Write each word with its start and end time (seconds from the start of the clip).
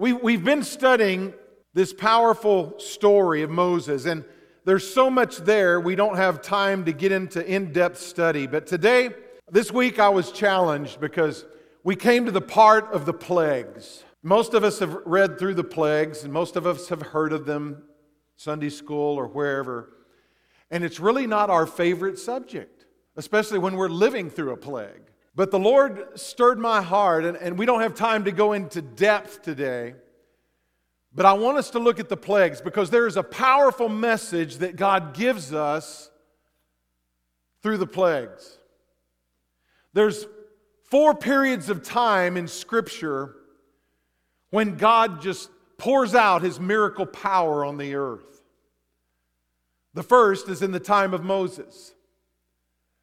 We, 0.00 0.14
we've 0.14 0.42
been 0.42 0.62
studying 0.62 1.34
this 1.74 1.92
powerful 1.92 2.74
story 2.78 3.42
of 3.42 3.50
Moses, 3.50 4.06
and 4.06 4.24
there's 4.64 4.90
so 4.90 5.10
much 5.10 5.36
there, 5.36 5.78
we 5.78 5.94
don't 5.94 6.16
have 6.16 6.40
time 6.40 6.86
to 6.86 6.92
get 6.94 7.12
into 7.12 7.46
in 7.46 7.70
depth 7.74 7.98
study. 7.98 8.46
But 8.46 8.66
today, 8.66 9.10
this 9.50 9.70
week, 9.70 9.98
I 9.98 10.08
was 10.08 10.32
challenged 10.32 11.02
because 11.02 11.44
we 11.84 11.96
came 11.96 12.24
to 12.24 12.30
the 12.30 12.40
part 12.40 12.90
of 12.94 13.04
the 13.04 13.12
plagues. 13.12 14.02
Most 14.22 14.54
of 14.54 14.64
us 14.64 14.78
have 14.78 14.94
read 15.04 15.38
through 15.38 15.52
the 15.52 15.64
plagues, 15.64 16.24
and 16.24 16.32
most 16.32 16.56
of 16.56 16.66
us 16.66 16.88
have 16.88 17.02
heard 17.02 17.34
of 17.34 17.44
them, 17.44 17.82
Sunday 18.38 18.70
school 18.70 19.18
or 19.18 19.26
wherever. 19.26 19.98
And 20.70 20.82
it's 20.82 20.98
really 20.98 21.26
not 21.26 21.50
our 21.50 21.66
favorite 21.66 22.18
subject, 22.18 22.86
especially 23.16 23.58
when 23.58 23.76
we're 23.76 23.90
living 23.90 24.30
through 24.30 24.52
a 24.52 24.56
plague. 24.56 25.09
But 25.34 25.50
the 25.50 25.58
Lord 25.58 26.18
stirred 26.18 26.58
my 26.58 26.82
heart, 26.82 27.24
and, 27.24 27.36
and 27.36 27.58
we 27.58 27.66
don't 27.66 27.80
have 27.80 27.94
time 27.94 28.24
to 28.24 28.32
go 28.32 28.52
into 28.52 28.82
depth 28.82 29.42
today. 29.42 29.94
But 31.12 31.26
I 31.26 31.32
want 31.32 31.58
us 31.58 31.70
to 31.70 31.78
look 31.78 31.98
at 31.98 32.08
the 32.08 32.16
plagues 32.16 32.60
because 32.60 32.90
there 32.90 33.06
is 33.06 33.16
a 33.16 33.22
powerful 33.22 33.88
message 33.88 34.58
that 34.58 34.76
God 34.76 35.14
gives 35.14 35.52
us 35.52 36.10
through 37.62 37.78
the 37.78 37.86
plagues. 37.86 38.58
There's 39.92 40.26
four 40.84 41.14
periods 41.14 41.68
of 41.68 41.82
time 41.82 42.36
in 42.36 42.46
Scripture 42.48 43.36
when 44.50 44.76
God 44.76 45.20
just 45.20 45.50
pours 45.78 46.14
out 46.14 46.42
his 46.42 46.60
miracle 46.60 47.06
power 47.06 47.64
on 47.64 47.76
the 47.78 47.94
earth. 47.94 48.42
The 49.94 50.02
first 50.02 50.48
is 50.48 50.62
in 50.62 50.70
the 50.70 50.80
time 50.80 51.14
of 51.14 51.24
Moses. 51.24 51.94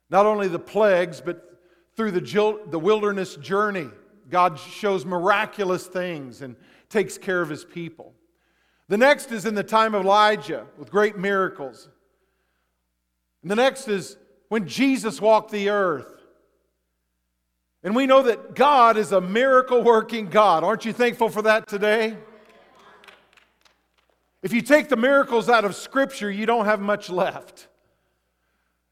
Not 0.09 0.25
only 0.25 0.47
the 0.47 0.59
plagues, 0.59 1.19
but 1.19 1.56
through 1.97 2.11
the, 2.11 2.59
the 2.67 2.79
wilderness 2.79 3.35
journey, 3.37 3.89
God 4.29 4.59
shows 4.59 5.03
miraculous 5.03 5.87
things 5.87 6.43
and 6.43 6.55
takes 6.89 7.17
care 7.17 7.41
of 7.41 7.49
his 7.49 7.65
people. 7.65 8.13
The 8.87 8.97
next 8.97 9.31
is 9.31 9.45
in 9.45 9.55
the 9.55 9.63
time 9.63 9.95
of 9.95 10.05
Elijah 10.05 10.67
with 10.77 10.91
great 10.91 11.17
miracles. 11.17 11.89
And 13.41 13.49
the 13.49 13.55
next 13.55 13.87
is 13.87 14.15
when 14.49 14.67
Jesus 14.67 15.19
walked 15.19 15.51
the 15.51 15.69
earth. 15.69 16.13
And 17.83 17.95
we 17.95 18.05
know 18.05 18.21
that 18.23 18.53
God 18.53 18.97
is 18.97 19.11
a 19.11 19.19
miracle 19.19 19.81
working 19.83 20.29
God. 20.29 20.63
Aren't 20.63 20.85
you 20.85 20.93
thankful 20.93 21.29
for 21.29 21.41
that 21.43 21.67
today? 21.67 22.17
If 24.43 24.53
you 24.53 24.61
take 24.61 24.87
the 24.87 24.95
miracles 24.95 25.49
out 25.49 25.65
of 25.65 25.75
Scripture, 25.75 26.29
you 26.29 26.45
don't 26.45 26.65
have 26.65 26.79
much 26.79 27.09
left. 27.09 27.67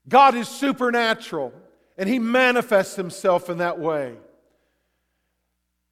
God 0.07 0.33
is 0.35 0.47
supernatural. 0.47 1.53
And 1.97 2.09
he 2.09 2.19
manifests 2.19 2.95
himself 2.95 3.49
in 3.49 3.59
that 3.59 3.79
way. 3.79 4.15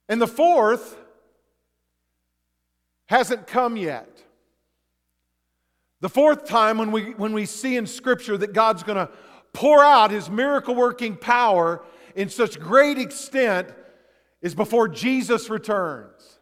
And 0.10 0.22
the 0.22 0.28
fourth 0.28 0.98
hasn't 3.06 3.48
come 3.48 3.78
yet. 3.78 4.10
The 6.02 6.10
fourth 6.10 6.46
time 6.46 6.78
when 6.78 6.92
we, 6.92 7.12
when 7.12 7.32
we 7.32 7.46
see 7.46 7.78
in 7.78 7.88
Scripture 7.88 8.38
that 8.38 8.54
God's 8.54 8.84
going 8.84 8.98
to 8.98 9.10
pour 9.54 9.84
out 9.84 10.12
his 10.12 10.30
miracle 10.30 10.76
working 10.76 11.16
power 11.16 11.84
in 12.16 12.28
such 12.30 12.60
great 12.60 12.98
extent 12.98 13.70
is 14.42 14.54
before 14.54 14.90
Jesus 14.90 15.50
returns. 15.50 16.40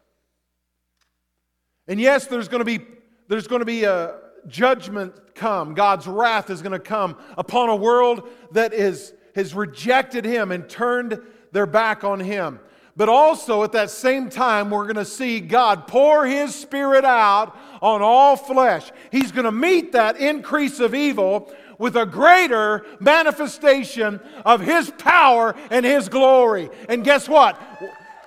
And 1.86 2.00
yes, 2.00 2.26
there's 2.26 2.48
going 2.48 2.60
to 2.60 2.64
be, 2.64 2.80
there's 3.28 3.46
going 3.46 3.60
to 3.60 3.66
be 3.66 3.84
a 3.84 4.18
judgment 4.48 5.34
come. 5.34 5.74
God's 5.74 6.06
wrath 6.06 6.50
is 6.50 6.62
going 6.62 6.72
to 6.72 6.80
come 6.80 7.16
upon 7.38 7.68
a 7.68 7.76
world 7.76 8.28
that 8.52 8.72
is 8.72 9.14
has 9.34 9.54
rejected 9.54 10.24
him 10.24 10.50
and 10.50 10.68
turned 10.68 11.20
their 11.52 11.66
back 11.66 12.04
on 12.04 12.20
him. 12.20 12.60
But 12.96 13.08
also 13.08 13.62
at 13.62 13.72
that 13.72 13.90
same 13.90 14.28
time, 14.28 14.68
we're 14.68 14.84
going 14.84 14.96
to 14.96 15.04
see 15.04 15.40
God 15.40 15.86
pour 15.86 16.26
his 16.26 16.54
spirit 16.54 17.04
out 17.04 17.56
on 17.80 18.02
all 18.02 18.36
flesh. 18.36 18.90
He's 19.10 19.32
going 19.32 19.46
to 19.46 19.52
meet 19.52 19.92
that 19.92 20.18
increase 20.18 20.78
of 20.78 20.94
evil 20.94 21.50
with 21.78 21.96
a 21.96 22.04
greater 22.04 22.84
manifestation 23.00 24.20
of 24.44 24.60
his 24.60 24.90
power 24.90 25.54
and 25.70 25.86
his 25.86 26.08
glory. 26.08 26.68
And 26.88 27.02
guess 27.02 27.28
what? 27.28 27.60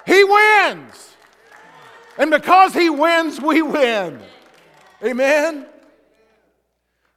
He 0.05 0.23
wins. 0.23 1.15
And 2.17 2.31
because 2.31 2.73
he 2.73 2.89
wins, 2.89 3.39
we 3.39 3.61
win. 3.61 4.19
Amen. 5.03 5.67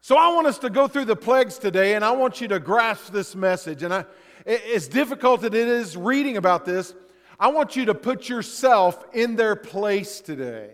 So 0.08 0.16
I 0.16 0.28
want 0.32 0.46
us 0.46 0.56
to 0.60 0.70
go 0.70 0.88
through 0.88 1.04
the 1.04 1.16
plagues 1.16 1.58
today, 1.58 1.94
and 1.94 2.02
I 2.02 2.12
want 2.12 2.40
you 2.40 2.48
to 2.48 2.58
grasp 2.58 3.12
this 3.12 3.36
message. 3.36 3.82
And 3.82 3.92
I, 3.92 4.06
as 4.46 4.88
difficult 4.88 5.40
as 5.40 5.48
it 5.48 5.54
is 5.54 5.98
reading 5.98 6.38
about 6.38 6.64
this, 6.64 6.94
I 7.38 7.48
want 7.48 7.76
you 7.76 7.84
to 7.84 7.94
put 7.94 8.26
yourself 8.26 9.04
in 9.12 9.36
their 9.36 9.54
place 9.54 10.22
today. 10.22 10.70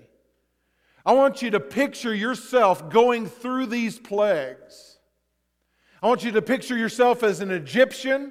I 1.04 1.14
want 1.14 1.42
you 1.42 1.50
to 1.50 1.58
picture 1.58 2.14
yourself 2.14 2.88
going 2.90 3.26
through 3.26 3.66
these 3.66 3.98
plagues. 3.98 4.98
I 6.00 6.06
want 6.06 6.22
you 6.22 6.30
to 6.30 6.40
picture 6.40 6.76
yourself 6.78 7.24
as 7.24 7.40
an 7.40 7.50
Egyptian, 7.50 8.30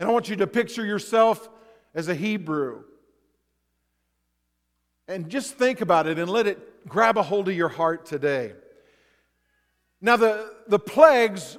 and 0.00 0.08
I 0.08 0.12
want 0.12 0.28
you 0.28 0.34
to 0.34 0.48
picture 0.48 0.84
yourself 0.84 1.48
as 1.94 2.08
a 2.08 2.16
Hebrew. 2.16 2.82
And 5.06 5.28
just 5.28 5.54
think 5.54 5.82
about 5.82 6.08
it 6.08 6.18
and 6.18 6.28
let 6.28 6.48
it 6.48 6.88
grab 6.88 7.16
a 7.16 7.22
hold 7.22 7.48
of 7.48 7.54
your 7.54 7.68
heart 7.68 8.06
today. 8.06 8.54
Now, 10.00 10.16
the, 10.16 10.52
the 10.68 10.78
plagues 10.78 11.58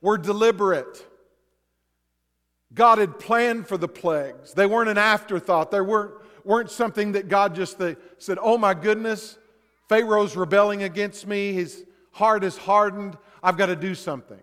were 0.00 0.18
deliberate. 0.18 1.04
God 2.74 2.98
had 2.98 3.18
planned 3.18 3.66
for 3.68 3.78
the 3.78 3.88
plagues. 3.88 4.52
They 4.52 4.66
weren't 4.66 4.88
an 4.88 4.98
afterthought. 4.98 5.70
They 5.70 5.80
weren't, 5.80 6.14
weren't 6.44 6.70
something 6.70 7.12
that 7.12 7.28
God 7.28 7.54
just 7.54 7.78
the, 7.78 7.96
said, 8.18 8.38
Oh 8.40 8.58
my 8.58 8.74
goodness, 8.74 9.38
Pharaoh's 9.88 10.36
rebelling 10.36 10.82
against 10.82 11.26
me. 11.26 11.52
His 11.52 11.84
heart 12.12 12.44
is 12.44 12.56
hardened. 12.56 13.16
I've 13.42 13.56
got 13.56 13.66
to 13.66 13.76
do 13.76 13.94
something. 13.94 14.40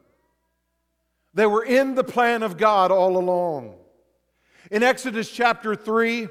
They 1.33 1.45
were 1.45 1.63
in 1.63 1.95
the 1.95 2.03
plan 2.03 2.43
of 2.43 2.57
God 2.57 2.91
all 2.91 3.17
along. 3.17 3.75
In 4.71 4.83
Exodus 4.83 5.29
chapter 5.29 5.75
3, 5.75 6.27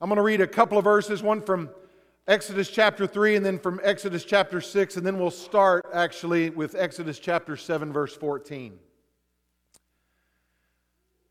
I'm 0.00 0.08
going 0.08 0.16
to 0.16 0.22
read 0.22 0.40
a 0.40 0.46
couple 0.46 0.78
of 0.78 0.84
verses, 0.84 1.22
one 1.22 1.42
from 1.42 1.70
Exodus 2.28 2.70
chapter 2.70 3.04
3 3.04 3.34
and 3.34 3.44
then 3.44 3.58
from 3.58 3.80
Exodus 3.82 4.24
chapter 4.24 4.60
6, 4.60 4.96
and 4.96 5.04
then 5.04 5.18
we'll 5.18 5.30
start 5.30 5.84
actually 5.92 6.50
with 6.50 6.76
Exodus 6.76 7.18
chapter 7.18 7.56
7, 7.56 7.92
verse 7.92 8.14
14. 8.14 8.78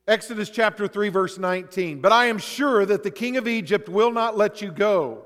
Exodus 0.05 0.49
chapter 0.49 0.89
3, 0.89 1.07
verse 1.07 1.37
19. 1.37 2.01
But 2.01 2.11
I 2.11 2.25
am 2.25 2.37
sure 2.37 2.85
that 2.85 3.03
the 3.03 3.11
king 3.11 3.37
of 3.37 3.47
Egypt 3.47 3.87
will 3.87 4.11
not 4.11 4.35
let 4.35 4.61
you 4.61 4.69
go. 4.69 5.23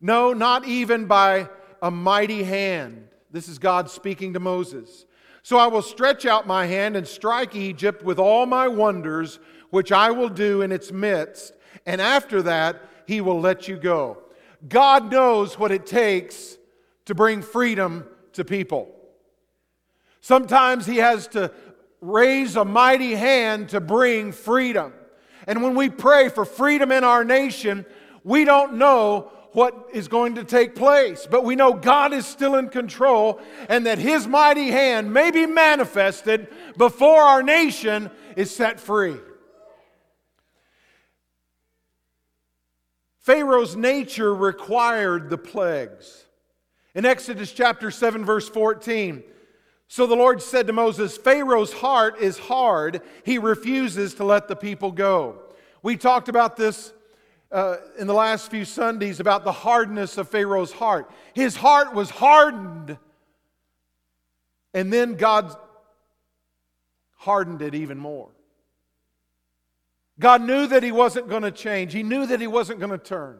No, 0.00 0.32
not 0.32 0.66
even 0.66 1.04
by 1.04 1.50
a 1.82 1.90
mighty 1.90 2.42
hand. 2.42 3.08
This 3.30 3.48
is 3.48 3.58
God 3.58 3.90
speaking 3.90 4.32
to 4.32 4.40
Moses. 4.40 5.04
So 5.42 5.58
I 5.58 5.66
will 5.66 5.82
stretch 5.82 6.24
out 6.24 6.46
my 6.46 6.64
hand 6.64 6.96
and 6.96 7.06
strike 7.06 7.54
Egypt 7.54 8.02
with 8.02 8.18
all 8.18 8.46
my 8.46 8.66
wonders, 8.66 9.40
which 9.68 9.92
I 9.92 10.10
will 10.10 10.30
do 10.30 10.62
in 10.62 10.72
its 10.72 10.90
midst. 10.90 11.52
And 11.84 12.00
after 12.00 12.40
that, 12.42 12.82
he 13.06 13.20
will 13.20 13.40
let 13.40 13.68
you 13.68 13.76
go. 13.76 14.22
God 14.68 15.10
knows 15.10 15.58
what 15.58 15.72
it 15.72 15.86
takes 15.86 16.58
to 17.06 17.14
bring 17.14 17.42
freedom 17.42 18.06
to 18.34 18.44
people. 18.44 18.94
Sometimes 20.20 20.86
He 20.86 20.98
has 20.98 21.28
to 21.28 21.52
raise 22.00 22.56
a 22.56 22.64
mighty 22.64 23.14
hand 23.14 23.70
to 23.70 23.80
bring 23.80 24.32
freedom. 24.32 24.92
And 25.46 25.62
when 25.62 25.74
we 25.74 25.88
pray 25.88 26.28
for 26.28 26.44
freedom 26.44 26.92
in 26.92 27.04
our 27.04 27.24
nation, 27.24 27.86
we 28.24 28.44
don't 28.44 28.74
know 28.74 29.32
what 29.52 29.88
is 29.92 30.06
going 30.06 30.36
to 30.36 30.44
take 30.44 30.76
place, 30.76 31.26
but 31.28 31.44
we 31.44 31.56
know 31.56 31.72
God 31.72 32.12
is 32.12 32.26
still 32.26 32.54
in 32.54 32.68
control 32.68 33.40
and 33.68 33.86
that 33.86 33.98
His 33.98 34.26
mighty 34.28 34.70
hand 34.70 35.12
may 35.12 35.30
be 35.30 35.46
manifested 35.46 36.48
before 36.76 37.22
our 37.22 37.42
nation 37.42 38.10
is 38.36 38.54
set 38.54 38.78
free. 38.78 39.16
Pharaoh's 43.30 43.76
nature 43.76 44.34
required 44.34 45.30
the 45.30 45.38
plagues. 45.38 46.24
In 46.96 47.06
Exodus 47.06 47.52
chapter 47.52 47.92
7, 47.92 48.24
verse 48.24 48.48
14, 48.48 49.22
so 49.86 50.08
the 50.08 50.16
Lord 50.16 50.42
said 50.42 50.66
to 50.66 50.72
Moses, 50.72 51.16
Pharaoh's 51.16 51.72
heart 51.72 52.18
is 52.18 52.40
hard. 52.40 53.02
He 53.24 53.38
refuses 53.38 54.14
to 54.14 54.24
let 54.24 54.48
the 54.48 54.56
people 54.56 54.90
go. 54.90 55.38
We 55.80 55.96
talked 55.96 56.28
about 56.28 56.56
this 56.56 56.92
uh, 57.52 57.76
in 58.00 58.08
the 58.08 58.14
last 58.14 58.50
few 58.50 58.64
Sundays 58.64 59.20
about 59.20 59.44
the 59.44 59.52
hardness 59.52 60.18
of 60.18 60.28
Pharaoh's 60.28 60.72
heart. 60.72 61.08
His 61.32 61.54
heart 61.54 61.94
was 61.94 62.10
hardened, 62.10 62.98
and 64.74 64.92
then 64.92 65.14
God 65.14 65.54
hardened 67.18 67.62
it 67.62 67.76
even 67.76 67.96
more. 67.96 68.30
God 70.20 70.42
knew 70.42 70.66
that 70.66 70.82
he 70.82 70.92
wasn't 70.92 71.28
going 71.28 71.42
to 71.42 71.50
change, 71.50 71.92
he 71.92 72.02
knew 72.02 72.26
that 72.26 72.40
he 72.40 72.46
wasn't 72.46 72.78
going 72.78 72.92
to 72.92 72.98
turn. 72.98 73.38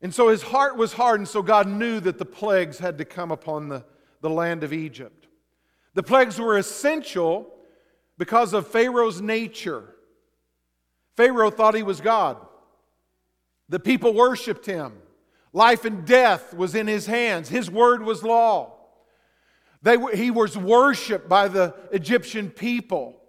And 0.00 0.12
so 0.12 0.28
his 0.28 0.42
heart 0.42 0.76
was 0.76 0.94
hardened, 0.94 1.28
so 1.28 1.42
God 1.42 1.68
knew 1.68 2.00
that 2.00 2.18
the 2.18 2.24
plagues 2.24 2.78
had 2.78 2.98
to 2.98 3.04
come 3.04 3.30
upon 3.30 3.68
the, 3.68 3.84
the 4.20 4.30
land 4.30 4.64
of 4.64 4.72
Egypt. 4.72 5.28
The 5.94 6.02
plagues 6.02 6.40
were 6.40 6.58
essential 6.58 7.54
because 8.18 8.52
of 8.54 8.66
Pharaoh's 8.66 9.20
nature. 9.20 9.94
Pharaoh 11.16 11.50
thought 11.50 11.74
he 11.74 11.84
was 11.84 12.00
God. 12.00 12.38
The 13.68 13.78
people 13.78 14.14
worshiped 14.14 14.66
him. 14.66 14.94
Life 15.52 15.84
and 15.84 16.06
death 16.06 16.54
was 16.54 16.74
in 16.74 16.86
his 16.86 17.06
hands. 17.06 17.48
His 17.48 17.70
word 17.70 18.02
was 18.02 18.24
law. 18.24 18.72
They, 19.82 19.98
he 20.14 20.30
was 20.30 20.56
worshiped 20.56 21.28
by 21.28 21.48
the 21.48 21.74
Egyptian 21.92 22.50
people. 22.50 23.21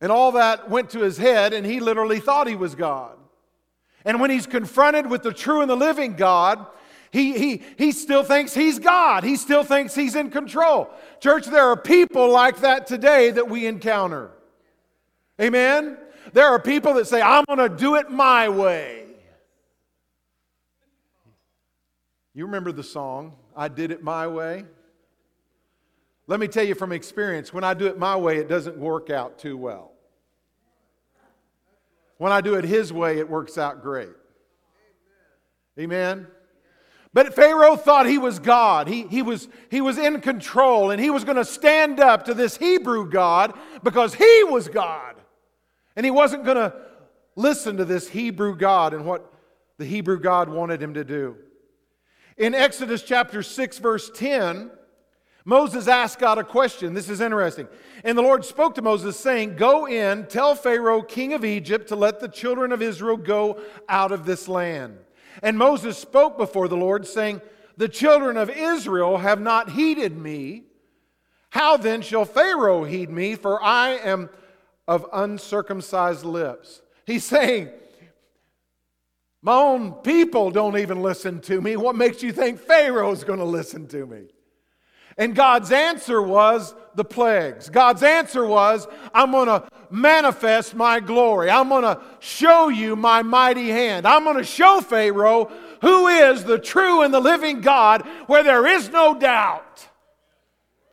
And 0.00 0.12
all 0.12 0.32
that 0.32 0.68
went 0.68 0.90
to 0.90 1.00
his 1.00 1.16
head, 1.16 1.52
and 1.52 1.64
he 1.64 1.80
literally 1.80 2.20
thought 2.20 2.46
he 2.46 2.54
was 2.54 2.74
God. 2.74 3.16
And 4.04 4.20
when 4.20 4.30
he's 4.30 4.46
confronted 4.46 5.08
with 5.08 5.22
the 5.22 5.32
true 5.32 5.62
and 5.62 5.70
the 5.70 5.76
living 5.76 6.14
God, 6.14 6.66
he, 7.10 7.38
he, 7.38 7.62
he 7.78 7.92
still 7.92 8.22
thinks 8.22 8.54
he's 8.54 8.78
God. 8.78 9.24
He 9.24 9.36
still 9.36 9.64
thinks 9.64 9.94
he's 9.94 10.14
in 10.14 10.30
control. 10.30 10.90
Church, 11.20 11.46
there 11.46 11.64
are 11.64 11.76
people 11.76 12.30
like 12.30 12.58
that 12.60 12.86
today 12.86 13.30
that 13.30 13.48
we 13.48 13.66
encounter. 13.66 14.30
Amen? 15.40 15.96
There 16.32 16.46
are 16.46 16.60
people 16.60 16.94
that 16.94 17.06
say, 17.06 17.22
I'm 17.22 17.44
going 17.46 17.58
to 17.58 17.74
do 17.74 17.94
it 17.94 18.10
my 18.10 18.48
way. 18.48 19.04
You 22.34 22.44
remember 22.44 22.70
the 22.70 22.82
song, 22.82 23.32
I 23.56 23.68
Did 23.68 23.90
It 23.90 24.02
My 24.02 24.26
Way? 24.26 24.66
Let 26.26 26.40
me 26.40 26.48
tell 26.48 26.64
you 26.64 26.74
from 26.74 26.92
experience, 26.92 27.52
when 27.52 27.64
I 27.64 27.74
do 27.74 27.86
it 27.86 27.98
my 27.98 28.16
way, 28.16 28.38
it 28.38 28.48
doesn't 28.48 28.76
work 28.76 29.10
out 29.10 29.38
too 29.38 29.56
well. 29.56 29.92
When 32.18 32.32
I 32.32 32.40
do 32.40 32.54
it 32.54 32.64
his 32.64 32.92
way, 32.92 33.18
it 33.18 33.28
works 33.28 33.58
out 33.58 33.82
great. 33.82 34.14
Amen? 35.78 36.26
But 37.12 37.34
Pharaoh 37.34 37.76
thought 37.76 38.06
he 38.06 38.18
was 38.18 38.38
God. 38.38 38.88
He, 38.88 39.06
he, 39.06 39.22
was, 39.22 39.48
he 39.70 39.80
was 39.80 39.98
in 39.98 40.20
control, 40.20 40.90
and 40.90 41.00
he 41.00 41.10
was 41.10 41.24
going 41.24 41.36
to 41.36 41.44
stand 41.44 42.00
up 42.00 42.24
to 42.24 42.34
this 42.34 42.56
Hebrew 42.56 43.08
God 43.08 43.54
because 43.82 44.14
he 44.14 44.44
was 44.44 44.68
God. 44.68 45.14
And 45.94 46.04
he 46.04 46.10
wasn't 46.10 46.44
going 46.44 46.56
to 46.56 46.74
listen 47.36 47.76
to 47.76 47.84
this 47.84 48.08
Hebrew 48.08 48.56
God 48.56 48.92
and 48.94 49.06
what 49.06 49.32
the 49.78 49.84
Hebrew 49.84 50.18
God 50.18 50.48
wanted 50.48 50.82
him 50.82 50.94
to 50.94 51.04
do. 51.04 51.36
In 52.36 52.54
Exodus 52.54 53.02
chapter 53.02 53.42
6, 53.42 53.78
verse 53.78 54.10
10, 54.14 54.70
Moses 55.48 55.86
asked 55.86 56.18
God 56.18 56.38
a 56.38 56.44
question. 56.44 56.92
This 56.92 57.08
is 57.08 57.20
interesting. 57.20 57.68
And 58.02 58.18
the 58.18 58.22
Lord 58.22 58.44
spoke 58.44 58.74
to 58.74 58.82
Moses, 58.82 59.16
saying, 59.16 59.54
Go 59.54 59.86
in, 59.86 60.26
tell 60.26 60.56
Pharaoh, 60.56 61.02
king 61.02 61.34
of 61.34 61.44
Egypt, 61.44 61.88
to 61.88 61.96
let 61.96 62.18
the 62.18 62.28
children 62.28 62.72
of 62.72 62.82
Israel 62.82 63.16
go 63.16 63.60
out 63.88 64.10
of 64.10 64.26
this 64.26 64.48
land. 64.48 64.98
And 65.44 65.56
Moses 65.56 65.96
spoke 65.96 66.36
before 66.36 66.66
the 66.66 66.76
Lord, 66.76 67.06
saying, 67.06 67.40
The 67.76 67.88
children 67.88 68.36
of 68.36 68.50
Israel 68.50 69.18
have 69.18 69.40
not 69.40 69.70
heeded 69.70 70.18
me. 70.18 70.64
How 71.50 71.76
then 71.76 72.02
shall 72.02 72.24
Pharaoh 72.24 72.82
heed 72.82 73.08
me? 73.08 73.36
For 73.36 73.62
I 73.62 73.90
am 73.90 74.28
of 74.88 75.06
uncircumcised 75.12 76.24
lips. 76.24 76.82
He's 77.06 77.24
saying, 77.24 77.68
My 79.42 79.54
own 79.54 79.92
people 79.92 80.50
don't 80.50 80.76
even 80.76 81.02
listen 81.02 81.40
to 81.42 81.60
me. 81.60 81.76
What 81.76 81.94
makes 81.94 82.20
you 82.24 82.32
think 82.32 82.58
Pharaoh's 82.58 83.22
going 83.22 83.38
to 83.38 83.44
listen 83.44 83.86
to 83.88 84.06
me? 84.06 84.24
And 85.18 85.34
God's 85.34 85.72
answer 85.72 86.20
was 86.20 86.74
the 86.94 87.04
plagues. 87.04 87.70
God's 87.70 88.02
answer 88.02 88.44
was, 88.44 88.86
I'm 89.14 89.30
going 89.30 89.46
to 89.46 89.66
manifest 89.90 90.74
my 90.74 91.00
glory. 91.00 91.50
I'm 91.50 91.68
going 91.68 91.82
to 91.82 92.00
show 92.20 92.68
you 92.68 92.96
my 92.96 93.22
mighty 93.22 93.68
hand. 93.68 94.06
I'm 94.06 94.24
going 94.24 94.36
to 94.36 94.44
show 94.44 94.80
Pharaoh 94.80 95.50
who 95.80 96.08
is 96.08 96.44
the 96.44 96.58
true 96.58 97.02
and 97.02 97.12
the 97.12 97.20
living 97.20 97.60
God 97.60 98.06
where 98.26 98.42
there 98.42 98.66
is 98.66 98.90
no 98.90 99.18
doubt. 99.18 99.86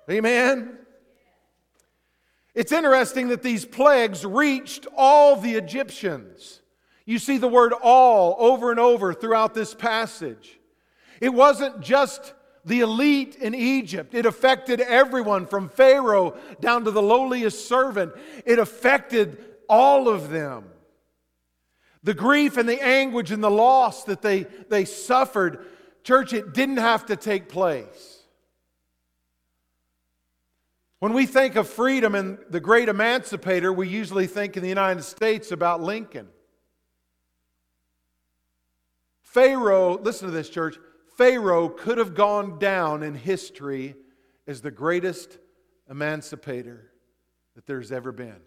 Amen. 0.09 0.77
It's 2.53 2.71
interesting 2.71 3.29
that 3.29 3.41
these 3.41 3.65
plagues 3.65 4.25
reached 4.25 4.85
all 4.95 5.35
the 5.35 5.55
Egyptians. 5.55 6.61
You 7.05 7.19
see 7.19 7.37
the 7.37 7.47
word 7.47 7.73
all 7.81 8.35
over 8.37 8.71
and 8.71 8.79
over 8.79 9.13
throughout 9.13 9.53
this 9.53 9.73
passage. 9.73 10.59
It 11.19 11.33
wasn't 11.33 11.81
just 11.81 12.33
the 12.65 12.79
elite 12.79 13.35
in 13.35 13.53
Egypt. 13.53 14.13
It 14.13 14.25
affected 14.25 14.79
everyone 14.79 15.45
from 15.45 15.69
Pharaoh 15.69 16.37
down 16.61 16.85
to 16.85 16.91
the 16.91 17.01
lowliest 17.01 17.67
servant. 17.67 18.13
It 18.45 18.59
affected 18.59 19.43
all 19.67 20.07
of 20.07 20.29
them. 20.29 20.65
The 22.03 22.13
grief 22.13 22.57
and 22.57 22.67
the 22.67 22.83
anguish 22.83 23.31
and 23.31 23.43
the 23.43 23.51
loss 23.51 24.03
that 24.05 24.21
they, 24.21 24.43
they 24.69 24.85
suffered, 24.85 25.65
church, 26.03 26.33
it 26.33 26.53
didn't 26.53 26.77
have 26.77 27.05
to 27.07 27.15
take 27.15 27.49
place. 27.49 28.21
When 30.99 31.13
we 31.13 31.25
think 31.25 31.55
of 31.57 31.67
freedom 31.67 32.15
and 32.15 32.37
the 32.49 32.61
great 32.61 32.87
emancipator, 32.87 33.73
we 33.73 33.89
usually 33.89 34.27
think 34.27 34.55
in 34.55 34.63
the 34.63 34.69
United 34.69 35.03
States 35.03 35.51
about 35.51 35.81
Lincoln. 35.81 36.29
Pharaoh, 39.21 39.97
listen 39.97 40.27
to 40.27 40.33
this, 40.33 40.49
church. 40.49 40.77
Pharaoh 41.17 41.69
could 41.69 41.97
have 41.97 42.15
gone 42.15 42.59
down 42.59 43.03
in 43.03 43.15
history 43.15 43.95
as 44.47 44.61
the 44.61 44.71
greatest 44.71 45.37
emancipator 45.89 46.91
that 47.55 47.65
there's 47.65 47.91
ever 47.91 48.11
been. 48.11 48.39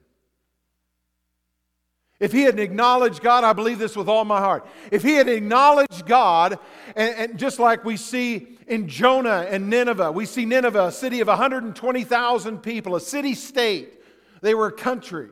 If 2.18 2.32
he 2.32 2.42
had 2.42 2.58
acknowledged 2.58 3.22
God, 3.22 3.44
I 3.44 3.52
believe 3.52 3.78
this 3.78 3.94
with 3.94 4.08
all 4.08 4.24
my 4.24 4.38
heart. 4.38 4.66
If 4.90 5.02
he 5.02 5.14
had 5.14 5.28
acknowledged 5.28 6.06
God, 6.06 6.58
and, 6.94 7.14
and, 7.14 7.38
just 7.38 7.58
like 7.58 7.84
we 7.84 7.98
see 7.98 8.56
in 8.66 8.88
Jonah 8.88 9.46
and 9.50 9.68
Nineveh, 9.68 10.12
we 10.12 10.24
see 10.24 10.46
Nineveh, 10.46 10.86
a 10.86 10.92
city 10.92 11.20
of 11.20 11.28
120,000 11.28 12.58
people, 12.58 12.96
a 12.96 13.00
city 13.00 13.34
state. 13.34 14.00
They 14.40 14.54
were 14.54 14.68
a 14.68 14.72
country. 14.72 15.28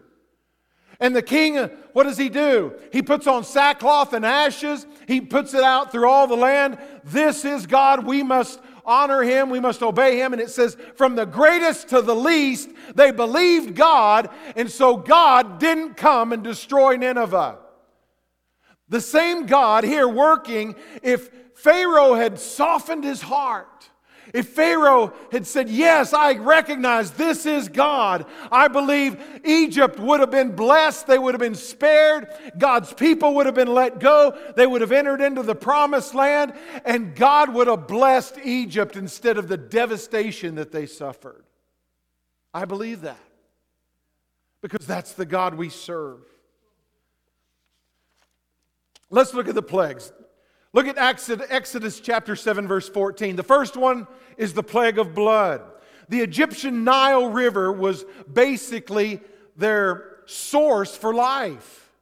And 1.01 1.15
the 1.15 1.23
king, 1.23 1.57
what 1.93 2.05
does 2.05 2.19
he 2.19 2.29
do? 2.29 2.75
He 2.93 3.03
puts 3.03 3.27
on 3.27 3.45
sackcloth 3.45 4.13
and 4.13 4.25
ashes. 4.25 4.87
He 5.07 5.21
puts 5.21 5.55
it 5.55 5.63
out 5.63 5.91
through 5.91 6.09
all 6.09 6.27
the 6.27 6.37
land. 6.37 6.79
This 7.05 7.45
is 7.45 7.67
God. 7.67 8.07
We 8.07 8.23
must 8.23 8.61
honor 8.85 9.23
him. 9.23 9.51
We 9.51 9.61
must 9.61 9.83
obey 9.83 10.19
him. 10.19 10.33
And 10.33 10.41
it 10.41 10.51
says, 10.51 10.77
from 10.95 11.17
the 11.17 11.25
greatest 11.25 11.89
to 11.89 12.03
the 12.03 12.15
least, 12.15 12.71
they 12.95 13.11
believed 13.11 13.75
God. 13.75 14.31
And 14.57 14.71
so 14.71 14.97
God 14.97 15.59
didn't 15.59 15.95
come 15.95 16.33
and 16.33 16.43
destroy 16.43 16.97
Nineveh. 16.97 17.59
The 18.89 19.01
same 19.01 19.47
God 19.47 19.85
here 19.85 20.07
working, 20.07 20.77
if 21.03 21.31
Pharaoh 21.55 22.15
had 22.15 22.39
softened 22.39 23.05
his 23.05 23.23
heart, 23.23 23.91
if 24.35 24.49
Pharaoh 24.49 25.13
had 25.31 25.47
said, 25.47 25.71
Yes, 25.71 26.13
I 26.13 26.35
recognize 26.35 27.13
this 27.13 27.47
is 27.47 27.69
God, 27.69 28.27
I 28.51 28.67
believe 28.67 29.17
Egypt 29.45 29.99
would 30.01 30.19
have 30.19 30.33
been 30.33 30.57
blessed. 30.57 31.07
They 31.07 31.19
would 31.21 31.35
have 31.35 31.41
been 31.41 31.55
spared. 31.55 32.27
God's 32.59 32.93
people 32.93 33.37
would 33.37 33.47
have 33.47 33.55
been 33.55 33.73
let 33.73 34.01
go. 34.01 34.37
They 34.57 34.67
would 34.67 34.81
have 34.81 34.91
entered 34.91 35.21
into 35.21 35.45
the 35.45 35.55
promised 35.55 36.17
land, 36.17 36.53
and 36.85 37.15
God 37.15 37.55
would 37.55 37.69
have 37.69 37.87
blessed 37.87 38.39
Egypt 38.43 38.97
instead 38.97 39.39
of 39.39 39.47
the 39.47 39.57
devastation 39.57 40.57
that 40.57 40.73
they 40.73 40.87
suffered. 40.87 41.45
I 42.53 42.65
believe 42.65 43.03
that 43.03 43.17
because 44.63 44.85
that's 44.85 45.13
the 45.13 45.27
God 45.27 45.55
we 45.55 45.69
serve. 45.69 46.23
Let's 49.11 49.33
look 49.33 49.47
at 49.47 49.55
the 49.55 49.63
plagues. 49.63 50.13
Look 50.75 50.89
at 50.89 50.99
Exodus 50.99 52.01
chapter 52.01 52.35
7, 52.35 52.67
verse 52.67 52.89
14. 52.89 53.37
The 53.37 53.45
first 53.45 53.77
one 53.77 54.09
is 54.37 54.55
the 54.55 54.63
plague 54.65 54.99
of 54.99 55.15
blood. 55.15 55.63
The 56.09 56.21
Egyptian 56.21 56.83
Nile 56.83 57.31
River 57.31 57.71
was 57.71 58.05
basically 58.31 59.21
their 59.57 60.17
source 60.27 60.97
for 60.97 61.15
life. 61.15 61.93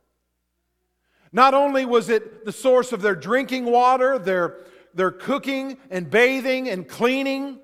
Not 1.32 1.52
only 1.52 1.84
was 1.84 2.08
it 2.08 2.46
the 2.46 2.52
source 2.52 2.92
of 2.92 3.02
their 3.02 3.14
drinking 3.14 3.66
water, 3.66 4.18
their, 4.18 4.64
their 4.94 5.10
cooking 5.10 5.76
and 5.90 6.10
bathing 6.10 6.70
and 6.70 6.88
cleaning, 6.88 7.58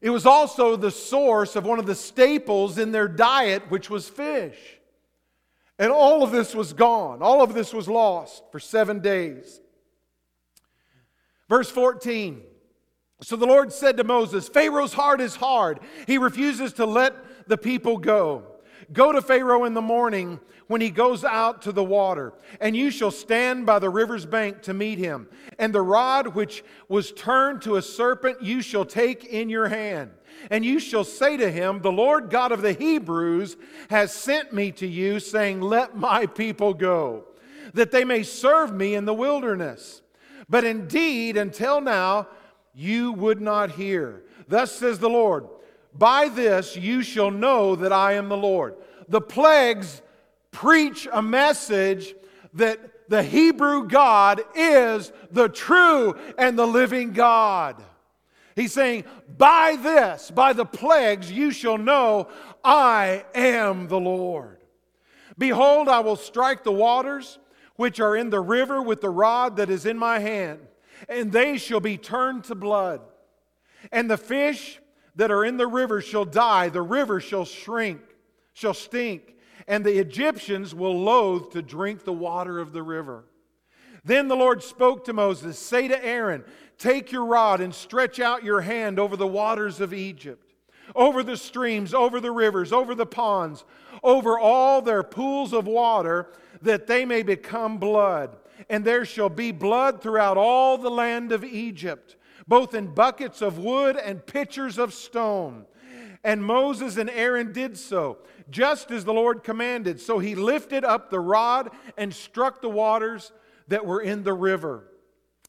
it 0.00 0.10
was 0.10 0.26
also 0.26 0.76
the 0.76 0.92
source 0.92 1.56
of 1.56 1.64
one 1.64 1.80
of 1.80 1.86
the 1.86 1.94
staples 1.96 2.78
in 2.78 2.92
their 2.92 3.08
diet, 3.08 3.68
which 3.68 3.90
was 3.90 4.08
fish. 4.08 4.58
And 5.76 5.90
all 5.90 6.22
of 6.22 6.30
this 6.30 6.54
was 6.54 6.72
gone. 6.72 7.20
All 7.20 7.42
of 7.42 7.52
this 7.52 7.74
was 7.74 7.88
lost 7.88 8.44
for 8.52 8.60
seven 8.60 9.00
days. 9.00 9.60
Verse 11.52 11.68
14. 11.68 12.40
So 13.20 13.36
the 13.36 13.44
Lord 13.44 13.74
said 13.74 13.98
to 13.98 14.04
Moses, 14.04 14.48
Pharaoh's 14.48 14.94
heart 14.94 15.20
is 15.20 15.36
hard. 15.36 15.80
He 16.06 16.16
refuses 16.16 16.72
to 16.72 16.86
let 16.86 17.46
the 17.46 17.58
people 17.58 17.98
go. 17.98 18.44
Go 18.90 19.12
to 19.12 19.20
Pharaoh 19.20 19.64
in 19.66 19.74
the 19.74 19.82
morning 19.82 20.40
when 20.68 20.80
he 20.80 20.88
goes 20.88 21.24
out 21.24 21.60
to 21.62 21.72
the 21.72 21.84
water, 21.84 22.32
and 22.58 22.74
you 22.74 22.90
shall 22.90 23.10
stand 23.10 23.66
by 23.66 23.78
the 23.78 23.90
river's 23.90 24.24
bank 24.24 24.62
to 24.62 24.72
meet 24.72 24.96
him. 24.96 25.28
And 25.58 25.74
the 25.74 25.82
rod 25.82 26.28
which 26.28 26.64
was 26.88 27.12
turned 27.12 27.60
to 27.62 27.76
a 27.76 27.82
serpent 27.82 28.40
you 28.42 28.62
shall 28.62 28.86
take 28.86 29.26
in 29.26 29.50
your 29.50 29.68
hand. 29.68 30.12
And 30.50 30.64
you 30.64 30.80
shall 30.80 31.04
say 31.04 31.36
to 31.36 31.52
him, 31.52 31.82
The 31.82 31.92
Lord 31.92 32.30
God 32.30 32.52
of 32.52 32.62
the 32.62 32.72
Hebrews 32.72 33.58
has 33.90 34.10
sent 34.10 34.54
me 34.54 34.72
to 34.72 34.86
you, 34.86 35.20
saying, 35.20 35.60
Let 35.60 35.98
my 35.98 36.24
people 36.24 36.72
go, 36.72 37.26
that 37.74 37.90
they 37.90 38.04
may 38.04 38.22
serve 38.22 38.72
me 38.72 38.94
in 38.94 39.04
the 39.04 39.12
wilderness. 39.12 40.01
But 40.52 40.64
indeed, 40.64 41.38
until 41.38 41.80
now, 41.80 42.28
you 42.74 43.12
would 43.12 43.40
not 43.40 43.70
hear. 43.70 44.24
Thus 44.48 44.70
says 44.70 44.98
the 44.98 45.08
Lord 45.08 45.48
By 45.94 46.28
this 46.28 46.76
you 46.76 47.02
shall 47.02 47.30
know 47.30 47.74
that 47.74 47.90
I 47.90 48.12
am 48.12 48.28
the 48.28 48.36
Lord. 48.36 48.76
The 49.08 49.22
plagues 49.22 50.02
preach 50.50 51.08
a 51.10 51.22
message 51.22 52.14
that 52.52 53.08
the 53.08 53.22
Hebrew 53.22 53.88
God 53.88 54.42
is 54.54 55.10
the 55.30 55.48
true 55.48 56.18
and 56.36 56.58
the 56.58 56.66
living 56.66 57.12
God. 57.12 57.82
He's 58.54 58.74
saying, 58.74 59.04
By 59.38 59.78
this, 59.82 60.30
by 60.30 60.52
the 60.52 60.66
plagues, 60.66 61.32
you 61.32 61.50
shall 61.50 61.78
know 61.78 62.28
I 62.62 63.24
am 63.34 63.88
the 63.88 63.98
Lord. 63.98 64.58
Behold, 65.38 65.88
I 65.88 66.00
will 66.00 66.16
strike 66.16 66.62
the 66.62 66.72
waters 66.72 67.38
which 67.82 67.98
are 67.98 68.16
in 68.16 68.30
the 68.30 68.40
river 68.40 68.80
with 68.80 69.00
the 69.00 69.10
rod 69.10 69.56
that 69.56 69.68
is 69.68 69.86
in 69.86 69.98
my 69.98 70.20
hand, 70.20 70.60
and 71.08 71.32
they 71.32 71.58
shall 71.58 71.80
be 71.80 71.98
turned 71.98 72.44
to 72.44 72.54
blood. 72.54 73.00
And 73.90 74.08
the 74.08 74.16
fish 74.16 74.78
that 75.16 75.32
are 75.32 75.44
in 75.44 75.56
the 75.56 75.66
river 75.66 76.00
shall 76.00 76.24
die, 76.24 76.68
the 76.68 76.80
river 76.80 77.18
shall 77.18 77.44
shrink, 77.44 78.00
shall 78.52 78.72
stink, 78.72 79.34
and 79.66 79.84
the 79.84 79.98
Egyptians 79.98 80.76
will 80.76 80.96
loathe 80.96 81.50
to 81.54 81.60
drink 81.60 82.04
the 82.04 82.12
water 82.12 82.60
of 82.60 82.72
the 82.72 82.84
river. 82.84 83.24
Then 84.04 84.28
the 84.28 84.36
Lord 84.36 84.62
spoke 84.62 85.04
to 85.06 85.12
Moses 85.12 85.58
Say 85.58 85.88
to 85.88 86.04
Aaron, 86.04 86.44
Take 86.78 87.10
your 87.10 87.24
rod 87.24 87.60
and 87.60 87.74
stretch 87.74 88.20
out 88.20 88.44
your 88.44 88.60
hand 88.60 89.00
over 89.00 89.16
the 89.16 89.26
waters 89.26 89.80
of 89.80 89.92
Egypt, 89.92 90.54
over 90.94 91.24
the 91.24 91.36
streams, 91.36 91.94
over 91.94 92.20
the 92.20 92.30
rivers, 92.30 92.72
over 92.72 92.94
the 92.94 93.06
ponds, 93.06 93.64
over 94.04 94.38
all 94.38 94.82
their 94.82 95.02
pools 95.02 95.52
of 95.52 95.66
water, 95.66 96.28
that 96.62 96.86
they 96.86 97.04
may 97.04 97.22
become 97.22 97.78
blood. 97.78 98.36
And 98.70 98.84
there 98.84 99.04
shall 99.04 99.28
be 99.28 99.52
blood 99.52 100.00
throughout 100.00 100.36
all 100.36 100.78
the 100.78 100.90
land 100.90 101.32
of 101.32 101.44
Egypt, 101.44 102.16
both 102.46 102.74
in 102.74 102.94
buckets 102.94 103.42
of 103.42 103.58
wood 103.58 103.96
and 103.96 104.24
pitchers 104.24 104.78
of 104.78 104.94
stone. 104.94 105.66
And 106.24 106.44
Moses 106.44 106.96
and 106.96 107.10
Aaron 107.10 107.52
did 107.52 107.76
so, 107.76 108.18
just 108.48 108.90
as 108.90 109.04
the 109.04 109.12
Lord 109.12 109.42
commanded. 109.42 110.00
So 110.00 110.20
he 110.20 110.34
lifted 110.34 110.84
up 110.84 111.10
the 111.10 111.20
rod 111.20 111.70
and 111.96 112.14
struck 112.14 112.62
the 112.62 112.68
waters 112.68 113.32
that 113.68 113.84
were 113.84 114.00
in 114.00 114.22
the 114.22 114.32
river. 114.32 114.88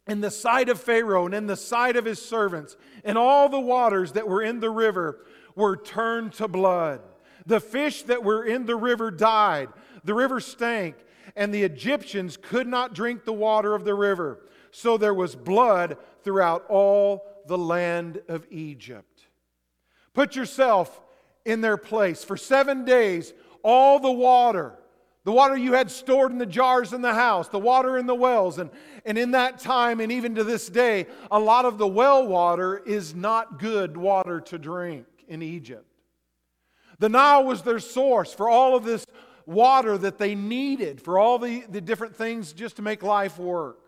In 0.07 0.19
the 0.19 0.31
sight 0.31 0.69
of 0.69 0.81
Pharaoh 0.81 1.25
and 1.25 1.35
in 1.35 1.45
the 1.45 1.55
sight 1.55 1.95
of 1.95 2.05
his 2.05 2.21
servants, 2.21 2.75
and 3.05 3.17
all 3.17 3.47
the 3.49 3.59
waters 3.59 4.13
that 4.13 4.27
were 4.27 4.41
in 4.41 4.59
the 4.59 4.71
river 4.71 5.25
were 5.55 5.77
turned 5.77 6.33
to 6.33 6.47
blood. 6.47 7.01
The 7.45 7.59
fish 7.59 8.03
that 8.03 8.23
were 8.23 8.43
in 8.43 8.65
the 8.65 8.75
river 8.75 9.11
died, 9.11 9.69
the 10.03 10.13
river 10.13 10.39
stank, 10.39 10.95
and 11.35 11.53
the 11.53 11.63
Egyptians 11.63 12.37
could 12.37 12.67
not 12.67 12.93
drink 12.93 13.23
the 13.23 13.33
water 13.33 13.75
of 13.75 13.85
the 13.85 13.93
river. 13.93 14.39
So 14.71 14.97
there 14.97 15.13
was 15.13 15.35
blood 15.35 15.97
throughout 16.23 16.65
all 16.67 17.25
the 17.47 17.57
land 17.57 18.21
of 18.27 18.45
Egypt. 18.49 19.25
Put 20.13 20.35
yourself 20.35 21.01
in 21.45 21.61
their 21.61 21.77
place. 21.77 22.23
For 22.23 22.37
seven 22.37 22.85
days, 22.85 23.33
all 23.63 23.99
the 23.99 24.11
water, 24.11 24.73
the 25.23 25.31
water 25.31 25.55
you 25.55 25.73
had 25.73 25.89
stored 25.89 26.31
in 26.31 26.37
the 26.37 26.45
jars 26.45 26.93
in 26.93 27.01
the 27.01 27.13
house, 27.13 27.47
the 27.47 27.59
water 27.59 27.97
in 27.97 28.05
the 28.05 28.15
wells, 28.15 28.59
and, 28.59 28.69
and 29.05 29.17
in 29.17 29.31
that 29.31 29.59
time, 29.59 29.99
and 29.99 30.11
even 30.11 30.35
to 30.35 30.43
this 30.43 30.67
day, 30.67 31.07
a 31.31 31.39
lot 31.39 31.65
of 31.65 31.77
the 31.77 31.87
well 31.87 32.27
water 32.27 32.77
is 32.77 33.15
not 33.15 33.59
good 33.59 33.95
water 33.95 34.41
to 34.41 34.57
drink 34.57 35.05
in 35.27 35.41
Egypt. 35.41 35.85
The 36.99 37.09
Nile 37.09 37.45
was 37.45 37.63
their 37.63 37.79
source 37.79 38.33
for 38.33 38.49
all 38.49 38.75
of 38.75 38.83
this 38.83 39.05
water 39.45 39.97
that 39.97 40.17
they 40.17 40.35
needed, 40.35 41.01
for 41.01 41.19
all 41.19 41.39
the, 41.39 41.63
the 41.69 41.81
different 41.81 42.15
things 42.15 42.53
just 42.53 42.77
to 42.77 42.81
make 42.81 43.03
life 43.03 43.37
work. 43.37 43.79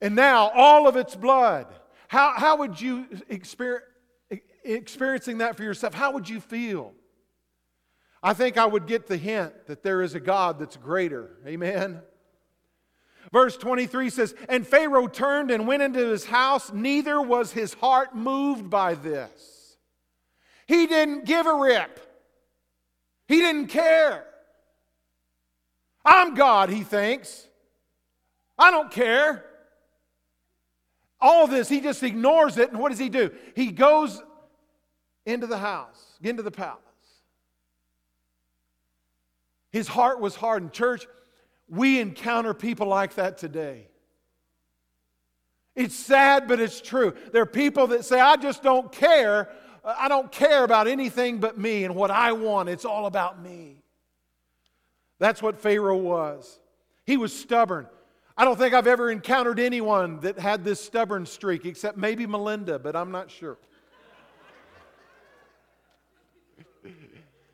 And 0.00 0.14
now, 0.14 0.50
all 0.54 0.88
of 0.88 0.96
its 0.96 1.14
blood. 1.14 1.66
How, 2.08 2.34
how 2.36 2.56
would 2.58 2.80
you 2.80 3.06
experience? 3.28 3.84
experiencing 4.64 5.38
that 5.38 5.56
for 5.56 5.62
yourself, 5.62 5.94
how 5.94 6.12
would 6.12 6.28
you 6.28 6.40
feel? 6.40 6.92
I 8.22 8.34
think 8.34 8.56
I 8.56 8.66
would 8.66 8.86
get 8.86 9.06
the 9.06 9.16
hint 9.16 9.66
that 9.66 9.82
there 9.82 10.02
is 10.02 10.14
a 10.14 10.20
God 10.20 10.58
that's 10.58 10.76
greater. 10.76 11.36
Amen. 11.46 12.00
Verse 13.32 13.56
23 13.56 14.10
says, 14.10 14.34
And 14.48 14.66
Pharaoh 14.66 15.08
turned 15.08 15.50
and 15.50 15.66
went 15.66 15.82
into 15.82 16.06
his 16.06 16.26
house, 16.26 16.72
neither 16.72 17.20
was 17.20 17.52
his 17.52 17.74
heart 17.74 18.14
moved 18.14 18.70
by 18.70 18.94
this. 18.94 19.76
He 20.66 20.86
didn't 20.86 21.24
give 21.24 21.46
a 21.46 21.54
rip, 21.54 21.98
he 23.26 23.38
didn't 23.38 23.68
care. 23.68 24.26
I'm 26.04 26.34
God, 26.34 26.68
he 26.68 26.82
thinks. 26.82 27.46
I 28.58 28.70
don't 28.70 28.90
care. 28.90 29.44
All 31.20 31.46
this, 31.46 31.68
he 31.68 31.80
just 31.80 32.02
ignores 32.02 32.58
it. 32.58 32.70
And 32.70 32.80
what 32.80 32.90
does 32.90 32.98
he 32.98 33.08
do? 33.08 33.30
He 33.54 33.70
goes 33.70 34.22
into 35.24 35.46
the 35.46 35.58
house, 35.58 36.18
into 36.22 36.42
the 36.42 36.50
palace. 36.50 36.78
His 39.70 39.88
heart 39.88 40.20
was 40.20 40.34
hardened. 40.34 40.72
Church, 40.72 41.06
we 41.68 42.00
encounter 42.00 42.54
people 42.54 42.86
like 42.88 43.14
that 43.14 43.38
today. 43.38 43.88
It's 45.74 45.94
sad, 45.94 46.48
but 46.48 46.60
it's 46.60 46.80
true. 46.80 47.14
There 47.32 47.42
are 47.42 47.46
people 47.46 47.86
that 47.88 48.04
say, 48.04 48.20
I 48.20 48.36
just 48.36 48.62
don't 48.62 48.92
care. 48.92 49.48
I 49.84 50.08
don't 50.08 50.30
care 50.30 50.64
about 50.64 50.86
anything 50.86 51.38
but 51.38 51.56
me 51.56 51.84
and 51.84 51.94
what 51.94 52.10
I 52.10 52.32
want. 52.32 52.68
It's 52.68 52.84
all 52.84 53.06
about 53.06 53.40
me. 53.40 53.81
That's 55.22 55.40
what 55.40 55.60
Pharaoh 55.60 55.98
was. 55.98 56.58
He 57.06 57.16
was 57.16 57.32
stubborn. 57.32 57.86
I 58.36 58.44
don't 58.44 58.58
think 58.58 58.74
I've 58.74 58.88
ever 58.88 59.08
encountered 59.08 59.60
anyone 59.60 60.18
that 60.22 60.36
had 60.36 60.64
this 60.64 60.84
stubborn 60.84 61.26
streak, 61.26 61.64
except 61.64 61.96
maybe 61.96 62.26
Melinda, 62.26 62.80
but 62.80 62.96
I'm 62.96 63.12
not 63.12 63.30
sure. 63.30 63.56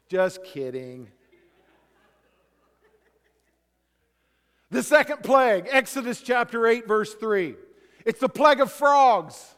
Just 0.08 0.42
kidding. 0.44 1.08
The 4.70 4.82
second 4.82 5.22
plague, 5.22 5.66
Exodus 5.70 6.22
chapter 6.22 6.66
8, 6.66 6.88
verse 6.88 7.12
3. 7.12 7.54
It's 8.06 8.20
the 8.20 8.30
plague 8.30 8.62
of 8.62 8.72
frogs. 8.72 9.56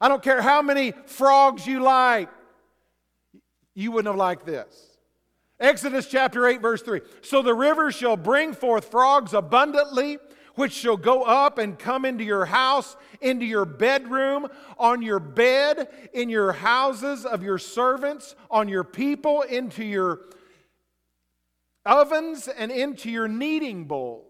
I 0.00 0.08
don't 0.08 0.20
care 0.20 0.42
how 0.42 0.62
many 0.62 0.94
frogs 1.06 1.64
you 1.64 1.78
like, 1.78 2.28
you 3.72 3.92
wouldn't 3.92 4.12
have 4.12 4.18
liked 4.18 4.46
this. 4.46 4.95
Exodus 5.58 6.06
chapter 6.06 6.46
8, 6.46 6.60
verse 6.60 6.82
3. 6.82 7.00
So 7.22 7.42
the 7.42 7.54
river 7.54 7.90
shall 7.90 8.16
bring 8.16 8.52
forth 8.52 8.90
frogs 8.90 9.32
abundantly 9.32 10.18
which 10.56 10.72
shall 10.72 10.96
go 10.96 11.22
up 11.22 11.58
and 11.58 11.78
come 11.78 12.04
into 12.04 12.24
your 12.24 12.46
house, 12.46 12.96
into 13.20 13.44
your 13.44 13.64
bedroom, 13.64 14.48
on 14.78 15.02
your 15.02 15.20
bed, 15.20 15.88
in 16.12 16.28
your 16.28 16.52
houses 16.52 17.24
of 17.24 17.42
your 17.42 17.58
servants, 17.58 18.34
on 18.50 18.68
your 18.68 18.84
people, 18.84 19.42
into 19.42 19.84
your 19.84 20.22
ovens, 21.84 22.48
and 22.48 22.72
into 22.72 23.10
your 23.10 23.28
kneading 23.28 23.84
bowls. 23.84 24.24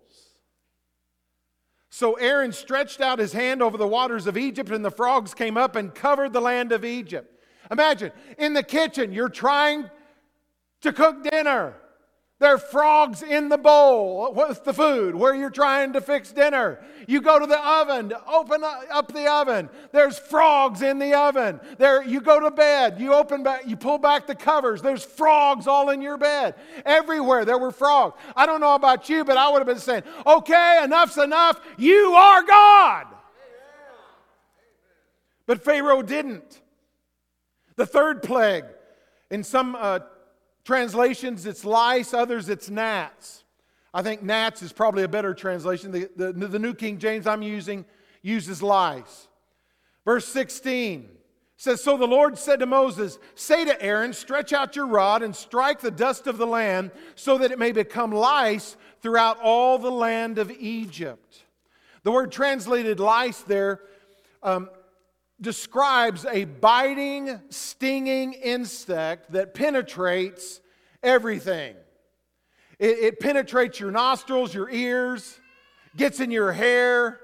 So 1.91 2.15
Aaron 2.15 2.53
stretched 2.53 3.01
out 3.01 3.19
his 3.19 3.33
hand 3.33 3.63
over 3.63 3.79
the 3.79 3.87
waters 3.87 4.27
of 4.27 4.37
Egypt, 4.37 4.71
and 4.71 4.85
the 4.85 4.91
frogs 4.91 5.33
came 5.33 5.57
up 5.57 5.77
and 5.77 5.95
covered 5.95 6.33
the 6.33 6.41
land 6.41 6.73
of 6.73 6.85
Egypt. 6.85 7.33
Imagine 7.71 8.13
in 8.37 8.53
the 8.53 8.63
kitchen, 8.63 9.13
you're 9.13 9.29
trying 9.29 9.89
to 10.83 10.93
cook 10.93 11.23
dinner. 11.23 11.75
There 12.39 12.55
are 12.55 12.59
frogs 12.59 13.23
in 13.23 13.49
the 13.49 13.57
bowl 13.57 14.35
with 14.35 14.63
the 14.63 14.75
food 14.75 15.15
where 15.15 15.35
you're 15.35 15.49
trying 15.49 15.95
to 15.95 16.03
fix 16.03 16.33
dinner. 16.33 16.85
You 17.07 17.23
go 17.23 17.39
to 17.39 17.47
the 17.47 17.59
oven 17.59 18.11
to 18.11 18.21
open 18.29 18.63
up 18.63 19.11
the 19.11 19.27
oven. 19.31 19.71
There's 19.91 20.19
frogs 20.19 20.83
in 20.83 20.99
the 20.99 21.15
oven. 21.15 21.61
There, 21.79 22.05
you 22.05 22.21
go 22.21 22.39
to 22.41 22.51
bed. 22.51 23.01
You 23.01 23.15
open 23.15 23.43
back. 23.43 23.67
You 23.67 23.75
pull 23.77 23.97
back 23.97 24.27
the 24.27 24.35
covers. 24.35 24.83
There's 24.83 25.03
frogs 25.03 25.67
all 25.67 25.89
in 25.89 26.03
your 26.03 26.19
bed. 26.19 26.57
Everywhere 26.85 27.47
there 27.47 27.57
were 27.57 27.71
frogs. 27.71 28.21
I 28.37 28.45
don't 28.45 28.61
know 28.61 28.75
about 28.75 29.09
you, 29.09 29.25
but 29.25 29.39
I 29.39 29.49
would 29.49 29.61
have 29.61 29.67
been 29.67 29.79
saying, 29.79 30.03
"Okay, 30.27 30.81
enough's 30.85 31.17
enough. 31.17 31.59
You 31.79 32.13
are 32.13 32.43
God." 32.43 33.07
But 35.47 35.65
Pharaoh 35.65 36.03
didn't. 36.03 36.61
The 37.77 37.87
third 37.87 38.23
plague, 38.23 38.65
in 39.31 39.43
some 39.43 39.75
uh, 39.79 40.01
translations 40.67 41.47
it's 41.47 41.65
lice, 41.65 42.13
others 42.13 42.49
it's 42.49 42.69
gnats. 42.69 43.45
I 43.95 44.03
think 44.03 44.23
gnats 44.23 44.61
is 44.61 44.73
probably 44.73 45.05
a 45.05 45.09
better 45.09 45.33
translation. 45.33 45.93
The, 45.93 46.11
the, 46.17 46.33
the 46.33 46.59
New 46.59 46.75
King 46.75 46.99
James 46.99 47.27
I'm 47.27 47.41
using 47.41 47.87
uses 48.21 48.63
lice. 48.63 49.29
Verse 50.05 50.27
16 50.27 51.09
says, 51.57 51.83
So 51.83 51.97
the 51.97 52.07
Lord 52.07 52.37
said 52.37 52.61
to 52.61 52.67
Moses, 52.67 53.19
Say 53.37 53.65
to 53.65 53.81
Aaron, 53.81 54.13
stretch 54.13 54.53
out 54.53 54.77
your 54.77 54.87
rod 54.87 55.23
and 55.23 55.35
strike 55.35 55.81
the 55.81 55.91
dust 55.91 56.27
of 56.27 56.37
the 56.37 56.47
land 56.47 56.91
so 57.15 57.39
that 57.39 57.53
it 57.53 57.59
may 57.59 57.73
become 57.73 58.11
lice 58.11 58.77
throughout 59.01 59.39
all 59.41 59.79
the 59.79 59.91
land 59.91 60.37
of 60.39 60.51
Egypt. 60.51 61.45
The 62.03 62.13
word 62.13 62.33
translated 62.33 63.01
lice 63.01 63.41
there 63.41 63.81
um, 64.43 64.69
describes 65.41 66.25
a 66.25 66.45
biting, 66.45 67.41
stinging 67.51 68.33
insect 68.33 69.33
that 69.33 69.55
penetrates 69.55 70.61
everything. 71.03 71.75
It, 72.79 72.99
it, 72.99 73.21
penetrates 73.21 73.81
your 73.81 73.91
nostrils, 73.91 74.55
your 74.55 74.71
ears, 74.71 75.39
gets 75.97 76.21
in 76.21 76.31
your 76.31 76.53
hair. 76.53 77.21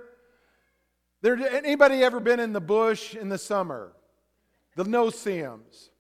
There, 1.21 1.37
anybody 1.37 2.03
ever 2.03 2.21
been 2.21 2.41
in 2.41 2.53
the 2.53 2.61
bush 2.61 3.15
in 3.15 3.29
the 3.29 3.39
summer? 3.39 3.93
The 4.77 4.85
no-see-ums. 4.85 5.91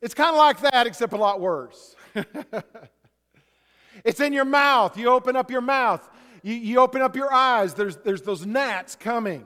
It's 0.00 0.14
kind 0.14 0.30
of 0.30 0.36
like 0.36 0.60
that, 0.60 0.86
except 0.86 1.12
a 1.12 1.16
lot 1.16 1.40
worse. 1.40 1.96
it's 4.04 4.20
in 4.20 4.32
your 4.32 4.44
mouth. 4.44 4.96
You 4.96 5.08
open 5.08 5.36
up 5.36 5.50
your 5.50 5.60
mouth. 5.60 6.08
You, 6.42 6.54
you 6.54 6.78
open 6.80 7.02
up 7.02 7.14
your 7.14 7.32
eyes, 7.32 7.74
there's, 7.74 7.96
there's 7.98 8.22
those 8.22 8.44
gnats 8.44 8.96
coming. 8.96 9.44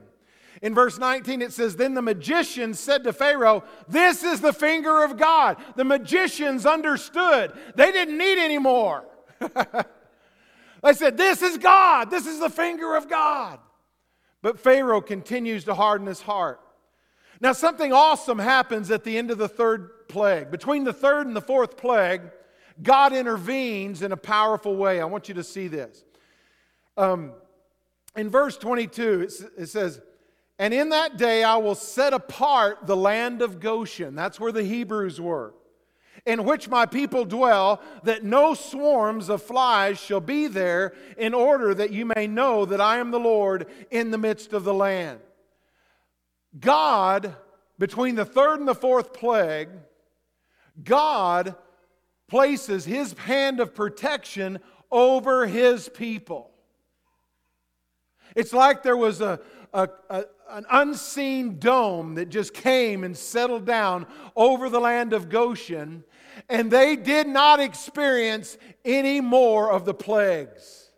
In 0.63 0.75
verse 0.75 0.99
19, 0.99 1.43
it 1.43 1.53
says, 1.53 1.77
Then 1.77 1.95
the 1.95 2.03
magicians 2.03 2.81
said 2.81 3.05
to 3.05 3.13
Pharaoh, 3.13 3.65
This 3.89 4.25
is 4.25 4.41
the 4.41 4.53
finger 4.53 5.05
of 5.05 5.17
God. 5.17 5.59
The 5.77 5.85
magicians 5.85 6.65
understood. 6.65 7.53
They 7.75 7.93
didn't 7.93 8.17
need 8.17 8.39
any 8.39 8.59
more. 8.59 9.05
they 10.83 10.93
said, 10.93 11.17
This 11.17 11.43
is 11.43 11.59
God. 11.59 12.11
This 12.11 12.27
is 12.27 12.41
the 12.41 12.51
finger 12.51 12.97
of 12.97 13.09
God. 13.09 13.59
But 14.43 14.59
Pharaoh 14.59 15.01
continues 15.01 15.65
to 15.65 15.75
harden 15.75 16.07
his 16.07 16.23
heart. 16.23 16.61
Now, 17.41 17.53
something 17.53 17.93
awesome 17.93 18.39
happens 18.39 18.91
at 18.91 19.05
the 19.05 19.19
end 19.19 19.31
of 19.31 19.39
the 19.39 19.49
third 19.49 20.09
plague. 20.09 20.51
Between 20.51 20.85
the 20.85 20.93
third 20.93 21.27
and 21.27 21.37
the 21.37 21.43
fourth 21.43 21.77
plague, 21.77 22.23
God 22.83 23.13
intervenes 23.13 24.03
in 24.03 24.13
a 24.13 24.17
powerful 24.17 24.77
way. 24.77 25.01
I 25.01 25.05
want 25.05 25.29
you 25.29 25.35
to 25.35 25.45
see 25.45 25.69
this. 25.69 26.05
Um, 26.97 27.33
in 28.17 28.31
verse 28.31 28.57
22, 28.57 29.29
it 29.59 29.67
says, 29.69 30.01
And 30.59 30.73
in 30.73 30.89
that 30.91 31.17
day 31.19 31.45
I 31.45 31.57
will 31.57 31.75
set 31.75 32.13
apart 32.13 32.87
the 32.87 32.97
land 32.97 33.43
of 33.43 33.61
Goshen. 33.61 34.15
That's 34.15 34.41
where 34.41 34.53
the 34.53 34.65
Hebrews 34.65 35.21
were. 35.21 35.55
In 36.25 36.45
which 36.45 36.69
my 36.69 36.87
people 36.87 37.25
dwell, 37.25 37.81
that 38.03 38.25
no 38.25 38.55
swarms 38.55 39.29
of 39.29 39.43
flies 39.43 40.01
shall 40.01 40.21
be 40.21 40.49
there, 40.49 40.95
in 41.17 41.35
order 41.35 41.73
that 41.75 41.93
you 41.93 42.05
may 42.05 42.27
know 42.27 42.65
that 42.65 42.81
I 42.81 42.99
am 42.99 43.11
the 43.11 43.21
Lord 43.21 43.67
in 43.91 44.11
the 44.11 44.19
midst 44.19 44.53
of 44.53 44.65
the 44.65 44.75
land. 44.75 45.21
God, 46.59 47.37
between 47.79 48.15
the 48.15 48.25
third 48.25 48.59
and 48.59 48.67
the 48.67 48.75
fourth 48.75 49.13
plague, 49.13 49.69
God 50.83 51.55
places 52.29 52.85
his 52.85 53.13
hand 53.13 53.61
of 53.61 53.75
protection 53.75 54.59
over 54.91 55.47
his 55.47 55.89
people. 55.89 56.51
It's 58.35 58.53
like 58.53 58.83
there 58.83 58.97
was 58.97 59.21
a, 59.21 59.39
a, 59.73 59.89
a, 60.11 60.25
an 60.49 60.65
unseen 60.71 61.59
dome 61.59 62.15
that 62.15 62.29
just 62.29 62.55
came 62.55 63.05
and 63.05 63.17
settled 63.17 63.65
down 63.67 64.07
over 64.35 64.69
the 64.69 64.81
land 64.81 65.13
of 65.13 65.29
Goshen, 65.29 66.05
and 66.49 66.71
they 66.71 66.97
did 66.97 67.27
not 67.27 67.61
experience 67.61 68.57
any 68.85 69.21
more 69.21 69.71
of 69.71 69.85
the 69.85 69.95
plagues. 69.95 70.91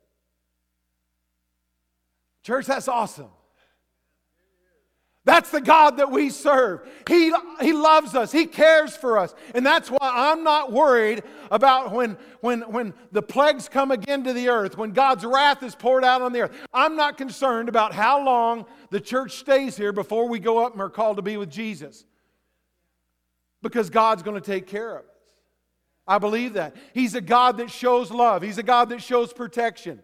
Church, 2.43 2.67
that's 2.67 2.89
awesome. 2.89 3.31
That's 5.29 5.51
the 5.51 5.61
God 5.61 5.99
that 5.99 6.11
we 6.11 6.31
serve. 6.31 6.89
He, 7.07 7.35
he 7.61 7.75
loves 7.75 8.15
us. 8.15 8.33
He 8.33 8.47
cares 8.47 8.97
for 8.97 9.19
us. 9.19 9.35
And 9.55 9.65
that's 9.65 9.91
why 9.91 9.99
I'm 10.01 10.43
not 10.43 10.73
worried 10.73 11.23
about 11.51 11.93
when, 11.93 12.17
when, 12.41 12.63
when 12.63 12.95
the 13.13 13.21
plagues 13.21 13.69
come 13.69 13.91
again 13.91 14.25
to 14.25 14.33
the 14.33 14.49
earth, 14.49 14.79
when 14.79 14.93
God's 14.93 15.27
wrath 15.27 15.63
is 15.63 15.75
poured 15.75 16.03
out 16.03 16.23
on 16.23 16.33
the 16.33 16.41
earth. 16.41 16.57
I'm 16.73 16.97
not 16.97 17.19
concerned 17.19 17.69
about 17.69 17.93
how 17.93 18.25
long 18.25 18.65
the 18.89 19.01
church 19.01 19.33
stays 19.33 19.77
here 19.77 19.93
before 19.93 20.31
we 20.31 20.39
go 20.39 20.65
up 20.65 20.73
and 20.73 20.81
are 20.81 20.89
called 20.89 21.17
to 21.17 21.23
be 21.23 21.37
with 21.37 21.51
Jesus. 21.51 22.07
Because 23.61 23.91
God's 23.91 24.23
going 24.23 24.41
to 24.41 24.47
take 24.47 24.67
care 24.67 24.97
of 24.97 25.05
us. 25.05 25.11
I 26.07 26.17
believe 26.17 26.55
that. 26.55 26.75
He's 26.95 27.15
a 27.15 27.21
God 27.21 27.59
that 27.59 27.71
shows 27.71 28.11
love, 28.11 28.41
He's 28.41 28.57
a 28.57 28.63
God 28.63 28.89
that 28.89 29.03
shows 29.03 29.35
protection. 29.35 30.01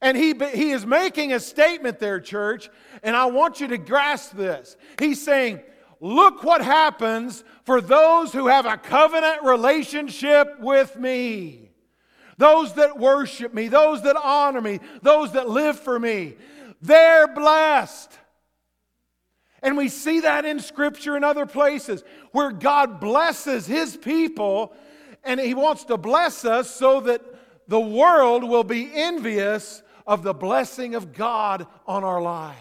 And 0.00 0.16
he, 0.16 0.34
he 0.54 0.70
is 0.70 0.86
making 0.86 1.32
a 1.32 1.40
statement 1.40 1.98
there, 1.98 2.20
church, 2.20 2.70
and 3.02 3.16
I 3.16 3.26
want 3.26 3.60
you 3.60 3.68
to 3.68 3.78
grasp 3.78 4.32
this. 4.32 4.76
He's 4.98 5.22
saying, 5.22 5.60
Look 6.00 6.44
what 6.44 6.62
happens 6.62 7.42
for 7.64 7.80
those 7.80 8.32
who 8.32 8.46
have 8.46 8.66
a 8.66 8.76
covenant 8.76 9.42
relationship 9.42 10.60
with 10.60 10.96
me. 10.96 11.70
Those 12.36 12.74
that 12.74 12.98
worship 12.98 13.52
me, 13.52 13.66
those 13.66 14.02
that 14.02 14.16
honor 14.16 14.60
me, 14.60 14.78
those 15.02 15.32
that 15.32 15.48
live 15.48 15.78
for 15.78 15.98
me. 15.98 16.36
They're 16.80 17.26
blessed. 17.26 18.16
And 19.60 19.76
we 19.76 19.88
see 19.88 20.20
that 20.20 20.44
in 20.44 20.60
Scripture 20.60 21.16
and 21.16 21.24
other 21.24 21.46
places 21.46 22.04
where 22.30 22.52
God 22.52 23.00
blesses 23.00 23.66
His 23.66 23.96
people 23.96 24.72
and 25.24 25.40
He 25.40 25.54
wants 25.54 25.84
to 25.86 25.96
bless 25.96 26.44
us 26.44 26.70
so 26.70 27.00
that 27.00 27.22
the 27.68 27.80
world 27.80 28.42
will 28.42 28.64
be 28.64 28.90
envious 28.92 29.82
of 30.06 30.22
the 30.22 30.34
blessing 30.34 30.94
of 30.94 31.12
God 31.12 31.66
on 31.86 32.02
our 32.02 32.20
lives. 32.20 32.58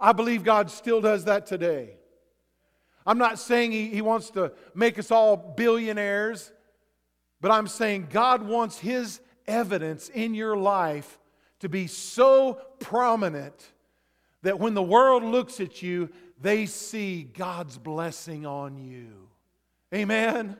I 0.00 0.12
believe 0.12 0.44
God 0.44 0.70
still 0.70 1.00
does 1.00 1.24
that 1.24 1.46
today. 1.46 1.94
I'm 3.06 3.18
not 3.18 3.38
saying 3.38 3.72
he, 3.72 3.88
he 3.88 4.02
wants 4.02 4.30
to 4.30 4.52
make 4.74 4.98
us 4.98 5.10
all 5.10 5.36
billionaires, 5.36 6.52
but 7.40 7.50
I'm 7.50 7.66
saying 7.66 8.08
God 8.10 8.42
wants 8.42 8.78
His 8.78 9.20
evidence 9.46 10.08
in 10.08 10.34
your 10.34 10.56
life 10.56 11.18
to 11.60 11.68
be 11.68 11.86
so 11.86 12.60
prominent 12.80 13.72
that 14.42 14.58
when 14.60 14.74
the 14.74 14.82
world 14.82 15.22
looks 15.22 15.60
at 15.60 15.80
you, 15.82 16.10
they 16.40 16.66
see 16.66 17.22
God's 17.22 17.78
blessing 17.78 18.46
on 18.46 18.78
you. 18.78 19.28
Amen. 19.94 20.56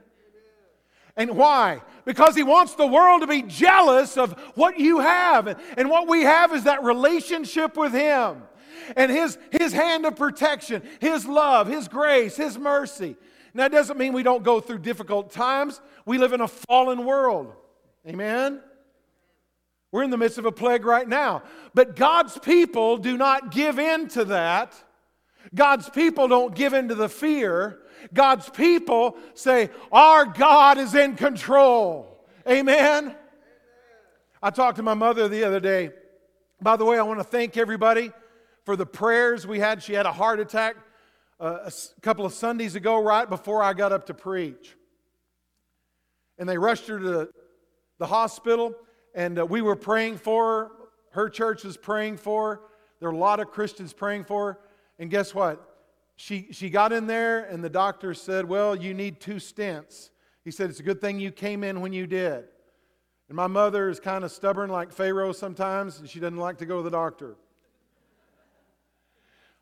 And 1.18 1.32
why? 1.32 1.82
Because 2.04 2.36
he 2.36 2.44
wants 2.44 2.76
the 2.76 2.86
world 2.86 3.22
to 3.22 3.26
be 3.26 3.42
jealous 3.42 4.16
of 4.16 4.32
what 4.54 4.78
you 4.78 5.00
have. 5.00 5.60
And 5.76 5.90
what 5.90 6.08
we 6.08 6.22
have 6.22 6.54
is 6.54 6.64
that 6.64 6.84
relationship 6.84 7.76
with 7.76 7.92
him 7.92 8.44
and 8.96 9.10
his, 9.10 9.36
his 9.50 9.72
hand 9.72 10.06
of 10.06 10.16
protection, 10.16 10.80
his 11.00 11.26
love, 11.26 11.66
his 11.66 11.88
grace, 11.88 12.36
his 12.36 12.56
mercy. 12.56 13.16
Now, 13.52 13.64
that 13.64 13.72
doesn't 13.72 13.98
mean 13.98 14.12
we 14.12 14.22
don't 14.22 14.44
go 14.44 14.60
through 14.60 14.78
difficult 14.78 15.32
times. 15.32 15.80
We 16.06 16.18
live 16.18 16.32
in 16.32 16.40
a 16.40 16.48
fallen 16.48 17.04
world. 17.04 17.52
Amen? 18.06 18.60
We're 19.90 20.04
in 20.04 20.10
the 20.10 20.16
midst 20.16 20.38
of 20.38 20.46
a 20.46 20.52
plague 20.52 20.84
right 20.84 21.08
now. 21.08 21.42
But 21.74 21.96
God's 21.96 22.38
people 22.38 22.96
do 22.96 23.16
not 23.16 23.50
give 23.50 23.80
in 23.80 24.06
to 24.10 24.24
that. 24.26 24.72
God's 25.54 25.88
people 25.88 26.28
don't 26.28 26.54
give 26.54 26.74
in 26.74 26.88
to 26.88 26.94
the 26.94 27.08
fear. 27.08 27.80
God's 28.12 28.48
people 28.48 29.16
say, 29.34 29.70
Our 29.92 30.24
God 30.26 30.78
is 30.78 30.94
in 30.94 31.16
control. 31.16 32.26
Amen? 32.48 33.14
I 34.42 34.50
talked 34.50 34.76
to 34.76 34.82
my 34.82 34.94
mother 34.94 35.28
the 35.28 35.44
other 35.44 35.60
day. 35.60 35.90
By 36.60 36.76
the 36.76 36.84
way, 36.84 36.98
I 36.98 37.02
want 37.02 37.20
to 37.20 37.24
thank 37.24 37.56
everybody 37.56 38.12
for 38.64 38.76
the 38.76 38.86
prayers 38.86 39.46
we 39.46 39.58
had. 39.58 39.82
She 39.82 39.92
had 39.92 40.06
a 40.06 40.12
heart 40.12 40.40
attack 40.40 40.76
uh, 41.40 41.58
a 41.64 41.72
couple 42.00 42.24
of 42.24 42.32
Sundays 42.32 42.74
ago, 42.74 43.02
right 43.02 43.28
before 43.28 43.62
I 43.62 43.72
got 43.72 43.92
up 43.92 44.06
to 44.06 44.14
preach. 44.14 44.76
And 46.38 46.48
they 46.48 46.58
rushed 46.58 46.86
her 46.88 46.98
to 46.98 47.28
the 47.98 48.06
hospital, 48.06 48.74
and 49.14 49.38
uh, 49.38 49.46
we 49.46 49.60
were 49.60 49.76
praying 49.76 50.18
for 50.18 50.46
her. 50.46 50.70
Her 51.10 51.28
church 51.28 51.64
was 51.64 51.76
praying 51.76 52.18
for 52.18 52.54
her. 52.54 52.60
There 53.00 53.10
were 53.10 53.16
a 53.16 53.18
lot 53.18 53.40
of 53.40 53.50
Christians 53.50 53.92
praying 53.92 54.24
for 54.24 54.52
her. 54.52 54.58
And 54.98 55.10
guess 55.10 55.34
what? 55.34 55.67
She, 56.20 56.48
she 56.50 56.68
got 56.68 56.92
in 56.92 57.06
there, 57.06 57.44
and 57.44 57.62
the 57.62 57.70
doctor 57.70 58.12
said, 58.12 58.44
Well, 58.44 58.74
you 58.74 58.92
need 58.92 59.20
two 59.20 59.36
stents. 59.36 60.10
He 60.44 60.50
said, 60.50 60.68
It's 60.68 60.80
a 60.80 60.82
good 60.82 61.00
thing 61.00 61.20
you 61.20 61.30
came 61.30 61.62
in 61.62 61.80
when 61.80 61.92
you 61.92 62.08
did. 62.08 62.44
And 63.28 63.36
my 63.36 63.46
mother 63.46 63.88
is 63.88 64.00
kind 64.00 64.24
of 64.24 64.32
stubborn 64.32 64.68
like 64.68 64.90
Pharaoh 64.90 65.30
sometimes, 65.30 66.00
and 66.00 66.10
she 66.10 66.18
doesn't 66.18 66.36
like 66.36 66.58
to 66.58 66.66
go 66.66 66.78
to 66.78 66.82
the 66.82 66.90
doctor. 66.90 67.36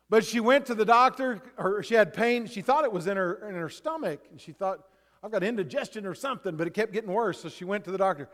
But 0.09 0.25
she 0.25 0.39
went 0.39 0.65
to 0.65 0.73
the 0.73 0.83
doctor, 0.83 1.43
or 1.59 1.83
she 1.83 1.93
had 1.93 2.11
pain. 2.11 2.47
She 2.47 2.63
thought 2.63 2.85
it 2.85 2.91
was 2.91 3.05
in 3.05 3.17
her, 3.17 3.47
in 3.47 3.53
her 3.53 3.69
stomach, 3.69 4.21
and 4.31 4.41
she 4.41 4.51
thought, 4.51 4.79
I've 5.21 5.31
got 5.31 5.43
indigestion 5.43 6.07
or 6.07 6.15
something, 6.15 6.55
but 6.55 6.65
it 6.65 6.73
kept 6.73 6.91
getting 6.91 7.11
worse. 7.11 7.39
So 7.39 7.49
she 7.49 7.65
went 7.65 7.83
to 7.83 7.91
the 7.91 7.99
doctor. 7.99 8.29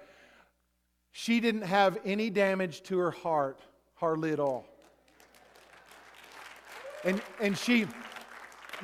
She 1.11 1.41
didn't 1.41 1.63
have 1.63 1.97
any 2.05 2.29
damage 2.29 2.83
to 2.83 2.99
her 2.99 3.11
heart, 3.11 3.59
hardly 3.95 4.31
at 4.31 4.39
all. 4.39 4.65
And, 7.03 7.21
and 7.41 7.57
she, 7.57 7.85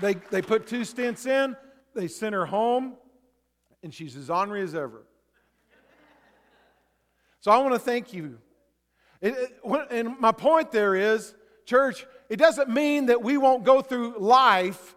they, 0.02 0.16
they 0.32 0.42
put 0.42 0.68
two 0.68 0.82
stents 0.82 1.26
in, 1.26 1.56
they 1.96 2.08
sent 2.08 2.34
her 2.34 2.46
home, 2.46 2.94
and 3.84 3.94
she's 3.94 4.16
as 4.16 4.30
ornery 4.30 4.62
as 4.62 4.76
ever. 4.76 5.06
So 7.42 7.52
I 7.52 7.58
want 7.60 7.74
to 7.74 7.80
thank 7.80 8.14
you. 8.14 8.38
It, 9.22 9.34
it, 9.34 9.88
and 9.92 10.20
my 10.20 10.32
point 10.32 10.72
there 10.72 10.96
is, 10.96 11.34
church, 11.66 12.06
it 12.30 12.38
doesn't 12.38 12.70
mean 12.70 13.08
that 13.08 13.22
we 13.22 13.38
won't 13.38 13.64
go 13.64 13.82
through 13.82 14.20
life 14.20 14.96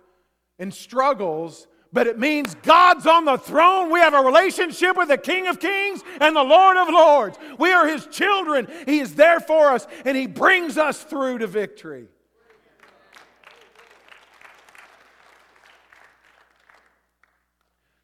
and 0.59 0.73
struggles, 0.73 1.67
but 1.93 2.07
it 2.07 2.19
means 2.19 2.55
God's 2.62 3.07
on 3.07 3.25
the 3.25 3.37
throne. 3.37 3.93
We 3.93 4.01
have 4.01 4.15
a 4.15 4.21
relationship 4.21 4.97
with 4.97 5.09
the 5.09 5.19
King 5.19 5.47
of 5.47 5.61
Kings 5.61 6.03
and 6.21 6.35
the 6.35 6.43
Lord 6.43 6.77
of 6.77 6.88
Lords. 6.88 7.38
We 7.59 7.73
are 7.73 7.87
His 7.87 8.07
children. 8.07 8.67
He 8.87 9.01
is 9.01 9.15
there 9.15 9.41
for 9.41 9.69
us, 9.69 9.87
and 10.05 10.17
He 10.17 10.27
brings 10.27 10.79
us 10.79 11.03
through 11.03 11.38
to 11.38 11.47
victory. 11.47 12.09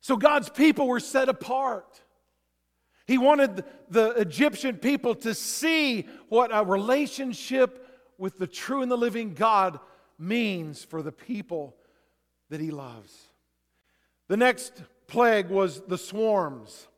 So 0.09 0.16
God's 0.16 0.49
people 0.49 0.88
were 0.88 1.01
set 1.01 1.29
apart. 1.29 2.01
He 3.07 3.18
wanted 3.18 3.62
the 3.90 4.12
Egyptian 4.12 4.79
people 4.79 5.14
to 5.16 5.35
see 5.35 6.07
what 6.31 6.49
a 6.51 6.64
relationship 6.64 7.87
with 8.16 8.38
the 8.38 8.47
true 8.47 8.81
and 8.81 8.90
the 8.90 8.97
living 8.97 9.35
God 9.35 9.79
means 10.18 10.83
for 10.83 11.03
the 11.03 11.12
people 11.12 11.77
that 12.49 12.59
he 12.59 12.71
loves. 12.71 13.14
The 14.29 14.38
next 14.38 14.83
plague 15.09 15.51
was 15.51 15.83
the 15.83 15.99
swarms. 15.99 16.88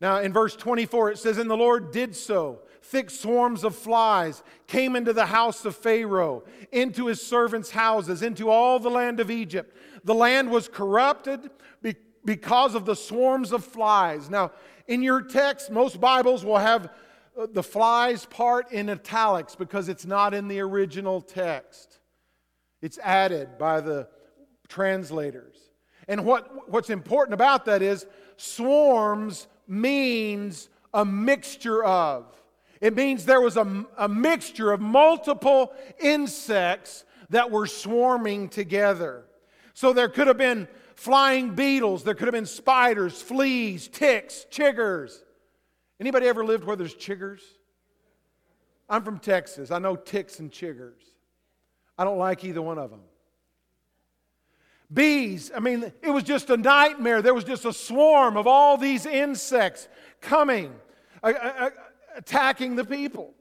Now, 0.00 0.20
in 0.20 0.32
verse 0.32 0.54
24, 0.54 1.10
it 1.10 1.18
says, 1.18 1.36
And 1.36 1.50
the 1.50 1.56
Lord 1.56 1.90
did 1.90 2.14
so. 2.14 2.60
Thick 2.80 3.10
swarms 3.10 3.64
of 3.64 3.74
flies 3.74 4.44
came 4.68 4.94
into 4.94 5.12
the 5.12 5.26
house 5.26 5.64
of 5.64 5.74
Pharaoh, 5.74 6.44
into 6.70 7.06
his 7.06 7.20
servants' 7.20 7.72
houses, 7.72 8.22
into 8.22 8.48
all 8.48 8.78
the 8.78 8.88
land 8.88 9.18
of 9.18 9.32
Egypt. 9.32 9.76
The 10.04 10.14
land 10.14 10.48
was 10.48 10.68
corrupted 10.68 11.50
because 12.24 12.74
of 12.74 12.84
the 12.84 12.96
swarms 12.96 13.52
of 13.52 13.64
flies. 13.64 14.30
Now, 14.30 14.52
in 14.86 15.02
your 15.02 15.22
text, 15.22 15.70
most 15.70 16.00
Bibles 16.00 16.44
will 16.44 16.58
have 16.58 16.90
uh, 17.38 17.46
the 17.52 17.62
flies 17.62 18.26
part 18.26 18.72
in 18.72 18.90
italics 18.90 19.54
because 19.54 19.88
it's 19.88 20.04
not 20.04 20.34
in 20.34 20.48
the 20.48 20.60
original 20.60 21.20
text. 21.20 22.00
It's 22.82 22.98
added 22.98 23.58
by 23.58 23.80
the 23.80 24.08
translators. 24.68 25.56
And 26.08 26.24
what, 26.24 26.70
what's 26.70 26.90
important 26.90 27.34
about 27.34 27.66
that 27.66 27.82
is 27.82 28.06
swarms 28.36 29.46
means 29.68 30.68
a 30.92 31.04
mixture 31.04 31.84
of. 31.84 32.26
It 32.80 32.96
means 32.96 33.24
there 33.24 33.40
was 33.40 33.56
a, 33.56 33.86
a 33.98 34.08
mixture 34.08 34.72
of 34.72 34.80
multiple 34.80 35.72
insects 36.00 37.04
that 37.28 37.50
were 37.50 37.66
swarming 37.66 38.48
together. 38.48 39.24
So 39.74 39.92
there 39.92 40.08
could 40.08 40.26
have 40.26 40.38
been 40.38 40.66
flying 41.00 41.54
beetles, 41.54 42.04
there 42.04 42.12
could 42.12 42.26
have 42.26 42.34
been 42.34 42.44
spiders, 42.44 43.22
fleas, 43.22 43.88
ticks, 43.88 44.44
chiggers. 44.50 45.16
Anybody 45.98 46.26
ever 46.26 46.44
lived 46.44 46.64
where 46.64 46.76
there's 46.76 46.94
chiggers? 46.94 47.40
I'm 48.86 49.02
from 49.02 49.18
Texas. 49.18 49.70
I 49.70 49.78
know 49.78 49.96
ticks 49.96 50.40
and 50.40 50.50
chiggers. 50.50 51.00
I 51.96 52.04
don't 52.04 52.18
like 52.18 52.44
either 52.44 52.60
one 52.60 52.78
of 52.78 52.90
them. 52.90 53.00
Bees, 54.92 55.50
I 55.56 55.60
mean, 55.60 55.90
it 56.02 56.10
was 56.10 56.22
just 56.22 56.50
a 56.50 56.58
nightmare. 56.58 57.22
There 57.22 57.32
was 57.32 57.44
just 57.44 57.64
a 57.64 57.72
swarm 57.72 58.36
of 58.36 58.46
all 58.46 58.76
these 58.76 59.06
insects 59.06 59.88
coming, 60.20 60.74
attacking 62.14 62.76
the 62.76 62.84
people. 62.84 63.32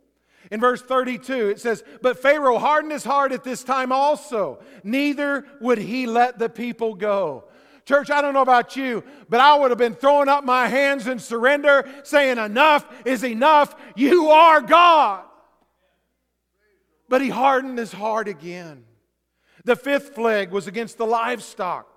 In 0.50 0.62
verse 0.62 0.82
32, 0.82 1.50
it 1.50 1.60
says, 1.60 1.84
But 2.02 2.22
Pharaoh 2.22 2.58
hardened 2.58 2.94
his 2.94 3.04
heart 3.04 3.34
at 3.34 3.44
this 3.44 3.66
time 3.66 3.92
also, 3.92 4.64
neither 4.82 5.46
would 5.60 5.78
he 5.78 6.08
let 6.08 6.40
the 6.40 6.48
people 6.48 6.96
go. 6.96 7.49
Church, 7.90 8.12
I 8.12 8.22
don't 8.22 8.36
know 8.36 8.44
about 8.44 8.76
you, 8.76 9.04
but 9.30 9.40
I 9.40 9.56
would 9.58 9.72
have 9.72 9.80
been 9.80 9.96
throwing 9.96 10.30
up 10.30 10.44
my 10.44 10.68
hands 10.68 11.08
in 11.08 11.18
surrender, 11.18 11.90
saying, 12.04 12.38
Enough 12.38 12.86
is 13.04 13.24
enough. 13.24 13.76
You 13.96 14.28
are 14.30 14.62
God. 14.62 15.24
But 17.08 17.24
he 17.24 17.30
hardened 17.30 17.80
his 17.80 17.92
heart 17.92 18.28
again. 18.28 18.84
The 19.66 19.76
fifth 19.76 20.14
plague 20.14 20.52
was 20.52 20.68
against 20.68 21.00
the 21.00 21.08
livestock. 21.08 21.88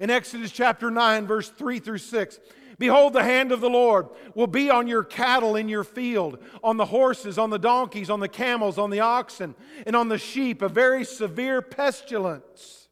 In 0.00 0.10
Exodus 0.10 0.50
chapter 0.50 0.90
9, 0.90 1.28
verse 1.28 1.48
3 1.48 1.78
through 1.78 1.98
6, 1.98 2.40
Behold, 2.80 3.12
the 3.12 3.22
hand 3.22 3.52
of 3.52 3.60
the 3.60 3.70
Lord 3.70 4.08
will 4.34 4.48
be 4.48 4.68
on 4.68 4.88
your 4.88 5.04
cattle 5.04 5.54
in 5.54 5.68
your 5.68 5.84
field, 5.84 6.40
on 6.64 6.76
the 6.76 6.86
horses, 6.86 7.38
on 7.38 7.50
the 7.50 7.58
donkeys, 7.60 8.10
on 8.10 8.18
the 8.18 8.26
camels, 8.26 8.78
on 8.78 8.90
the 8.90 8.98
oxen, 8.98 9.54
and 9.86 9.94
on 9.94 10.08
the 10.08 10.18
sheep, 10.18 10.60
a 10.60 10.68
very 10.68 11.04
severe 11.04 11.62
pestilence. 11.62 12.88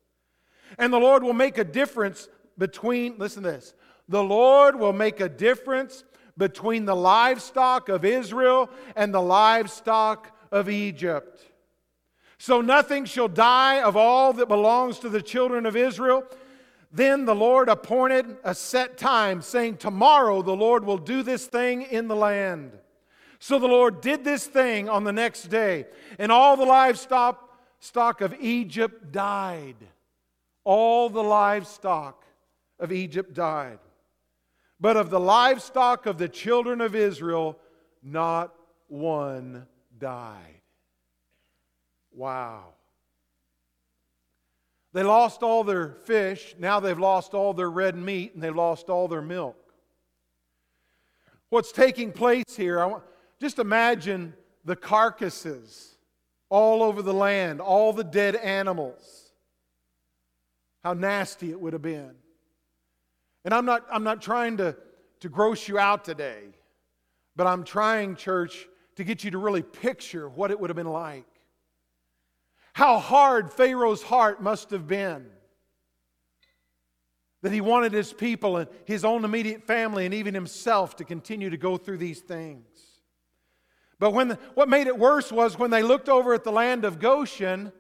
And 0.79 0.93
the 0.93 0.99
Lord 0.99 1.25
will 1.25 1.35
make 1.35 1.59
a 1.59 1.65
difference 1.65 2.29
between, 2.59 3.19
listen 3.19 3.43
to 3.43 3.53
this, 3.53 3.75
the 4.09 4.23
Lord 4.23 4.79
will 4.79 4.93
make 4.93 5.21
a 5.21 5.29
difference 5.29 6.05
between 6.37 6.85
the 6.85 6.97
livestock 6.97 7.89
of 7.89 8.05
Israel 8.05 8.69
and 8.97 9.15
the 9.15 9.21
livestock 9.21 10.37
of 10.51 10.69
Egypt. 10.69 11.41
So 12.39 12.61
nothing 12.61 13.05
shall 13.05 13.29
die 13.29 13.81
of 13.81 13.97
all 13.97 14.33
that 14.35 14.49
belongs 14.49 14.99
to 15.01 15.09
the 15.09 15.23
children 15.23 15.65
of 15.67 15.77
Israel. 15.77 16.25
Then 16.93 17.25
the 17.25 17.35
Lord 17.35 17.69
appointed 17.69 18.37
a 18.45 18.55
set 18.55 18.99
time, 18.99 19.43
saying, 19.43 19.79
Tomorrow 19.79 20.43
the 20.43 20.57
Lord 20.57 20.85
will 20.85 20.99
do 20.99 21.23
this 21.23 21.47
thing 21.47 21.83
in 21.83 22.09
the 22.09 22.17
land. 22.17 22.73
So 23.39 23.59
the 23.59 23.67
Lord 23.67 24.01
did 24.01 24.25
this 24.25 24.47
thing 24.47 24.89
on 24.89 25.05
the 25.05 25.13
next 25.13 25.45
day, 25.45 25.87
and 26.19 26.31
all 26.31 26.57
the 26.57 26.65
livestock 26.65 27.45
stock 27.79 28.21
of 28.21 28.35
Egypt 28.41 29.13
died. 29.13 29.77
All 30.65 31.11
the 31.11 31.23
livestock 31.23 32.24
of 32.85 32.93
Egypt 32.93 33.35
died. 33.35 33.81
But 34.79 34.97
of 34.97 35.11
the 35.11 35.19
livestock 35.19 36.07
of 36.07 36.19
the 36.19 36.29
children 36.29 36.81
of 36.81 36.95
Israel, 36.95 37.59
not 38.03 38.55
one 38.89 39.67
died. 39.99 40.61
Wow. 42.13 42.75
They 44.93 45.03
lost 45.03 45.43
all 45.43 45.65
their 45.65 45.89
fish. 46.05 46.55
Now 46.59 46.79
they've 46.79 46.99
lost 46.99 47.35
all 47.35 47.55
their 47.55 47.71
red 47.71 47.97
meat 47.97 48.35
and 48.35 48.43
they've 48.43 48.55
lost 48.55 48.89
all 48.89 49.09
their 49.09 49.23
milk. 49.23 49.57
What's 51.49 51.73
taking 51.73 52.13
place 52.13 52.57
here, 52.57 52.81
I 52.81 52.87
want, 52.87 53.05
just 53.41 53.59
imagine 53.59 54.35
the 54.65 54.77
carcasses 54.77 55.97
all 56.49 56.83
over 56.83 57.03
the 57.03 57.15
land, 57.15 57.61
all 57.61 57.93
the 57.93 58.05
dead 58.05 58.37
animals. 58.37 59.33
How 60.83 60.93
nasty 60.93 61.51
it 61.51 61.61
would 61.61 61.73
have 61.73 61.83
been. 61.83 62.15
And 63.45 63.53
I'm 63.53 63.65
not, 63.65 63.87
I'm 63.91 64.05
not 64.05 64.23
trying 64.23 64.57
to, 64.59 64.77
to 65.21 65.29
gross 65.29 65.69
you 65.69 65.79
out 65.79 66.05
today, 66.05 66.43
but 67.37 67.47
I'm 67.47 67.65
trying, 67.65 68.17
church, 68.17 68.67
to 68.97 69.05
get 69.05 69.25
you 69.25 69.31
to 69.33 69.39
really 69.39 69.63
picture 69.63 70.29
what 70.29 70.51
it 70.51 70.59
would 70.59 70.71
have 70.71 70.77
been 70.77 70.87
like. 70.87 71.27
How 72.73 72.99
hard 72.99 73.53
Pharaoh's 73.53 74.03
heart 74.03 74.43
must 74.43 74.71
have 74.71 74.87
been. 74.87 75.27
That 77.43 77.53
he 77.53 77.61
wanted 77.61 77.93
his 77.93 78.13
people 78.13 78.57
and 78.57 78.69
his 78.87 79.05
own 79.05 79.25
immediate 79.25 79.67
family 79.67 80.07
and 80.07 80.15
even 80.15 80.33
himself 80.33 80.97
to 80.97 81.05
continue 81.05 81.51
to 81.51 81.59
go 81.59 81.77
through 81.77 81.99
these 81.99 82.21
things. 82.21 82.67
But 83.99 84.13
when 84.13 84.29
the, 84.29 84.39
what 84.55 84.69
made 84.69 84.87
it 84.87 84.99
worse 84.99 85.31
was 85.31 85.59
when 85.59 85.71
they 85.71 85.83
looked 85.83 86.09
over 86.09 86.35
at 86.35 86.43
the 86.43 86.51
land 86.53 86.85
of 86.85 86.99
Goshen, 86.99 87.73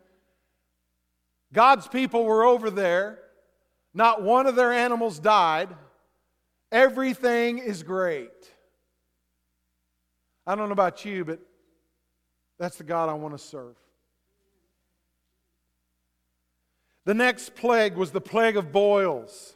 God's 1.53 1.89
people 1.89 2.25
were 2.25 2.45
over 2.45 2.71
there. 2.71 3.19
Not 3.95 4.23
one 4.23 4.47
of 4.47 4.57
their 4.57 4.73
animals 4.73 5.21
died. 5.21 5.69
Everything 6.73 7.59
is 7.59 7.85
great. 7.85 8.31
I 10.47 10.57
don't 10.57 10.69
know 10.69 10.73
about 10.73 11.05
you, 11.05 11.25
but 11.25 11.39
that's 12.59 12.77
the 12.77 12.85
God 12.85 13.09
I 13.09 13.15
want 13.15 13.39
to 13.39 13.43
serve. 13.43 13.77
The 17.05 17.15
next 17.15 17.55
plague 17.55 17.97
was 17.97 18.11
the 18.11 18.21
plague 18.21 18.57
of 18.57 18.73
boils. 18.73 19.55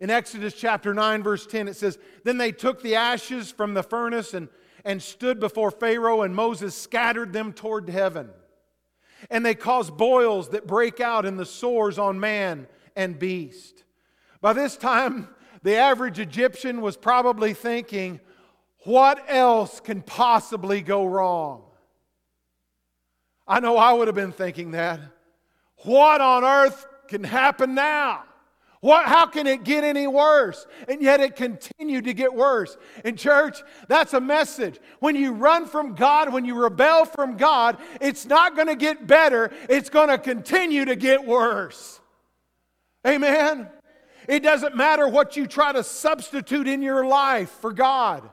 In 0.00 0.10
Exodus 0.10 0.54
chapter 0.54 0.94
9, 0.94 1.22
verse 1.22 1.46
10, 1.46 1.68
it 1.68 1.76
says, 1.76 1.98
Then 2.24 2.38
they 2.38 2.52
took 2.52 2.82
the 2.82 2.96
ashes 2.96 3.50
from 3.50 3.74
the 3.74 3.82
furnace 3.82 4.34
and, 4.34 4.48
and 4.84 5.02
stood 5.02 5.40
before 5.40 5.70
Pharaoh, 5.70 6.22
and 6.22 6.34
Moses 6.34 6.74
scattered 6.74 7.32
them 7.32 7.52
toward 7.52 7.88
heaven. 7.88 8.30
And 9.30 9.44
they 9.44 9.54
caused 9.54 9.96
boils 9.96 10.50
that 10.50 10.66
break 10.66 11.00
out 11.00 11.24
in 11.24 11.36
the 11.36 11.46
sores 11.46 11.98
on 11.98 12.20
man 12.20 12.66
and 12.96 13.18
beast. 13.18 13.84
By 14.40 14.52
this 14.52 14.76
time, 14.76 15.28
the 15.62 15.76
average 15.76 16.18
Egyptian 16.18 16.80
was 16.80 16.96
probably 16.96 17.52
thinking, 17.52 18.20
What 18.84 19.24
else 19.28 19.80
can 19.80 20.02
possibly 20.02 20.80
go 20.80 21.06
wrong? 21.06 21.62
I 23.46 23.60
know 23.60 23.76
I 23.76 23.92
would 23.92 24.08
have 24.08 24.14
been 24.14 24.32
thinking 24.32 24.72
that. 24.72 25.00
What 25.84 26.20
on 26.20 26.44
earth 26.44 26.86
can 27.08 27.22
happen 27.22 27.74
now? 27.74 28.24
What, 28.80 29.06
how 29.06 29.26
can 29.26 29.46
it 29.46 29.64
get 29.64 29.84
any 29.84 30.06
worse? 30.06 30.66
And 30.88 31.02
yet 31.02 31.20
it 31.20 31.34
continued 31.34 32.04
to 32.04 32.14
get 32.14 32.32
worse. 32.32 32.76
In 33.04 33.16
church, 33.16 33.62
that's 33.88 34.14
a 34.14 34.20
message. 34.20 34.78
When 35.00 35.16
you 35.16 35.32
run 35.32 35.66
from 35.66 35.94
God, 35.94 36.32
when 36.32 36.44
you 36.44 36.54
rebel 36.54 37.04
from 37.04 37.36
God, 37.36 37.78
it's 38.00 38.26
not 38.26 38.54
going 38.54 38.68
to 38.68 38.76
get 38.76 39.06
better, 39.06 39.50
it's 39.68 39.90
going 39.90 40.08
to 40.08 40.18
continue 40.18 40.84
to 40.84 40.94
get 40.94 41.26
worse. 41.26 42.00
Amen? 43.06 43.68
It 44.28 44.42
doesn't 44.42 44.76
matter 44.76 45.06
what 45.06 45.36
you 45.36 45.46
try 45.46 45.72
to 45.72 45.84
substitute 45.84 46.66
in 46.66 46.82
your 46.82 47.06
life 47.06 47.50
for 47.50 47.72
God. 47.72 48.28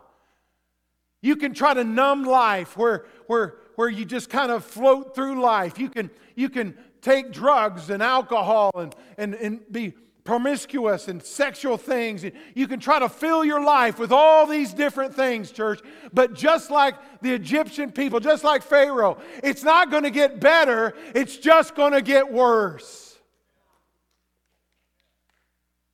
You 1.22 1.36
can 1.36 1.54
try 1.54 1.74
to 1.74 1.84
numb 1.84 2.24
life 2.24 2.76
where, 2.76 3.06
where, 3.28 3.56
where 3.76 3.90
you 3.90 4.04
just 4.04 4.30
kind 4.30 4.52
of 4.52 4.64
float 4.66 5.16
through 5.16 5.42
life. 5.42 5.78
You 5.78 5.90
can, 5.90 6.10
you 6.36 6.50
can 6.50 6.76
take 7.02 7.32
drugs 7.32 7.90
and 7.90 8.02
alcohol 8.02 8.72
and, 8.76 8.96
and, 9.18 9.36
and 9.36 9.62
be 9.72 9.94
promiscuous 10.24 11.08
and 11.08 11.22
sexual 11.22 11.78
things. 11.78 12.26
You 12.56 12.68
can 12.68 12.80
try 12.80 13.00
to 13.00 13.10
fill 13.10 13.46
your 13.46 13.64
life 13.64 14.00
with 14.00 14.12
all 14.12 14.48
these 14.48 14.74
different 14.74 15.14
things, 15.14 15.52
church. 15.52 15.82
But 16.14 16.34
just 16.34 16.72
like 16.72 16.96
the 17.22 17.34
Egyptian 17.34 17.92
people, 17.92 18.20
just 18.20 18.44
like 18.44 18.64
Pharaoh, 18.64 19.18
it's 19.44 19.64
not 19.64 19.92
going 19.92 20.04
to 20.04 20.12
get 20.12 20.40
better, 20.40 20.94
it's 21.14 21.38
just 21.38 21.76
going 21.76 21.94
to 21.94 22.02
get 22.02 22.32
worse. 22.32 23.03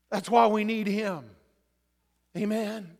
That's 0.10 0.30
why 0.30 0.48
we 0.48 0.64
need 0.64 0.88
Him. 0.88 1.24
Amen. 2.38 2.98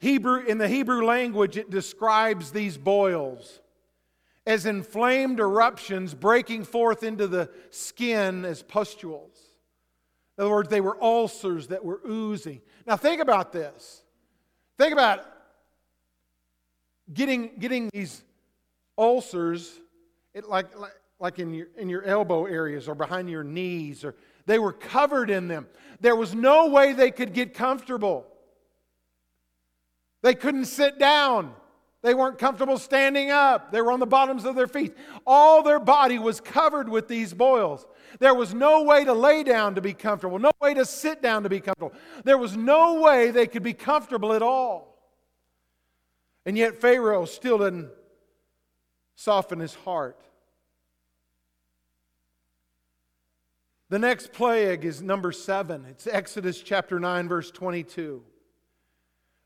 Hebrew, 0.00 0.44
in 0.44 0.58
the 0.58 0.68
Hebrew 0.68 1.04
language, 1.04 1.56
it 1.56 1.70
describes 1.70 2.52
these 2.52 2.78
boils 2.78 3.60
as 4.46 4.64
inflamed 4.64 5.40
eruptions 5.40 6.14
breaking 6.14 6.64
forth 6.64 7.02
into 7.02 7.26
the 7.26 7.50
skin 7.70 8.44
as 8.44 8.62
pustules. 8.62 9.36
In 10.36 10.44
other 10.44 10.50
words, 10.50 10.68
they 10.68 10.80
were 10.80 10.96
ulcers 11.02 11.66
that 11.68 11.84
were 11.84 12.00
oozing. 12.08 12.62
Now, 12.86 12.96
think 12.96 13.20
about 13.20 13.52
this. 13.52 14.02
Think 14.78 14.92
about 14.92 15.26
getting, 17.12 17.50
getting 17.58 17.90
these 17.92 18.22
ulcers 18.96 19.80
it, 20.32 20.48
like, 20.48 20.78
like, 20.78 20.92
like 21.20 21.38
in, 21.38 21.52
your, 21.52 21.66
in 21.76 21.88
your 21.88 22.04
elbow 22.04 22.46
areas 22.46 22.88
or 22.88 22.94
behind 22.94 23.28
your 23.28 23.44
knees, 23.44 24.04
or 24.04 24.14
they 24.46 24.58
were 24.58 24.72
covered 24.72 25.30
in 25.30 25.48
them. 25.48 25.66
There 26.00 26.16
was 26.16 26.34
no 26.34 26.68
way 26.68 26.92
they 26.92 27.10
could 27.10 27.34
get 27.34 27.54
comfortable. 27.54 28.26
They 30.22 30.34
couldn't 30.34 30.66
sit 30.66 30.98
down. 30.98 31.52
They 32.02 32.14
weren't 32.14 32.38
comfortable 32.38 32.78
standing 32.78 33.30
up. 33.32 33.72
They 33.72 33.82
were 33.82 33.90
on 33.90 33.98
the 33.98 34.06
bottoms 34.06 34.44
of 34.44 34.54
their 34.54 34.68
feet. 34.68 34.96
All 35.26 35.64
their 35.64 35.80
body 35.80 36.18
was 36.18 36.40
covered 36.40 36.88
with 36.88 37.08
these 37.08 37.34
boils. 37.34 37.84
There 38.20 38.34
was 38.34 38.54
no 38.54 38.84
way 38.84 39.04
to 39.04 39.12
lay 39.12 39.42
down 39.42 39.74
to 39.74 39.80
be 39.80 39.94
comfortable, 39.94 40.38
no 40.38 40.52
way 40.60 40.74
to 40.74 40.84
sit 40.84 41.20
down 41.20 41.42
to 41.42 41.48
be 41.48 41.60
comfortable. 41.60 41.92
There 42.24 42.38
was 42.38 42.56
no 42.56 43.00
way 43.00 43.32
they 43.32 43.48
could 43.48 43.64
be 43.64 43.72
comfortable 43.72 44.32
at 44.32 44.42
all. 44.42 44.96
And 46.46 46.56
yet, 46.56 46.80
Pharaoh 46.80 47.24
still 47.24 47.58
didn't 47.58 47.90
soften 49.16 49.58
his 49.58 49.74
heart. 49.74 50.22
The 53.90 53.98
next 53.98 54.32
plague 54.32 54.84
is 54.84 55.00
number 55.00 55.32
seven. 55.32 55.86
It's 55.86 56.06
Exodus 56.06 56.60
chapter 56.60 57.00
9, 57.00 57.26
verse 57.26 57.50
22. 57.50 58.22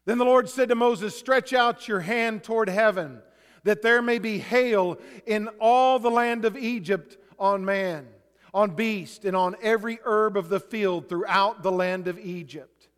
Then 0.05 0.19
the 0.19 0.25
Lord 0.25 0.49
said 0.49 0.69
to 0.71 0.75
Moses, 0.75 1.17
Stretch 1.17 1.53
out 1.53 1.87
your 1.87 2.01
hand 2.01 2.43
toward 2.43 2.69
heaven, 2.69 3.23
that 3.63 3.83
there 3.83 4.03
may 4.03 4.19
be 4.19 4.39
hail 4.39 4.99
in 5.27 5.47
all 5.61 6.01
the 6.01 6.11
land 6.11 6.45
of 6.45 6.57
Egypt 6.57 7.19
on 7.39 7.65
man, 7.65 8.09
on 8.53 8.71
beast, 8.71 9.25
and 9.25 9.37
on 9.37 9.55
every 9.63 10.01
herb 10.05 10.37
of 10.37 10.49
the 10.49 10.59
field 10.59 11.09
throughout 11.09 11.63
the 11.63 11.71
land 11.71 12.09
of 12.09 12.19
Egypt. 12.19 12.89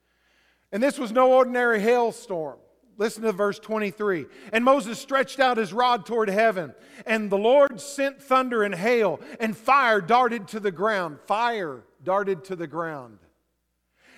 And 0.72 0.82
this 0.82 0.98
was 0.98 1.12
no 1.12 1.30
ordinary 1.32 1.80
hailstorm. 1.80 2.58
Listen 2.96 3.22
to 3.24 3.32
verse 3.32 3.58
23. 3.58 4.26
And 4.52 4.64
Moses 4.64 4.98
stretched 4.98 5.40
out 5.40 5.56
his 5.56 5.72
rod 5.72 6.06
toward 6.06 6.28
heaven, 6.28 6.74
and 7.06 7.30
the 7.30 7.38
Lord 7.38 7.80
sent 7.80 8.22
thunder 8.22 8.62
and 8.62 8.74
hail, 8.74 9.20
and 9.40 9.56
fire 9.56 10.00
darted 10.00 10.48
to 10.48 10.60
the 10.60 10.70
ground. 10.70 11.18
Fire 11.26 11.82
darted 12.02 12.44
to 12.44 12.56
the 12.56 12.66
ground. 12.66 13.18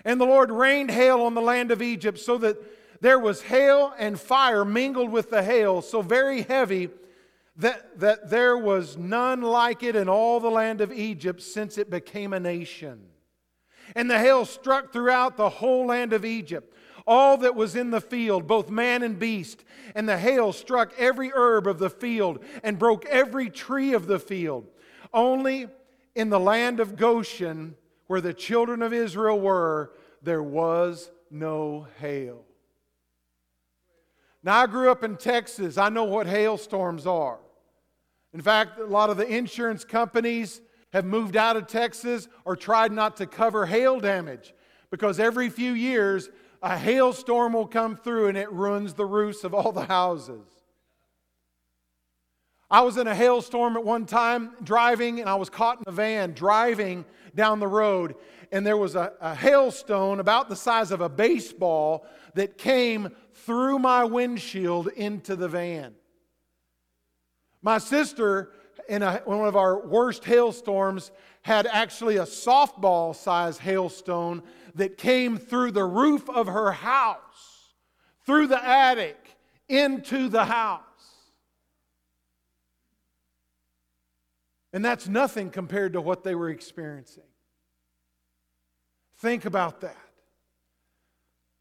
And 0.04 0.20
the 0.20 0.26
Lord 0.26 0.50
rained 0.50 0.90
hail 0.90 1.22
on 1.22 1.34
the 1.34 1.40
land 1.40 1.70
of 1.70 1.82
Egypt, 1.82 2.18
so 2.18 2.38
that 2.38 2.56
there 3.00 3.18
was 3.18 3.42
hail 3.42 3.92
and 3.98 4.18
fire 4.18 4.64
mingled 4.64 5.10
with 5.10 5.30
the 5.30 5.42
hail, 5.42 5.82
so 5.82 6.02
very 6.02 6.42
heavy 6.42 6.90
that, 7.56 7.98
that 7.98 8.30
there 8.30 8.56
was 8.56 8.96
none 8.96 9.40
like 9.40 9.82
it 9.82 9.96
in 9.96 10.08
all 10.08 10.40
the 10.40 10.50
land 10.50 10.80
of 10.80 10.92
Egypt 10.92 11.42
since 11.42 11.78
it 11.78 11.90
became 11.90 12.32
a 12.32 12.40
nation. 12.40 13.06
And 13.94 14.10
the 14.10 14.18
hail 14.18 14.44
struck 14.44 14.92
throughout 14.92 15.36
the 15.36 15.48
whole 15.48 15.86
land 15.86 16.12
of 16.12 16.24
Egypt 16.24 16.75
all 17.06 17.36
that 17.38 17.54
was 17.54 17.76
in 17.76 17.90
the 17.90 18.00
field, 18.00 18.46
both 18.46 18.70
man 18.70 19.02
and 19.02 19.18
beast. 19.18 19.64
And 19.94 20.08
the 20.08 20.18
hail 20.18 20.52
struck 20.52 20.92
every 20.98 21.30
herb 21.32 21.66
of 21.66 21.78
the 21.78 21.90
field 21.90 22.44
and 22.64 22.78
broke 22.78 23.06
every 23.06 23.48
tree 23.48 23.92
of 23.92 24.06
the 24.06 24.18
field. 24.18 24.66
Only 25.12 25.68
in 26.14 26.30
the 26.30 26.40
land 26.40 26.80
of 26.80 26.96
Goshen, 26.96 27.76
where 28.06 28.20
the 28.20 28.34
children 28.34 28.82
of 28.82 28.92
Israel 28.92 29.38
were, 29.38 29.92
there 30.22 30.42
was 30.42 31.10
no 31.30 31.86
hail. 32.00 32.42
Now, 34.42 34.62
I 34.62 34.66
grew 34.66 34.90
up 34.90 35.02
in 35.02 35.16
Texas. 35.16 35.76
I 35.76 35.88
know 35.88 36.04
what 36.04 36.26
hailstorms 36.26 37.06
are. 37.06 37.38
In 38.32 38.40
fact, 38.40 38.78
a 38.78 38.84
lot 38.84 39.10
of 39.10 39.16
the 39.16 39.26
insurance 39.26 39.84
companies 39.84 40.60
have 40.92 41.04
moved 41.04 41.36
out 41.36 41.56
of 41.56 41.66
Texas 41.66 42.28
or 42.44 42.54
tried 42.56 42.92
not 42.92 43.16
to 43.16 43.26
cover 43.26 43.66
hail 43.66 43.98
damage 43.98 44.54
because 44.90 45.18
every 45.18 45.50
few 45.50 45.72
years 45.72 46.30
a 46.62 46.76
hailstorm 46.76 47.52
will 47.52 47.66
come 47.66 47.96
through 47.96 48.28
and 48.28 48.38
it 48.38 48.50
ruins 48.50 48.94
the 48.94 49.06
roofs 49.06 49.44
of 49.44 49.54
all 49.54 49.72
the 49.72 49.84
houses. 49.84 50.46
I 52.70 52.80
was 52.80 52.96
in 52.96 53.06
a 53.06 53.14
hailstorm 53.14 53.76
at 53.76 53.84
one 53.84 54.06
time 54.06 54.50
driving, 54.62 55.20
and 55.20 55.28
I 55.28 55.36
was 55.36 55.48
caught 55.48 55.78
in 55.78 55.84
a 55.86 55.92
van 55.92 56.32
driving 56.32 57.04
down 57.34 57.60
the 57.60 57.68
road, 57.68 58.16
and 58.50 58.66
there 58.66 58.76
was 58.76 58.96
a, 58.96 59.12
a 59.20 59.36
hailstone 59.36 60.18
about 60.18 60.48
the 60.48 60.56
size 60.56 60.90
of 60.90 61.00
a 61.00 61.08
baseball 61.08 62.04
that 62.34 62.58
came 62.58 63.14
through 63.34 63.78
my 63.78 64.02
windshield 64.02 64.88
into 64.88 65.36
the 65.36 65.46
van. 65.46 65.94
My 67.62 67.78
sister, 67.78 68.50
in 68.88 69.02
a, 69.02 69.22
one 69.24 69.46
of 69.46 69.56
our 69.56 69.86
worst 69.86 70.24
hailstorms, 70.24 71.12
had 71.42 71.68
actually 71.68 72.16
a 72.16 72.24
softball 72.24 73.14
sized 73.14 73.60
hailstone 73.60 74.42
that 74.76 74.96
came 74.96 75.38
through 75.38 75.72
the 75.72 75.84
roof 75.84 76.28
of 76.30 76.46
her 76.46 76.70
house, 76.70 77.74
through 78.24 78.46
the 78.46 78.64
attic, 78.64 79.36
into 79.68 80.28
the 80.28 80.44
house. 80.44 80.82
And 84.72 84.84
that's 84.84 85.08
nothing 85.08 85.50
compared 85.50 85.94
to 85.94 86.00
what 86.00 86.22
they 86.22 86.34
were 86.34 86.50
experiencing. 86.50 87.22
Think 89.18 89.46
about 89.46 89.80
that. 89.80 89.96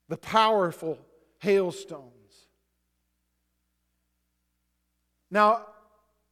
The 0.10 0.18
powerful 0.18 1.00
hailstones. 1.40 2.12
Now, 5.32 5.66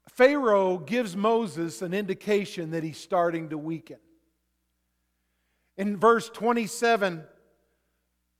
Pharaoh 0.09 0.77
gives 0.77 1.15
Moses 1.15 1.81
an 1.81 1.93
indication 1.93 2.71
that 2.71 2.83
he's 2.83 2.97
starting 2.97 3.49
to 3.49 3.57
weaken. 3.57 3.97
In 5.77 5.97
verse 5.97 6.29
27 6.29 7.23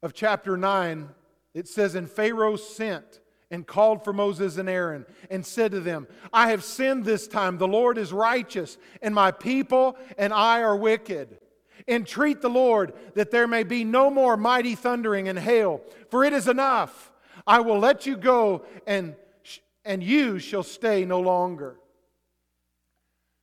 of 0.02 0.14
chapter 0.14 0.56
9, 0.58 1.10
it 1.54 1.68
says, 1.68 1.96
And 1.96 2.10
Pharaoh 2.10 2.56
sent 2.56 3.22
and 3.50 3.66
called 3.66 4.04
for 4.04 4.14
Moses 4.14 4.58
and 4.58 4.70
Aaron 4.70 5.06
and 5.30 5.46
said 5.46 5.72
to 5.72 5.80
them, 5.80 6.08
I 6.32 6.50
have 6.50 6.64
sinned 6.64 7.06
this 7.06 7.28
time. 7.28 7.58
The 7.58 7.68
Lord 7.68 7.98
is 7.98 8.12
righteous, 8.12 8.78
and 9.02 9.14
my 9.14 9.32
people 9.32 9.98
and 10.18 10.34
I 10.34 10.62
are 10.62 10.76
wicked. 10.76 11.40
Entreat 11.88 12.42
the 12.42 12.50
Lord 12.50 12.94
that 13.16 13.32
there 13.32 13.48
may 13.48 13.64
be 13.64 13.84
no 13.84 14.10
more 14.10 14.38
mighty 14.38 14.76
thundering 14.76 15.28
and 15.28 15.38
hail, 15.38 15.82
for 16.10 16.24
it 16.24 16.34
is 16.34 16.48
enough. 16.48 17.12
I 17.46 17.60
will 17.60 17.80
let 17.80 18.06
you 18.06 18.16
go, 18.16 18.64
and, 18.88 19.16
and 19.84 20.04
you 20.04 20.40
shall 20.40 20.64
stay 20.64 21.04
no 21.06 21.20
longer. 21.20 21.78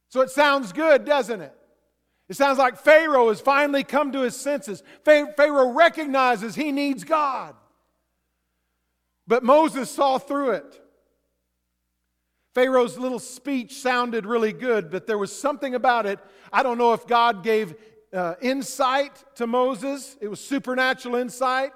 So 0.09 0.23
it 0.23 0.31
sounds 0.31 0.73
good, 0.73 1.05
doesn't 1.05 1.41
it? 1.41 1.55
It 2.31 2.37
sounds 2.37 2.59
like 2.59 2.79
Pharaoh 2.79 3.29
has 3.29 3.41
finally 3.41 3.83
come 3.83 4.13
to 4.13 4.21
his 4.21 4.37
senses. 4.37 4.85
Pharaoh 5.05 5.73
recognizes 5.73 6.55
he 6.55 6.71
needs 6.71 7.03
God. 7.03 7.57
But 9.27 9.43
Moses 9.43 9.91
saw 9.91 10.19
through 10.19 10.53
it. 10.53 10.81
Pharaoh's 12.55 12.97
little 12.97 13.19
speech 13.19 13.81
sounded 13.81 14.27
really 14.27 14.53
good, 14.53 14.93
but 14.93 15.09
there 15.09 15.19
was 15.19 15.37
something 15.37 15.75
about 15.75 16.07
it. 16.07 16.21
I 16.53 16.63
don't 16.63 16.79
know 16.79 16.93
if 16.93 17.05
God 17.05 17.43
gave 17.43 17.75
uh, 18.13 18.35
insight 18.41 19.25
to 19.35 19.49
Moses, 19.49 20.17
it 20.21 20.29
was 20.29 20.39
supernatural 20.39 21.17
insight, 21.17 21.73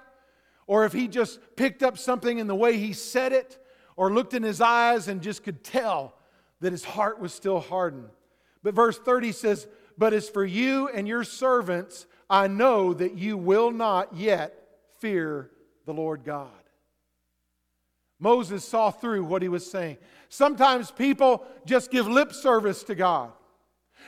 or 0.69 0.85
if 0.85 0.93
he 0.93 1.09
just 1.09 1.41
picked 1.57 1.83
up 1.83 1.99
something 1.99 2.39
in 2.39 2.47
the 2.47 2.55
way 2.55 2.77
he 2.77 2.93
said 2.93 3.33
it, 3.33 3.59
or 3.97 4.13
looked 4.13 4.35
in 4.35 4.45
his 4.45 4.61
eyes 4.61 5.09
and 5.09 5.21
just 5.21 5.43
could 5.43 5.65
tell 5.65 6.15
that 6.61 6.71
his 6.71 6.85
heart 6.85 7.19
was 7.19 7.35
still 7.35 7.59
hardened. 7.59 8.09
But 8.63 8.75
verse 8.75 8.99
30 8.99 9.33
says, 9.33 9.67
but 9.97 10.13
as 10.13 10.29
for 10.29 10.45
you 10.45 10.89
and 10.89 11.07
your 11.07 11.25
servants, 11.25 12.07
I 12.29 12.49
know 12.49 12.95
that 12.95 13.17
you 13.17 13.37
will 13.37 13.71
not 13.71 14.17
yet 14.17 14.55
fear 14.99 15.51
the 15.87 15.95
Lord 15.95 16.25
God. 16.25 16.51
Moses 18.19 18.65
saw 18.65 18.91
through 18.91 19.25
what 19.25 19.43
he 19.43 19.49
was 19.49 19.71
saying. 19.71 19.99
Sometimes 20.29 20.91
people 20.91 21.47
just 21.67 21.91
give 21.91 22.09
lip 22.09 22.33
service 22.33 22.83
to 22.85 22.95
God. 22.95 23.33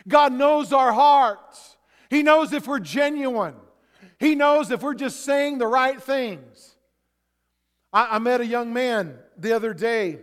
God 0.09 0.33
knows 0.33 0.72
our 0.72 0.92
hearts, 0.92 1.77
He 2.11 2.22
knows 2.22 2.53
if 2.53 2.66
we're 2.66 2.81
genuine, 2.81 3.55
He 4.18 4.35
knows 4.35 4.70
if 4.70 4.83
we're 4.83 4.94
just 4.94 5.25
saying 5.25 5.59
the 5.59 5.66
right 5.66 6.03
things. 6.03 6.77
I, 7.92 8.16
I 8.16 8.18
met 8.18 8.40
a 8.40 8.46
young 8.46 8.72
man 8.72 9.18
the 9.37 9.53
other 9.53 9.75
day, 9.75 10.18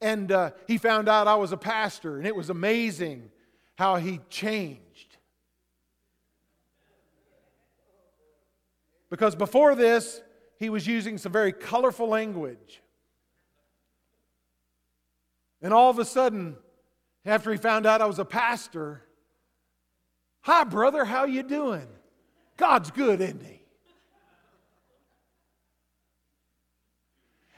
and 0.00 0.30
uh, 0.30 0.50
he 0.66 0.78
found 0.78 1.08
out 1.08 1.28
I 1.28 1.34
was 1.34 1.52
a 1.52 1.56
pastor, 1.56 2.16
and 2.16 2.26
it 2.26 2.34
was 2.34 2.50
amazing 2.50 3.30
how 3.80 3.96
he 3.96 4.20
changed. 4.28 5.16
Because 9.08 9.34
before 9.34 9.74
this, 9.74 10.20
he 10.58 10.68
was 10.68 10.86
using 10.86 11.16
some 11.16 11.32
very 11.32 11.50
colorful 11.50 12.06
language. 12.06 12.82
And 15.62 15.72
all 15.72 15.88
of 15.88 15.98
a 15.98 16.04
sudden, 16.04 16.56
after 17.24 17.50
he 17.52 17.56
found 17.56 17.86
out 17.86 18.02
I 18.02 18.06
was 18.06 18.18
a 18.18 18.24
pastor, 18.26 19.02
hi 20.42 20.64
brother, 20.64 21.06
how 21.06 21.24
you 21.24 21.42
doing? 21.42 21.88
God's 22.58 22.90
good, 22.90 23.22
isn't 23.22 23.42
he? 23.42 23.62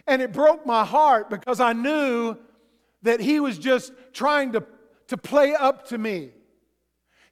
And 0.06 0.22
it 0.22 0.32
broke 0.32 0.64
my 0.64 0.84
heart 0.84 1.28
because 1.28 1.58
I 1.58 1.72
knew 1.72 2.36
that 3.02 3.18
he 3.18 3.40
was 3.40 3.58
just 3.58 3.92
trying 4.12 4.52
to 4.52 4.60
to 5.12 5.18
play 5.18 5.54
up 5.54 5.88
to 5.88 5.98
me. 5.98 6.30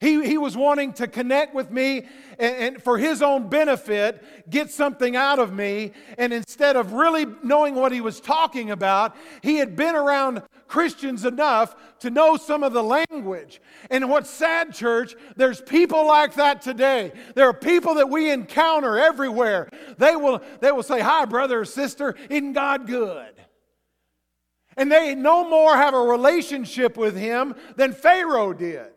He, 0.00 0.22
he 0.26 0.36
was 0.36 0.54
wanting 0.54 0.92
to 0.94 1.06
connect 1.06 1.54
with 1.54 1.70
me 1.70 2.06
and, 2.38 2.56
and, 2.56 2.82
for 2.82 2.98
his 2.98 3.22
own 3.22 3.48
benefit, 3.48 4.22
get 4.50 4.70
something 4.70 5.16
out 5.16 5.38
of 5.38 5.54
me. 5.54 5.92
And 6.18 6.32
instead 6.34 6.76
of 6.76 6.92
really 6.92 7.24
knowing 7.42 7.74
what 7.74 7.92
he 7.92 8.02
was 8.02 8.20
talking 8.20 8.70
about, 8.70 9.16
he 9.42 9.56
had 9.56 9.76
been 9.76 9.94
around 9.94 10.42
Christians 10.68 11.24
enough 11.24 11.74
to 12.00 12.10
know 12.10 12.36
some 12.36 12.62
of 12.62 12.74
the 12.74 12.82
language. 12.82 13.62
And 13.90 14.10
what's 14.10 14.28
sad, 14.28 14.74
church, 14.74 15.14
there's 15.36 15.62
people 15.62 16.06
like 16.06 16.34
that 16.34 16.60
today. 16.60 17.12
There 17.34 17.48
are 17.48 17.54
people 17.54 17.94
that 17.94 18.10
we 18.10 18.30
encounter 18.30 18.98
everywhere. 18.98 19.70
They 19.96 20.16
will, 20.16 20.42
they 20.60 20.70
will 20.70 20.82
say, 20.82 21.00
Hi, 21.00 21.24
brother 21.24 21.60
or 21.60 21.64
sister, 21.64 22.14
isn't 22.28 22.52
God 22.52 22.86
good? 22.86 23.32
And 24.76 24.90
they 24.90 25.14
no 25.14 25.48
more 25.48 25.76
have 25.76 25.94
a 25.94 26.00
relationship 26.00 26.96
with 26.96 27.16
him 27.16 27.54
than 27.76 27.92
Pharaoh 27.92 28.52
did. 28.52 28.88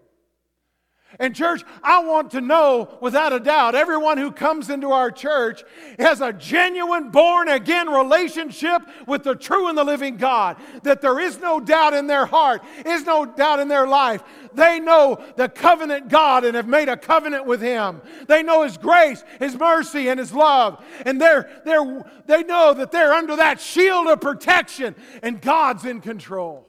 And, 1.19 1.35
church, 1.35 1.63
I 1.83 2.03
want 2.03 2.31
to 2.31 2.41
know 2.41 2.97
without 2.99 3.33
a 3.33 3.39
doubt 3.39 3.75
everyone 3.75 4.17
who 4.17 4.31
comes 4.31 4.69
into 4.69 4.91
our 4.91 5.11
church 5.11 5.63
has 5.99 6.21
a 6.21 6.33
genuine 6.33 7.11
born 7.11 7.49
again 7.49 7.87
relationship 7.87 8.81
with 9.07 9.23
the 9.23 9.35
true 9.35 9.67
and 9.67 9.77
the 9.77 9.83
living 9.83 10.17
God. 10.17 10.57
That 10.83 11.01
there 11.01 11.19
is 11.19 11.39
no 11.39 11.59
doubt 11.59 11.93
in 11.93 12.07
their 12.07 12.25
heart, 12.25 12.63
is 12.85 13.05
no 13.05 13.25
doubt 13.25 13.59
in 13.59 13.67
their 13.67 13.87
life. 13.87 14.23
They 14.53 14.79
know 14.79 15.23
the 15.35 15.49
covenant 15.49 16.09
God 16.09 16.45
and 16.45 16.55
have 16.55 16.67
made 16.67 16.89
a 16.89 16.97
covenant 16.97 17.45
with 17.45 17.61
Him. 17.61 18.01
They 18.27 18.43
know 18.43 18.63
His 18.63 18.77
grace, 18.77 19.23
His 19.39 19.55
mercy, 19.55 20.09
and 20.09 20.19
His 20.19 20.33
love. 20.33 20.83
And 21.05 21.21
they're, 21.21 21.61
they're, 21.65 22.03
they 22.25 22.43
know 22.43 22.73
that 22.73 22.91
they're 22.91 23.13
under 23.13 23.35
that 23.35 23.59
shield 23.59 24.07
of 24.07 24.21
protection 24.21 24.95
and 25.21 25.41
God's 25.41 25.85
in 25.85 26.01
control. 26.01 26.67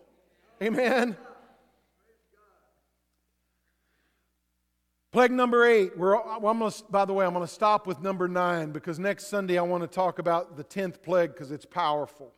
Amen. 0.62 1.16
Plague 5.14 5.30
number 5.30 5.64
eight. 5.64 5.96
We're, 5.96 6.20
I'm 6.20 6.42
gonna, 6.42 6.72
by 6.90 7.04
the 7.04 7.12
way, 7.12 7.24
I'm 7.24 7.34
going 7.34 7.46
to 7.46 7.52
stop 7.52 7.86
with 7.86 8.02
number 8.02 8.26
nine 8.26 8.72
because 8.72 8.98
next 8.98 9.28
Sunday 9.28 9.56
I 9.58 9.62
want 9.62 9.84
to 9.84 9.86
talk 9.86 10.18
about 10.18 10.56
the 10.56 10.64
10th 10.64 11.02
plague 11.04 11.32
because 11.32 11.52
it's 11.52 11.64
powerful. 11.64 12.32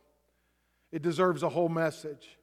It 0.91 1.01
deserves 1.01 1.41
a 1.41 1.49
whole 1.49 1.69
message. 1.69 2.37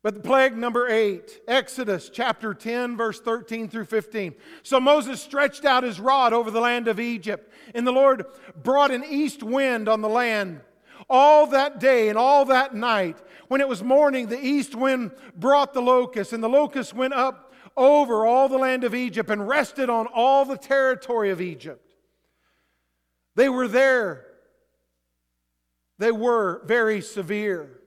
But 0.00 0.14
the 0.14 0.20
plague 0.20 0.56
number 0.56 0.88
eight, 0.88 1.40
Exodus 1.48 2.08
chapter 2.08 2.54
10, 2.54 2.96
verse 2.96 3.18
13 3.18 3.68
through 3.68 3.86
15. 3.86 4.32
So 4.62 4.78
Moses 4.78 5.20
stretched 5.20 5.64
out 5.64 5.82
his 5.82 5.98
rod 5.98 6.32
over 6.32 6.52
the 6.52 6.60
land 6.60 6.86
of 6.86 7.00
Egypt, 7.00 7.52
and 7.74 7.84
the 7.84 7.90
Lord 7.90 8.26
brought 8.62 8.92
an 8.92 9.02
east 9.04 9.42
wind 9.42 9.88
on 9.88 10.02
the 10.02 10.08
land 10.08 10.60
all 11.10 11.48
that 11.48 11.80
day 11.80 12.10
and 12.10 12.16
all 12.16 12.44
that 12.44 12.76
night. 12.76 13.18
When 13.48 13.60
it 13.60 13.66
was 13.66 13.82
morning, 13.82 14.28
the 14.28 14.38
east 14.38 14.76
wind 14.76 15.10
brought 15.36 15.74
the 15.74 15.82
locust, 15.82 16.32
and 16.32 16.44
the 16.44 16.48
locust 16.48 16.94
went 16.94 17.14
up 17.14 17.45
over 17.76 18.24
all 18.24 18.48
the 18.48 18.58
land 18.58 18.84
of 18.84 18.94
Egypt 18.94 19.30
and 19.30 19.46
rested 19.46 19.90
on 19.90 20.06
all 20.06 20.44
the 20.44 20.56
territory 20.56 21.30
of 21.30 21.40
Egypt. 21.40 21.94
They 23.34 23.48
were 23.48 23.68
there. 23.68 24.26
They 25.98 26.12
were 26.12 26.62
very 26.64 27.00
severe. 27.00 27.80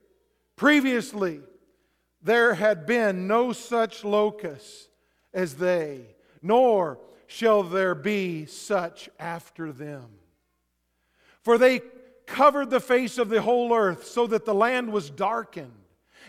Previously, 0.56 1.40
there 2.22 2.54
had 2.54 2.86
been 2.86 3.26
no 3.26 3.52
such 3.52 4.04
locusts 4.04 4.88
as 5.32 5.54
they, 5.54 6.02
nor 6.42 6.98
shall 7.26 7.62
there 7.62 7.94
be 7.94 8.46
such 8.46 9.08
after 9.18 9.72
them. 9.72 10.06
For 11.42 11.56
they 11.56 11.80
covered 12.26 12.70
the 12.70 12.80
face 12.80 13.18
of 13.18 13.28
the 13.28 13.42
whole 13.42 13.74
earth 13.74 14.06
so 14.06 14.26
that 14.26 14.44
the 14.44 14.54
land 14.54 14.92
was 14.92 15.10
darkened. 15.10 15.72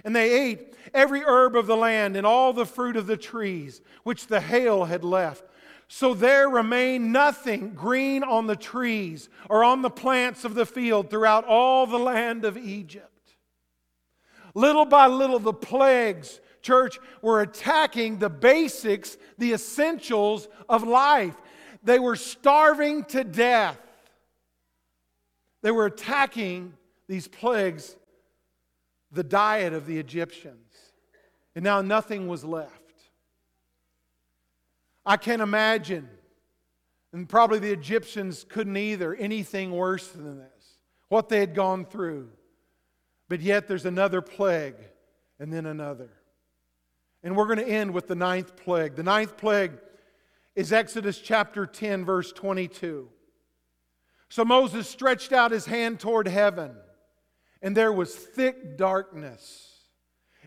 And 0.04 0.16
they 0.16 0.50
ate 0.50 0.76
every 0.94 1.22
herb 1.24 1.56
of 1.56 1.68
the 1.68 1.78
land 1.78 2.16
and 2.16 2.26
all 2.26 2.54
the 2.54 2.66
fruit 2.66 2.96
of 2.96 3.08
the 3.08 3.18
trees 3.18 3.82
which 4.04 4.28
the 4.28 4.42
hail 4.42 4.86
had 4.86 5.04
left. 5.04 5.44
So 5.88 6.14
there 6.14 6.50
remained 6.50 7.12
nothing 7.12 7.74
green 7.74 8.24
on 8.24 8.48
the 8.48 8.56
trees 8.56 9.28
or 9.50 9.64
on 9.64 9.82
the 9.82 9.90
plants 9.90 10.46
of 10.46 10.56
the 10.56 10.66
field 10.66 11.10
throughout 11.10 11.44
all 11.46 11.86
the 11.86 12.00
land 12.00 12.46
of 12.46 12.58
Egypt. 12.58 13.08
Little 14.54 14.86
by 14.86 15.08
little, 15.08 15.40
the 15.40 15.54
plagues, 15.54 16.40
church, 16.62 16.98
were 17.22 17.42
attacking 17.42 18.20
the 18.20 18.30
basics, 18.30 19.18
the 19.38 19.54
essentials 19.54 20.48
of 20.70 20.84
life. 20.84 21.36
They 21.84 22.00
were 22.00 22.16
starving 22.16 23.04
to 23.06 23.24
death. 23.24 23.78
They 25.62 25.72
were 25.72 25.86
attacking 25.88 26.74
these 27.08 27.28
plagues 27.28 27.96
the 29.12 29.24
diet 29.24 29.74
of 29.74 29.86
the 29.86 29.98
Egyptians. 29.98 30.74
And 31.56 31.64
now 31.64 31.82
nothing 31.82 32.28
was 32.28 32.44
left. 32.44 32.72
I 35.06 35.18
can't 35.18 35.42
imagine, 35.42 36.08
and 37.12 37.28
probably 37.28 37.60
the 37.60 37.72
Egyptians 37.72 38.46
couldn't 38.48 38.78
either, 38.78 39.16
anything 39.16 39.72
worse 39.72 40.08
than 40.08 40.38
this, 40.38 40.76
what 41.10 41.28
they 41.28 41.40
had 41.40 41.56
gone 41.56 41.86
through. 41.86 42.30
But 43.28 43.42
yet 43.42 43.68
there's 43.68 43.86
another 43.86 44.22
plague 44.22 44.76
and 45.40 45.52
then 45.52 45.66
another. 45.66 46.12
And 47.24 47.36
we're 47.36 47.48
going 47.48 47.60
to 47.60 47.68
end 47.68 47.94
with 47.94 48.08
the 48.08 48.16
ninth 48.16 48.56
plague. 48.56 48.96
The 48.96 49.04
ninth 49.04 49.38
plague 49.38 49.74
is 50.56 50.72
Exodus 50.72 51.20
chapter 51.20 51.66
10, 51.66 52.06
verse 52.06 52.32
22. 52.32 53.10
So 54.30 54.46
Moses 54.46 54.88
stretched 54.88 55.34
out 55.34 55.52
his 55.52 55.66
hand 55.66 56.00
toward 56.00 56.28
heaven 56.28 56.76
and 57.62 57.76
there 57.76 57.94
was 57.94 58.16
thick 58.16 58.78
darkness 58.78 59.72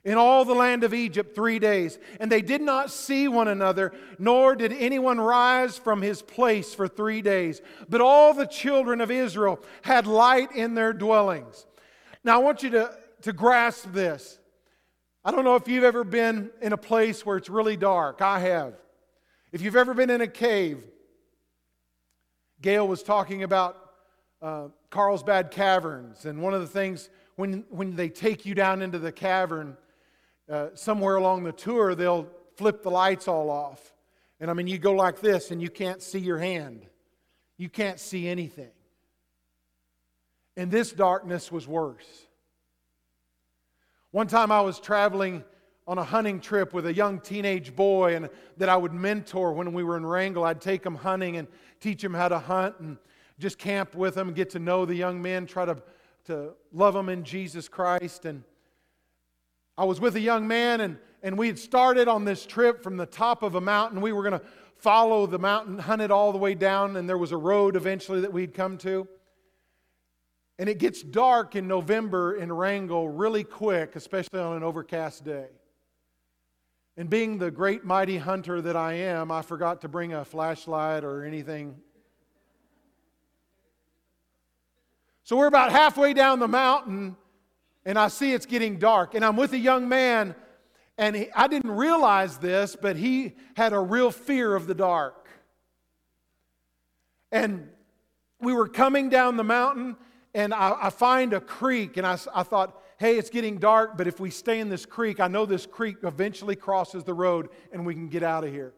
in 0.05 0.18
all 0.18 0.44
the 0.44 0.55
land 0.55 0.85
of 0.85 0.92
Egypt 0.92 1.35
three 1.35 1.59
days. 1.59 1.98
And 2.20 2.31
they 2.31 2.42
did 2.42 2.61
not 2.61 2.90
see 2.90 3.27
one 3.27 3.48
another, 3.48 3.92
nor 4.18 4.55
did 4.55 4.72
anyone 4.72 5.20
rise 5.20 5.79
from 5.79 6.03
his 6.03 6.20
place 6.20 6.74
for 6.74 6.87
three 6.87 7.22
days. 7.22 7.62
But 7.88 8.00
all 8.00 8.35
the 8.35 8.46
children 8.46 9.00
of 9.00 9.11
Israel 9.11 9.61
had 9.83 10.07
light 10.07 10.53
in 10.53 10.74
their 10.74 10.92
dwellings. 10.92 11.66
Now, 12.22 12.40
I 12.40 12.42
want 12.42 12.62
you 12.62 12.70
to, 12.70 12.96
to 13.22 13.33
grasp 13.33 13.92
this. 13.92 14.38
I 15.24 15.31
don't 15.31 15.44
know 15.44 15.57
if 15.57 15.68
you've 15.68 15.85
ever 15.85 16.05
been 16.05 16.50
in 16.61 16.74
a 16.74 16.79
place 16.79 17.24
where 17.24 17.38
it's 17.38 17.48
really 17.48 17.77
dark. 17.77 18.20
I 18.20 18.40
have. 18.40 18.74
If 19.53 19.62
you've 19.62 19.77
ever 19.77 19.94
been 19.94 20.11
in 20.11 20.20
a 20.20 20.27
cave, 20.27 20.83
Gail 22.61 22.87
was 22.87 23.03
talking 23.03 23.42
about 23.42 23.84
uh, 24.44 24.68
Carlsbad 24.90 25.50
Caverns. 25.50 26.26
And 26.26 26.42
one 26.42 26.52
of 26.52 26.61
the 26.61 26.66
things, 26.66 27.09
when, 27.37 27.64
when 27.70 27.96
they 27.96 28.11
take 28.11 28.44
you 28.44 28.54
down 28.54 28.83
into 28.83 28.98
the 28.98 29.11
cavern, 29.11 29.76
uh, 30.50 30.68
somewhere 30.74 31.16
along 31.16 31.44
the 31.44 31.52
tour, 31.52 31.94
they'll 31.94 32.28
flip 32.57 32.83
the 32.83 32.90
lights 32.90 33.26
all 33.26 33.48
off. 33.48 33.94
And 34.38 34.50
I 34.50 34.54
mean, 34.54 34.66
you 34.66 34.78
go 34.78 34.92
like 34.92 35.20
this 35.20 35.50
and 35.50 35.62
you 35.62 35.70
can't 35.70 36.02
see 36.02 36.18
your 36.18 36.38
hand, 36.38 36.87
you 37.57 37.70
can't 37.70 37.98
see 37.98 38.28
anything. 38.28 38.70
And 40.57 40.70
this 40.70 40.92
darkness 40.92 41.50
was 41.50 41.66
worse. 41.66 42.26
One 44.11 44.26
time 44.28 44.52
I 44.52 44.61
was 44.61 44.78
traveling 44.78 45.42
on 45.87 45.98
a 45.98 46.04
hunting 46.04 46.38
trip 46.38 46.72
with 46.74 46.87
a 46.87 46.92
young 46.94 47.18
teenage 47.18 47.74
boy 47.74 48.14
and 48.14 48.28
that 48.59 48.68
I 48.68 48.76
would 48.76 48.92
mentor 48.92 49.52
when 49.54 49.72
we 49.72 49.83
were 49.83 49.96
in 49.96 50.04
Wrangell. 50.07 50.44
I'd 50.44 50.61
take 50.61 50.85
him 50.85 50.94
hunting 50.94 51.38
and 51.38 51.48
teach 51.80 52.04
him 52.04 52.14
how 52.14 52.28
to 52.28 52.38
hunt 52.38 52.78
and 52.78 52.98
just 53.38 53.59
camp 53.59 53.94
with 53.94 54.14
them, 54.14 54.33
get 54.33 54.51
to 54.51 54.59
know 54.59 54.85
the 54.85 54.94
young 54.94 55.20
men, 55.20 55.47
try 55.47 55.64
to, 55.64 55.77
to 56.27 56.53
love 56.73 56.94
them 56.94 57.09
in 57.09 57.25
Jesus 57.25 57.68
Christ. 57.68 58.25
And 58.25 58.44
I 59.77 59.85
was 59.85 60.01
with 60.01 60.16
a 60.16 60.20
young 60.20 60.47
man, 60.47 60.81
and, 60.81 60.99
and 61.23 61.37
we 61.37 61.49
had 61.49 61.59
started 61.59 62.07
on 62.07 62.25
this 62.25 62.47
trip 62.47 62.83
from 62.83 62.97
the 62.97 63.07
top 63.07 63.42
of 63.42 63.55
a 63.55 63.61
mountain. 63.61 64.01
We 64.01 64.12
were 64.12 64.23
going 64.23 64.38
to 64.38 64.47
follow 64.77 65.27
the 65.27 65.38
mountain, 65.38 65.79
hunt 65.79 66.03
it 66.03 66.11
all 66.11 66.31
the 66.31 66.38
way 66.38 66.55
down, 66.55 66.97
and 66.97 67.09
there 67.09 67.18
was 67.18 67.33
a 67.33 67.37
road 67.37 67.77
eventually 67.77 68.20
that 68.20 68.33
we'd 68.33 68.55
come 68.55 68.79
to. 68.79 69.09
And 70.59 70.68
it 70.68 70.79
gets 70.79 71.03
dark 71.03 71.57
in 71.57 71.66
November 71.66 72.37
in 72.37 72.53
Wrangell 72.53 73.09
really 73.09 73.42
quick, 73.42 73.97
especially 73.97 74.38
on 74.38 74.57
an 74.57 74.62
overcast 74.62 75.25
day. 75.25 75.47
And 76.97 77.11
being 77.11 77.38
the 77.38 77.51
great 77.51 77.85
mighty 77.85 78.18
hunter 78.18 78.62
that 78.62 78.77
I 78.77 78.92
am, 78.92 79.32
I 79.32 79.43
forgot 79.43 79.80
to 79.80 79.89
bring 79.89 80.12
a 80.12 80.24
flashlight 80.24 81.03
or 81.03 81.24
anything 81.24 81.74
So 85.25 85.39
we're 85.39 85.47
about 85.47 85.72
halfway 85.72 86.12
down 86.12 86.39
the 86.39 86.49
mountain, 86.49 87.16
and 87.87 87.99
I 87.99 88.09
see 88.09 88.35
it's 88.35 88.45
getting 88.45 88.79
dark. 88.79 89.14
And 89.14 89.25
I'm 89.25 89.37
with 89.37 89.55
a 89.55 89.59
young 89.59 89.89
man, 89.89 90.35
and 90.99 91.16
he, 91.16 91.29
I 91.35 91.49
didn't 91.49 91.70
realize 91.70 92.37
this, 92.37 92.77
but 92.77 92.97
he 92.97 93.33
had 93.57 93.72
a 93.72 93.81
real 93.81 94.11
fear 94.11 94.55
of 94.55 94.66
the 94.66 94.75
dark. 94.75 95.27
And 97.33 97.70
we 98.39 98.53
were 98.53 98.68
coming 98.68 99.09
down 99.09 99.39
the 99.39 99.45
mountain, 99.45 99.97
and 100.35 100.53
I, 100.53 100.77
I 100.79 100.91
find 100.91 101.33
a 101.33 101.41
creek, 101.41 101.97
and 101.97 102.07
I, 102.07 102.18
I 102.35 102.43
thought, 102.43 102.79
hey, 102.99 103.16
it's 103.16 103.31
getting 103.31 103.57
dark, 103.57 103.97
but 103.97 104.07
if 104.07 104.20
we 104.20 104.29
stay 104.29 104.61
in 104.61 104.68
this 104.68 104.85
creek, 104.85 105.20
I 105.20 105.29
know 105.29 105.47
this 105.47 105.64
creek 105.64 105.97
eventually 106.03 106.55
crosses 106.55 107.03
the 107.03 107.14
road 107.14 107.49
and 107.72 107.85
we 107.85 107.93
can 107.93 108.09
get 108.09 108.22
out 108.22 108.45
of 108.45 108.53
here. 108.53 108.72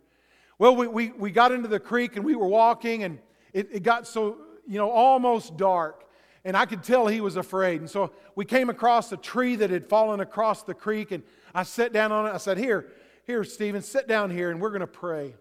Well, 0.58 0.74
we, 0.74 0.86
we, 0.86 1.10
we 1.10 1.30
got 1.30 1.52
into 1.52 1.68
the 1.68 1.78
creek 1.78 2.16
and 2.16 2.24
we 2.24 2.34
were 2.34 2.46
walking, 2.46 3.02
and 3.02 3.18
it, 3.52 3.68
it 3.72 3.82
got 3.82 4.06
so, 4.06 4.38
you 4.66 4.78
know, 4.78 4.90
almost 4.90 5.56
dark 5.56 6.05
and 6.46 6.56
I 6.56 6.64
could 6.64 6.84
tell 6.84 7.08
he 7.08 7.20
was 7.20 7.34
afraid. 7.34 7.80
And 7.80 7.90
so 7.90 8.12
we 8.36 8.44
came 8.44 8.70
across 8.70 9.10
a 9.10 9.16
tree 9.16 9.56
that 9.56 9.68
had 9.68 9.88
fallen 9.88 10.20
across 10.20 10.62
the 10.62 10.74
creek, 10.74 11.10
and 11.10 11.24
I 11.52 11.64
sat 11.64 11.92
down 11.92 12.12
on 12.12 12.24
it. 12.24 12.30
I 12.30 12.36
said, 12.36 12.56
Here, 12.56 12.86
Here, 13.26 13.42
Stephen, 13.42 13.82
sit 13.82 14.06
down 14.06 14.30
here 14.30 14.52
and 14.52 14.60
we're 14.60 14.70
going 14.70 14.80
to 14.80 14.86
pray. 14.86 15.34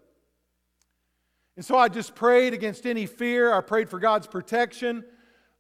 And 1.56 1.64
so 1.64 1.78
I 1.78 1.90
just 1.90 2.16
prayed 2.16 2.56
against 2.56 2.88
any 2.88 3.06
fear. 3.06 3.54
I 3.54 3.62
prayed 3.62 3.88
for 3.88 4.00
God's 4.00 4.26
protection. 4.26 5.06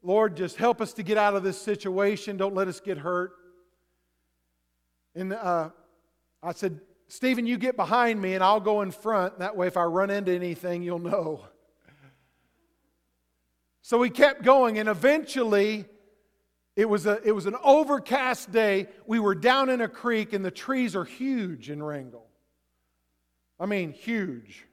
Lord, 0.01 0.35
just 0.35 0.57
help 0.57 0.81
us 0.81 0.93
to 0.93 1.03
get 1.03 1.17
out 1.17 1.35
of 1.35 1.43
this 1.43 1.61
situation. 1.61 2.37
Don't 2.37 2.55
let 2.55 2.67
us 2.67 2.79
get 2.79 2.97
hurt. 2.97 3.33
And 5.13 5.31
uh, 5.31 5.69
I 6.41 6.53
said, 6.53 6.81
Stephen, 7.07 7.45
you 7.45 7.57
get 7.57 7.75
behind 7.75 8.19
me 8.19 8.33
and 8.33 8.43
I'll 8.43 8.59
go 8.59 8.81
in 8.81 8.89
front. 8.89 9.37
That 9.39 9.55
way, 9.55 9.67
if 9.67 9.77
I 9.77 9.83
run 9.83 10.09
into 10.09 10.31
anything, 10.31 10.81
you'll 10.81 10.97
know. 10.99 11.45
So 13.85 13.99
we 13.99 14.09
kept 14.09 14.41
going, 14.41 14.79
and 14.79 14.89
eventually, 14.89 15.85
it 16.75 16.89
was, 16.89 17.05
a, 17.05 17.21
it 17.23 17.33
was 17.33 17.45
an 17.45 17.55
overcast 17.63 18.51
day. 18.51 18.87
We 19.05 19.19
were 19.19 19.35
down 19.35 19.69
in 19.69 19.79
a 19.79 19.87
creek, 19.87 20.33
and 20.33 20.43
the 20.43 20.49
trees 20.49 20.95
are 20.95 21.03
huge 21.03 21.69
in 21.69 21.83
Wrangell. 21.83 22.25
I 23.59 23.67
mean, 23.67 23.91
huge. 23.91 24.65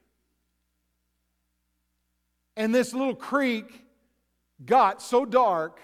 And 2.57 2.73
this 2.73 2.91
little 2.95 3.13
creek 3.13 3.85
got 4.65 4.99
so 4.99 5.25
dark 5.25 5.79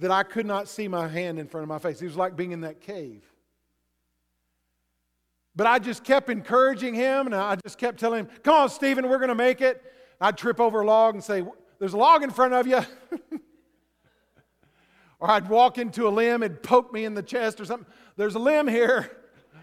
that 0.00 0.10
I 0.10 0.24
could 0.24 0.44
not 0.44 0.66
see 0.66 0.88
my 0.88 1.06
hand 1.06 1.38
in 1.38 1.46
front 1.46 1.62
of 1.62 1.68
my 1.68 1.78
face. 1.78 2.02
It 2.02 2.06
was 2.06 2.16
like 2.16 2.34
being 2.34 2.50
in 2.50 2.62
that 2.62 2.80
cave. 2.80 3.22
But 5.54 5.68
I 5.68 5.78
just 5.78 6.02
kept 6.02 6.28
encouraging 6.28 6.94
him, 6.94 7.26
and 7.26 7.34
I 7.36 7.54
just 7.64 7.78
kept 7.78 8.00
telling 8.00 8.24
him, 8.24 8.28
Come 8.42 8.54
on, 8.56 8.70
Stephen, 8.70 9.08
we're 9.08 9.18
going 9.18 9.28
to 9.28 9.36
make 9.36 9.60
it. 9.60 9.80
I'd 10.20 10.36
trip 10.36 10.58
over 10.58 10.80
a 10.80 10.84
log 10.84 11.14
and 11.14 11.22
say, 11.22 11.44
There's 11.80 11.94
a 11.94 11.96
log 11.96 12.22
in 12.22 12.30
front 12.30 12.54
of 12.54 12.68
you. 12.68 12.80
or 15.18 15.30
I'd 15.30 15.48
walk 15.48 15.78
into 15.78 16.06
a 16.06 16.10
limb 16.10 16.42
and 16.42 16.62
poke 16.62 16.92
me 16.92 17.06
in 17.06 17.14
the 17.14 17.22
chest 17.22 17.58
or 17.58 17.64
something. 17.64 17.90
There's 18.16 18.34
a 18.34 18.38
limb 18.38 18.68
here. 18.68 19.10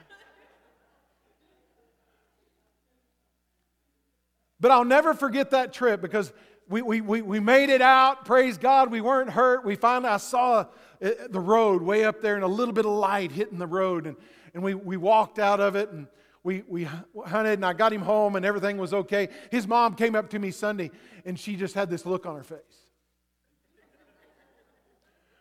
but 4.60 4.72
I'll 4.72 4.84
never 4.84 5.14
forget 5.14 5.52
that 5.52 5.74
trip 5.74 6.02
because 6.02 6.34
we, 6.68 6.82
we, 6.82 7.02
we, 7.02 7.22
we 7.22 7.40
made 7.40 7.70
it 7.70 7.84
out. 7.84 8.26
Praise 8.26 8.58
God. 8.58 8.92
We 8.92 9.00
weren't 9.00 9.30
hurt. 9.30 9.64
We 9.64 9.76
finally, 9.76 10.10
I 10.10 10.18
saw 10.18 10.66
uh, 11.00 11.12
the 11.30 11.40
road 11.40 11.84
way 11.84 12.04
up 12.04 12.22
there 12.22 12.34
and 12.34 12.44
a 12.44 12.48
little 12.48 12.74
bit 12.74 12.88
of 12.88 12.94
light 12.94 13.32
hitting 13.32 13.60
the 13.60 13.68
road. 13.68 14.08
And, 14.08 14.18
and 14.56 14.64
we, 14.64 14.74
we 14.74 14.98
walked 14.98 15.38
out 15.38 15.60
of 15.60 15.76
it 15.76 15.92
and 15.92 16.08
we, 16.48 16.64
we 16.66 16.88
hunted 17.26 17.56
and 17.56 17.66
I 17.66 17.74
got 17.74 17.92
him 17.92 18.02
home 18.02 18.38
and 18.38 18.46
everything 18.46 18.78
was 18.78 18.94
okay. 18.94 19.28
His 19.52 19.68
mom 19.68 19.96
came 19.96 20.16
up 20.16 20.30
to 20.30 20.40
me 20.40 20.52
Sunday 20.52 20.92
and 21.26 21.38
she 21.38 21.58
just 21.58 21.76
had 21.76 21.90
this 21.90 22.06
look 22.06 22.26
on 22.26 22.38
her 22.38 22.44
face. 22.44 22.60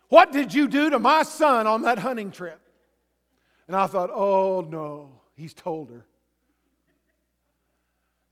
What 0.08 0.32
did 0.32 0.52
you 0.52 0.66
do 0.66 0.90
to 0.90 0.98
my 0.98 1.22
son 1.22 1.68
on 1.68 1.82
that 1.82 2.00
hunting 2.00 2.32
trip? 2.32 2.60
And 3.68 3.76
I 3.76 3.86
thought, 3.86 4.10
oh 4.12 4.66
no, 4.68 5.20
he's 5.36 5.54
told 5.54 5.90
her. 5.90 6.04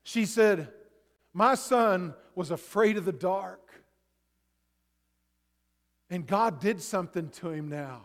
She 0.03 0.25
said, 0.25 0.67
My 1.33 1.55
son 1.55 2.13
was 2.35 2.51
afraid 2.51 2.97
of 2.97 3.05
the 3.05 3.13
dark. 3.13 3.71
And 6.09 6.27
God 6.27 6.59
did 6.59 6.81
something 6.81 7.29
to 7.29 7.51
him 7.51 7.69
now. 7.69 8.01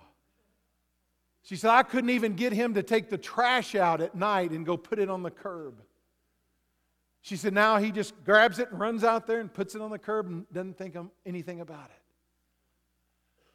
She 1.50 1.56
said, 1.56 1.72
I 1.72 1.82
couldn't 1.82 2.10
even 2.10 2.34
get 2.34 2.52
him 2.52 2.74
to 2.74 2.82
take 2.84 3.10
the 3.10 3.18
trash 3.18 3.74
out 3.74 4.00
at 4.00 4.14
night 4.14 4.52
and 4.52 4.64
go 4.64 4.76
put 4.76 5.00
it 5.00 5.10
on 5.10 5.24
the 5.24 5.32
curb. 5.32 5.82
She 7.22 7.36
said, 7.36 7.52
now 7.52 7.78
he 7.78 7.90
just 7.90 8.14
grabs 8.24 8.60
it 8.60 8.70
and 8.70 8.78
runs 8.78 9.02
out 9.02 9.26
there 9.26 9.40
and 9.40 9.52
puts 9.52 9.74
it 9.74 9.80
on 9.82 9.90
the 9.90 9.98
curb 9.98 10.28
and 10.28 10.48
doesn't 10.52 10.78
think 10.78 10.96
anything 11.26 11.60
about 11.60 11.86
it. 11.86 12.02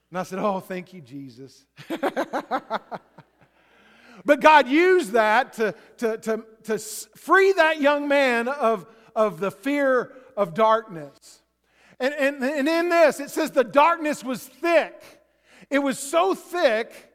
And 0.09 0.19
I 0.19 0.23
said, 0.23 0.39
Oh, 0.39 0.59
thank 0.59 0.91
you, 0.91 0.99
Jesus. 0.99 1.65
but 4.25 4.41
God 4.41 4.67
used 4.67 5.13
that 5.13 5.53
to, 5.53 5.73
to, 5.99 6.17
to, 6.17 6.43
to 6.63 6.77
free 6.77 7.53
that 7.53 7.79
young 7.79 8.09
man 8.09 8.49
of, 8.49 8.87
of 9.15 9.39
the 9.39 9.51
fear 9.51 10.11
of 10.35 10.53
darkness. 10.53 11.43
And, 12.01 12.13
and, 12.13 12.43
and 12.43 12.67
in 12.67 12.89
this, 12.89 13.21
it 13.21 13.29
says 13.29 13.51
the 13.51 13.63
darkness 13.63 14.21
was 14.21 14.45
thick. 14.45 15.01
It 15.69 15.79
was 15.79 15.97
so 15.97 16.35
thick 16.35 17.13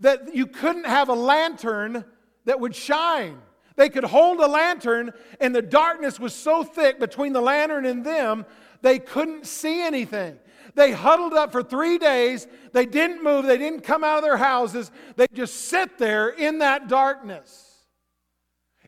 that 0.00 0.34
you 0.34 0.46
couldn't 0.46 0.86
have 0.86 1.08
a 1.08 1.14
lantern 1.14 2.04
that 2.44 2.60
would 2.60 2.74
shine. 2.74 3.38
They 3.76 3.88
could 3.88 4.04
hold 4.04 4.40
a 4.40 4.46
lantern, 4.46 5.12
and 5.40 5.54
the 5.54 5.62
darkness 5.62 6.18
was 6.18 6.34
so 6.34 6.64
thick 6.64 6.98
between 6.98 7.32
the 7.32 7.40
lantern 7.40 7.86
and 7.86 8.04
them, 8.04 8.44
they 8.82 8.98
couldn't 8.98 9.46
see 9.46 9.82
anything. 9.82 10.38
They 10.74 10.92
huddled 10.92 11.32
up 11.32 11.52
for 11.52 11.62
three 11.62 11.98
days. 11.98 12.46
They 12.72 12.86
didn't 12.86 13.22
move. 13.22 13.46
They 13.46 13.58
didn't 13.58 13.80
come 13.80 14.04
out 14.04 14.18
of 14.18 14.22
their 14.22 14.36
houses. 14.36 14.90
They 15.16 15.26
just 15.32 15.54
sit 15.54 15.98
there 15.98 16.28
in 16.28 16.58
that 16.58 16.88
darkness. 16.88 17.67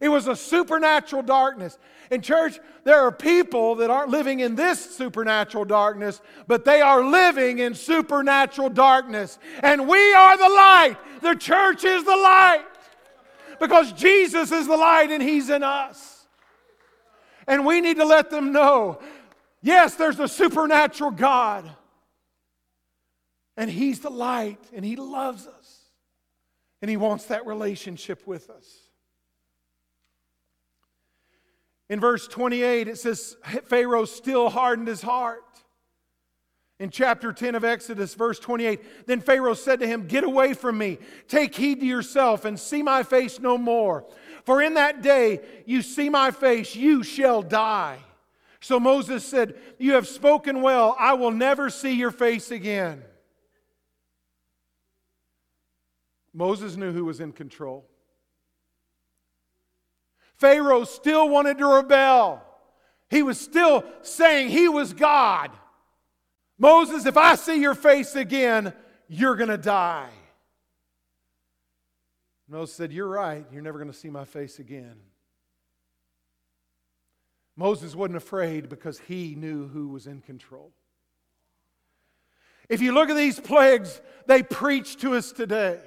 It 0.01 0.09
was 0.09 0.26
a 0.26 0.34
supernatural 0.34 1.22
darkness. 1.22 1.78
In 2.11 2.22
church, 2.22 2.59
there 2.84 3.01
are 3.01 3.12
people 3.12 3.76
that 3.76 3.90
aren't 3.90 4.11
living 4.11 4.40
in 4.40 4.55
this 4.55 4.96
supernatural 4.96 5.66
darkness, 5.66 6.22
but 6.46 6.64
they 6.64 6.80
are 6.80 7.05
living 7.05 7.59
in 7.59 7.74
supernatural 7.74 8.70
darkness. 8.70 9.38
And 9.62 9.86
we 9.86 10.14
are 10.14 10.36
the 10.38 10.48
light. 10.48 10.96
The 11.20 11.34
church 11.34 11.84
is 11.84 12.05
the 12.05 12.16
light 12.16 12.64
because 13.61 13.92
Jesus 13.92 14.51
is 14.51 14.66
the 14.66 14.76
light 14.76 15.11
and 15.11 15.22
He's 15.22 15.51
in 15.51 15.62
us. 15.62 16.26
And 17.46 17.66
we 17.66 17.82
need 17.82 17.98
to 17.98 18.07
let 18.07 18.30
them 18.30 18.53
know 18.53 19.01
yes, 19.62 19.94
there's 19.94 20.18
a 20.18 20.28
supernatural 20.28 21.11
God, 21.11 21.70
and 23.59 23.70
He's 23.70 24.01
the 24.01 24.11
light, 24.11 24.59
and 24.74 24.82
He 24.82 24.96
loves 24.96 25.46
us, 25.46 25.80
and 26.80 26.90
He 26.90 26.96
wants 26.96 27.26
that 27.26 27.46
relationship 27.46 28.26
with 28.26 28.48
us. 28.48 28.89
In 31.91 31.99
verse 31.99 32.28
28, 32.28 32.86
it 32.86 32.99
says, 32.99 33.36
Pharaoh 33.66 34.05
still 34.05 34.49
hardened 34.49 34.86
his 34.86 35.03
heart. 35.03 35.43
In 36.78 36.88
chapter 36.88 37.32
10 37.32 37.57
of 37.57 37.64
Exodus, 37.64 38.14
verse 38.14 38.38
28, 38.38 39.07
then 39.09 39.20
Pharaoh 39.20 39.55
said 39.55 39.80
to 39.80 39.88
him, 39.88 40.07
Get 40.07 40.22
away 40.22 40.55
from 40.55 40.78
me, 40.78 40.99
take 41.26 41.55
heed 41.55 41.80
to 41.80 41.86
yourself, 41.86 42.45
and 42.45 42.59
see 42.59 42.82
my 42.82 43.03
face 43.03 43.41
no 43.41 43.59
more. 43.59 44.07
For 44.45 44.62
in 44.62 44.74
that 44.74 45.03
day 45.03 45.41
you 45.66 45.82
see 45.82 46.09
my 46.09 46.30
face, 46.30 46.76
you 46.76 47.03
shall 47.03 47.43
die. 47.43 47.99
So 48.61 48.78
Moses 48.78 49.26
said, 49.26 49.57
You 49.78 49.95
have 49.95 50.07
spoken 50.07 50.62
well, 50.62 50.95
I 50.97 51.14
will 51.14 51.32
never 51.32 51.70
see 51.70 51.95
your 51.95 52.12
face 52.12 52.53
again. 52.53 53.03
Moses 56.32 56.76
knew 56.76 56.93
who 56.93 57.05
was 57.05 57.18
in 57.18 57.32
control. 57.32 57.89
Pharaoh 60.41 60.84
still 60.84 61.28
wanted 61.28 61.59
to 61.59 61.66
rebel. 61.66 62.43
He 63.11 63.22
was 63.22 63.38
still 63.38 63.84
saying 64.01 64.49
he 64.49 64.68
was 64.68 64.95
God. 64.95 65.51
Moses, 66.59 67.05
if 67.05 67.16
I 67.16 67.34
see 67.34 67.61
your 67.61 67.74
face 67.74 68.16
again, 68.16 68.72
you're 69.07 69.36
going 69.36 69.51
to 69.51 69.59
die. 69.59 70.09
Moses 72.49 72.74
said, 72.74 72.93
You're 72.93 73.09
right. 73.09 73.45
You're 73.53 73.62
never 73.62 73.78
going 73.78 73.91
to 73.91 73.97
see 73.97 74.11
my 74.11 74.24
face 74.24 74.59
again. 74.59 74.97
Moses 77.57 77.95
wasn't 77.95 78.16
afraid 78.16 78.68
because 78.68 78.99
he 78.99 79.34
knew 79.34 79.68
who 79.68 79.88
was 79.88 80.07
in 80.07 80.22
control. 80.22 80.72
If 82.68 82.80
you 82.80 82.93
look 82.93 83.11
at 83.11 83.16
these 83.16 83.38
plagues, 83.38 84.01
they 84.26 84.43
preach 84.43 84.97
to 84.99 85.16
us 85.16 85.32
today. 85.32 85.80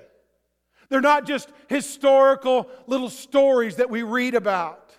They're 0.93 1.01
not 1.01 1.25
just 1.25 1.49
historical 1.69 2.69
little 2.85 3.09
stories 3.09 3.77
that 3.77 3.89
we 3.89 4.03
read 4.03 4.35
about. 4.35 4.93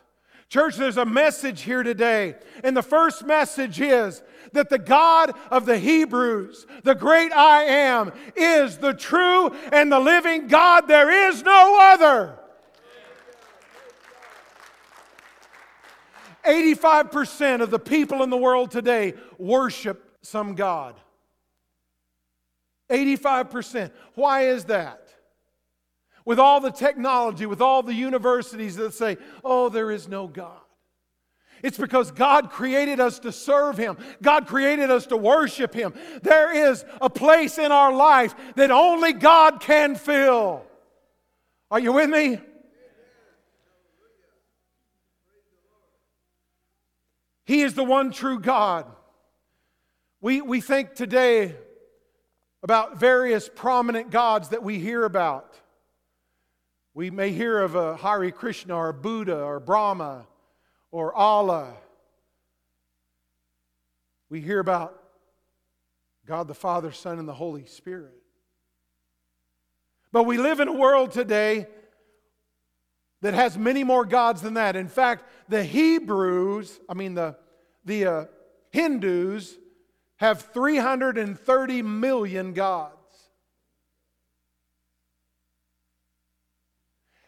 Church, 0.49 0.75
there's 0.75 0.97
a 0.97 1.05
message 1.05 1.61
here 1.61 1.85
today. 1.85 2.35
And 2.65 2.77
the 2.77 2.83
first 2.83 3.25
message 3.25 3.81
is 3.81 4.21
that 4.55 4.71
the 4.71 4.79
God 4.81 5.31
of 5.53 5.67
the 5.67 5.79
Hebrews, 5.79 6.67
the 6.83 6.97
great 6.97 7.31
I 7.31 7.63
am, 7.63 8.11
is 8.35 8.79
the 8.79 8.93
true 8.93 9.55
and 9.71 9.93
the 9.93 10.01
living 10.01 10.49
God. 10.49 10.89
There 10.89 11.29
is 11.29 11.45
no 11.45 11.79
other. 11.81 12.41
85% 16.45 17.61
of 17.61 17.71
the 17.71 17.79
people 17.79 18.25
in 18.25 18.31
the 18.31 18.37
world 18.37 18.73
today 18.73 19.15
worship 19.39 20.17
some 20.23 20.57
God. 20.57 20.97
85%. 22.91 23.93
Why 24.17 24.49
is 24.49 24.65
that? 24.65 25.04
With 26.25 26.39
all 26.39 26.61
the 26.61 26.71
technology, 26.71 27.47
with 27.47 27.61
all 27.61 27.83
the 27.83 27.95
universities 27.95 28.77
that 28.77 28.95
say, 28.95 29.17
oh, 29.45 29.69
there 29.69 29.91
is 29.91 30.09
no 30.09 30.27
God. 30.27 30.61
It's 31.63 31.79
because 31.79 32.11
God 32.11 32.51
created 32.51 33.01
us 33.01 33.19
to 33.21 33.33
serve 33.33 33.79
Him. 33.79 33.97
God 34.21 34.47
created 34.47 34.91
us 34.91 35.07
to 35.07 35.17
worship 35.17 35.73
Him. 35.73 35.95
There 36.23 36.71
is 36.71 36.85
a 37.01 37.09
place 37.09 37.57
in 37.57 37.73
our 37.73 37.93
life 37.93 38.35
that 38.57 38.71
only 38.71 39.15
God 39.15 39.61
can 39.61 39.95
fill. 39.95 40.65
Are 41.71 41.81
you 41.81 41.93
with 41.93 42.11
me? 42.11 42.39
He 47.47 47.63
is 47.63 47.75
the 47.75 47.85
one 47.85 48.11
true 48.11 48.39
God. 48.39 48.87
We, 50.21 50.41
we 50.41 50.61
think 50.61 50.95
today 50.95 51.55
about 52.63 52.99
various 52.99 53.51
prominent 53.55 54.11
gods 54.11 54.51
that 54.51 54.63
we 54.63 54.79
hear 54.79 55.05
about. 55.05 55.61
We 56.95 57.11
may 57.11 57.33
hear 57.33 57.61
of 57.61 57.75
a 57.75 57.97
Hare 57.97 58.31
Krishna 58.31 58.77
or 58.77 58.93
Buddha 58.93 59.41
or 59.41 59.59
Brahma 59.59 60.27
or 60.93 61.13
Allah. 61.13 61.75
We 64.31 64.41
hear 64.41 64.61
about 64.61 65.01
God 66.25 66.47
the 66.47 66.55
Father, 66.55 66.93
Son, 66.93 67.19
and 67.19 67.29
the 67.29 67.35
Holy 67.35 67.67
Spirit. 67.67 68.15
But 70.13 70.23
we 70.23 70.39
live 70.39 70.61
in 70.61 70.69
a 70.69 70.73
world 70.73 71.11
today 71.11 71.67
that 73.23 73.35
has 73.35 73.59
many 73.59 73.83
more 73.83 74.05
gods 74.05 74.41
than 74.43 74.55
that. 74.55 74.77
In 74.77 74.87
fact, 74.87 75.25
the 75.49 75.65
Hebrews, 75.65 76.79
I 76.89 76.95
mean, 76.95 77.15
the, 77.15 77.37
the 77.85 78.07
uh, 78.07 78.25
Hindus, 78.71 79.57
have 80.17 80.43
330 80.53 81.83
million 81.83 82.53
gods. 82.53 82.95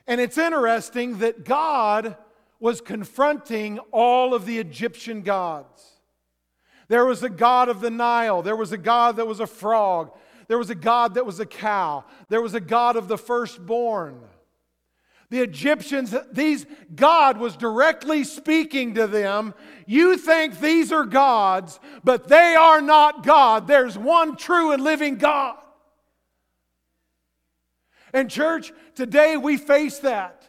And 0.07 0.21
it's 0.21 0.39
interesting 0.39 1.19
that 1.19 1.45
God 1.45 2.17
was 2.61 2.81
confronting 2.81 3.79
all 3.91 4.35
of 4.35 4.47
the 4.47 4.59
Egyptian 4.59 5.23
gods. 5.23 5.83
There 6.89 7.05
was 7.05 7.23
a 7.23 7.29
god 7.29 7.69
of 7.69 7.81
the 7.81 7.91
Nile, 7.91 8.43
there 8.43 8.57
was 8.57 8.73
a 8.73 8.79
god 8.79 9.17
that 9.17 9.27
was 9.27 9.41
a 9.41 9.47
frog, 9.47 10.13
there 10.49 10.59
was 10.59 10.71
a 10.71 10.75
God 10.75 11.15
that 11.15 11.27
was 11.27 11.41
a 11.41 11.47
cow. 11.47 12.05
There 12.29 12.41
was 12.41 12.55
a 12.55 12.61
God 12.61 12.97
of 12.97 13.09
the 13.09 13.19
firstborn. 13.19 14.21
The 15.29 15.41
Egyptians, 15.41 16.15
these 16.31 16.67
God 16.95 17.39
was 17.39 17.57
directly 17.57 18.23
speaking 18.23 18.95
to 18.95 19.09
them. 19.09 19.55
You 19.85 20.17
think 20.17 20.61
these 20.61 20.93
are 20.93 21.05
gods, 21.05 21.81
but 22.05 22.29
they 22.29 22.55
are 22.55 22.81
not 22.81 23.25
God. 23.25 23.67
There's 23.67 23.99
one 23.99 24.37
true 24.37 24.71
and 24.71 24.85
living 24.85 25.17
God. 25.17 25.57
And, 28.13 28.31
church, 28.31 28.73
today 28.95 29.37
we 29.37 29.57
face 29.57 29.99
that. 30.01 30.49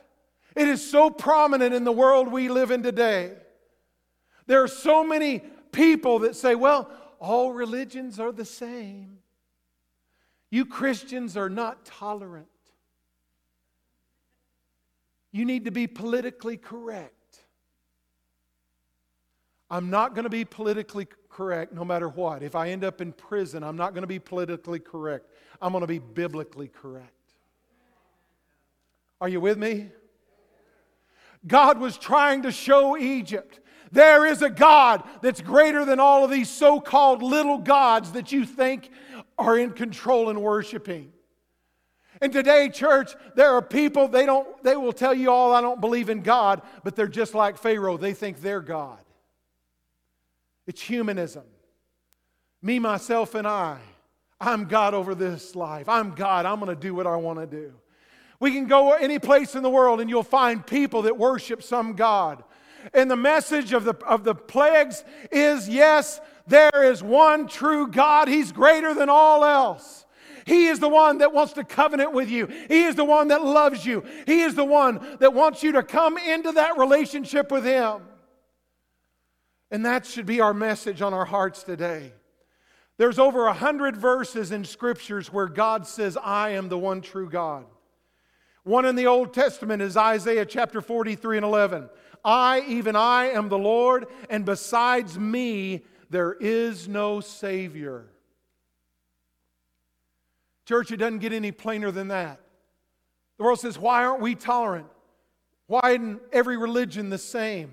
It 0.55 0.67
is 0.67 0.87
so 0.89 1.09
prominent 1.09 1.73
in 1.73 1.83
the 1.83 1.91
world 1.91 2.31
we 2.31 2.49
live 2.49 2.71
in 2.71 2.83
today. 2.83 3.33
There 4.47 4.63
are 4.63 4.67
so 4.67 5.03
many 5.03 5.43
people 5.71 6.19
that 6.19 6.35
say, 6.35 6.55
well, 6.55 6.89
all 7.19 7.51
religions 7.51 8.19
are 8.19 8.31
the 8.31 8.45
same. 8.45 9.19
You 10.49 10.65
Christians 10.65 11.35
are 11.35 11.49
not 11.49 11.85
tolerant. 11.85 12.47
You 15.31 15.45
need 15.45 15.65
to 15.65 15.71
be 15.71 15.87
politically 15.87 16.57
correct. 16.57 17.13
I'm 19.69 19.89
not 19.89 20.15
going 20.15 20.23
to 20.23 20.29
be 20.29 20.45
politically 20.45 21.07
correct 21.29 21.73
no 21.73 21.83
matter 21.83 22.07
what. 22.07 22.41
If 22.41 22.55
I 22.55 22.69
end 22.69 22.85
up 22.85 23.01
in 23.01 23.11
prison, 23.11 23.63
I'm 23.63 23.75
not 23.75 23.93
going 23.93 24.03
to 24.03 24.07
be 24.07 24.19
politically 24.19 24.79
correct. 24.79 25.29
I'm 25.61 25.73
going 25.73 25.81
to 25.81 25.87
be 25.87 25.99
biblically 25.99 26.69
correct. 26.69 27.16
Are 29.19 29.29
you 29.29 29.39
with 29.39 29.57
me? 29.57 29.89
God 31.45 31.79
was 31.79 31.97
trying 31.97 32.43
to 32.43 32.51
show 32.51 32.97
Egypt 32.97 33.59
there 33.91 34.25
is 34.25 34.41
a 34.41 34.49
God 34.49 35.03
that's 35.21 35.41
greater 35.41 35.85
than 35.85 35.99
all 35.99 36.23
of 36.23 36.31
these 36.31 36.49
so 36.49 36.79
called 36.79 37.21
little 37.21 37.57
gods 37.57 38.11
that 38.13 38.31
you 38.31 38.45
think 38.45 38.89
are 39.37 39.57
in 39.57 39.71
control 39.71 40.29
and 40.29 40.41
worshiping. 40.41 41.11
And 42.19 42.33
today, 42.33 42.69
church, 42.69 43.15
there 43.35 43.51
are 43.53 43.61
people, 43.61 44.07
they, 44.07 44.25
don't, 44.25 44.63
they 44.63 44.75
will 44.75 44.93
tell 44.93 45.13
you 45.13 45.31
all, 45.31 45.53
I 45.53 45.61
don't 45.61 45.79
believe 45.79 46.09
in 46.09 46.21
God, 46.21 46.63
but 46.83 46.95
they're 46.95 47.07
just 47.07 47.35
like 47.35 47.57
Pharaoh. 47.57 47.97
They 47.97 48.13
think 48.13 48.41
they're 48.41 48.61
God. 48.61 48.99
It's 50.65 50.81
humanism. 50.81 51.43
Me, 52.61 52.79
myself, 52.79 53.35
and 53.35 53.47
I. 53.47 53.77
I'm 54.41 54.65
God 54.65 54.93
over 54.93 55.15
this 55.15 55.55
life. 55.55 55.87
I'm 55.87 56.15
God. 56.15 56.45
I'm 56.45 56.59
going 56.59 56.75
to 56.75 56.79
do 56.79 56.93
what 56.93 57.07
I 57.07 57.15
want 57.15 57.39
to 57.39 57.45
do. 57.45 57.73
We 58.39 58.51
can 58.51 58.67
go 58.67 58.93
any 58.93 59.19
place 59.19 59.55
in 59.55 59.63
the 59.63 59.69
world 59.69 59.99
and 59.99 60.09
you'll 60.09 60.23
find 60.23 60.65
people 60.65 61.03
that 61.03 61.17
worship 61.17 61.63
some 61.63 61.93
God. 61.93 62.43
And 62.93 63.09
the 63.09 63.15
message 63.15 63.73
of 63.73 63.83
the, 63.83 63.95
of 64.05 64.23
the 64.23 64.35
plagues 64.35 65.03
is 65.31 65.67
yes, 65.67 66.19
there 66.45 66.83
is 66.83 67.03
one 67.03 67.47
true 67.47 67.87
God. 67.87 68.27
He's 68.27 68.51
greater 68.51 68.93
than 68.93 69.09
all 69.09 69.43
else. 69.43 70.05
He 70.45 70.67
is 70.67 70.79
the 70.79 70.87
one 70.87 71.17
that 71.17 71.33
wants 71.33 71.53
to 71.53 71.63
covenant 71.65 72.13
with 72.13 72.29
you. 72.29 72.45
He 72.45 72.83
is 72.83 72.95
the 72.95 73.03
one 73.03 73.27
that 73.29 73.43
loves 73.43 73.85
you. 73.85 74.05
He 74.25 74.41
is 74.41 74.55
the 74.55 74.63
one 74.63 75.17
that 75.19 75.33
wants 75.33 75.61
you 75.61 75.73
to 75.73 75.83
come 75.83 76.17
into 76.17 76.53
that 76.53 76.77
relationship 76.77 77.51
with 77.51 77.65
Him. 77.65 78.01
And 79.69 79.85
that 79.85 80.05
should 80.05 80.25
be 80.25 80.39
our 80.39 80.53
message 80.53 81.01
on 81.01 81.13
our 81.13 81.25
hearts 81.25 81.63
today. 81.63 82.13
There's 82.97 83.19
over 83.19 83.47
a 83.47 83.53
hundred 83.53 83.97
verses 83.97 84.53
in 84.53 84.63
scriptures 84.63 85.31
where 85.33 85.47
God 85.47 85.85
says, 85.85 86.17
I 86.17 86.51
am 86.51 86.69
the 86.69 86.77
one 86.77 87.01
true 87.01 87.29
God. 87.29 87.65
One 88.67 88.83
in 88.83 88.97
the 88.97 89.07
Old 89.07 89.33
Testament 89.33 89.81
is 89.81 89.95
Isaiah 89.95 90.45
chapter 90.45 90.81
43 90.81 91.37
and 91.37 91.45
11. 91.45 91.89
I, 92.25 92.65
even 92.67 92.97
I, 92.97 93.27
am 93.27 93.47
the 93.47 93.57
Lord, 93.57 94.07
and 94.29 94.43
besides 94.43 95.17
me, 95.17 95.85
there 96.09 96.33
is 96.33 96.85
no 96.85 97.21
Savior. 97.21 98.07
Church, 100.65 100.91
it 100.91 100.97
doesn't 100.97 101.19
get 101.19 101.31
any 101.31 101.53
plainer 101.53 101.91
than 101.91 102.09
that. 102.09 102.41
The 103.37 103.45
world 103.45 103.61
says, 103.61 103.79
Why 103.79 104.03
aren't 104.03 104.21
we 104.21 104.35
tolerant? 104.35 104.87
Why 105.67 105.91
isn't 105.91 106.19
every 106.33 106.57
religion 106.57 107.09
the 107.09 107.17
same? 107.17 107.71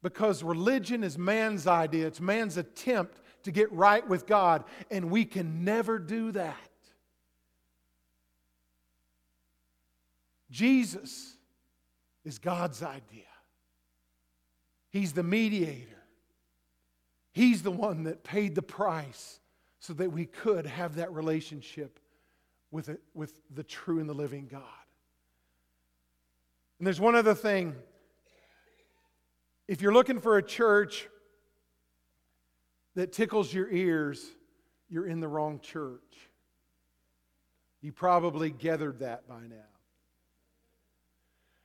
Because 0.00 0.44
religion 0.44 1.02
is 1.02 1.18
man's 1.18 1.66
idea, 1.66 2.06
it's 2.06 2.20
man's 2.20 2.56
attempt 2.56 3.20
to 3.42 3.50
get 3.50 3.72
right 3.72 4.08
with 4.08 4.26
God, 4.26 4.62
and 4.92 5.10
we 5.10 5.24
can 5.24 5.64
never 5.64 5.98
do 5.98 6.30
that. 6.32 6.56
Jesus 10.50 11.36
is 12.24 12.38
God's 12.38 12.82
idea. 12.82 13.22
He's 14.90 15.12
the 15.12 15.22
mediator. 15.22 16.04
He's 17.32 17.62
the 17.62 17.70
one 17.70 18.04
that 18.04 18.22
paid 18.22 18.54
the 18.54 18.62
price 18.62 19.40
so 19.80 19.92
that 19.94 20.12
we 20.12 20.24
could 20.24 20.66
have 20.66 20.96
that 20.96 21.12
relationship 21.12 21.98
with, 22.70 22.88
it, 22.88 23.02
with 23.12 23.40
the 23.54 23.64
true 23.64 23.98
and 23.98 24.08
the 24.08 24.14
living 24.14 24.48
God. 24.50 24.62
And 26.78 26.86
there's 26.86 27.00
one 27.00 27.14
other 27.14 27.34
thing. 27.34 27.74
If 29.66 29.82
you're 29.82 29.92
looking 29.92 30.20
for 30.20 30.38
a 30.38 30.42
church 30.42 31.08
that 32.94 33.12
tickles 33.12 33.52
your 33.52 33.68
ears, 33.70 34.24
you're 34.88 35.06
in 35.06 35.20
the 35.20 35.28
wrong 35.28 35.58
church. 35.60 36.28
You 37.80 37.92
probably 37.92 38.50
gathered 38.50 39.00
that 39.00 39.28
by 39.28 39.40
now. 39.48 39.73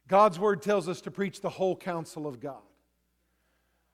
God's 0.10 0.40
word 0.40 0.62
tells 0.64 0.90
us 0.90 1.02
to 1.02 1.12
preach 1.12 1.40
the 1.40 1.50
whole 1.50 1.76
counsel 1.76 2.28
of 2.28 2.42
God. 2.42 2.64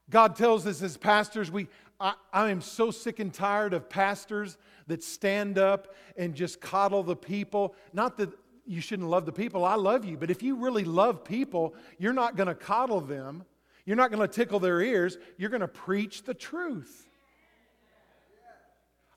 God 0.10 0.36
tells 0.36 0.66
us 0.66 0.82
as 0.82 0.98
pastors, 0.98 1.52
we, 1.52 1.68
I, 2.00 2.14
I, 2.32 2.50
am 2.50 2.62
so 2.62 2.90
sick 2.90 3.20
and 3.20 3.34
tired 3.34 3.74
of 3.74 3.90
pastors 3.90 4.58
that 4.88 5.04
stand 5.04 5.58
up 5.58 5.94
and 6.16 6.34
just 6.34 6.62
coddle 6.62 7.04
the 7.04 7.16
people. 7.16 7.76
Not 7.92 8.18
that 8.18 8.30
you 8.66 8.82
shouldn't 8.82 9.10
love 9.10 9.26
the 9.26 9.32
people, 9.32 9.66
I 9.66 9.76
love 9.76 10.06
you, 10.06 10.16
but 10.18 10.32
if 10.32 10.42
you 10.42 10.56
really 10.56 10.86
love 10.86 11.24
people, 11.24 11.76
you're 11.98 12.14
not 12.14 12.36
going 12.36 12.48
to 12.48 12.56
coddle 12.56 13.02
them. 13.02 13.44
You're 13.86 13.98
not 13.98 14.10
going 14.10 14.28
to 14.28 14.34
tickle 14.34 14.60
their 14.60 14.82
ears. 14.82 15.18
You're 15.38 15.50
going 15.50 15.62
to 15.62 15.68
preach 15.68 16.24
the 16.24 16.34
truth. 16.34 17.10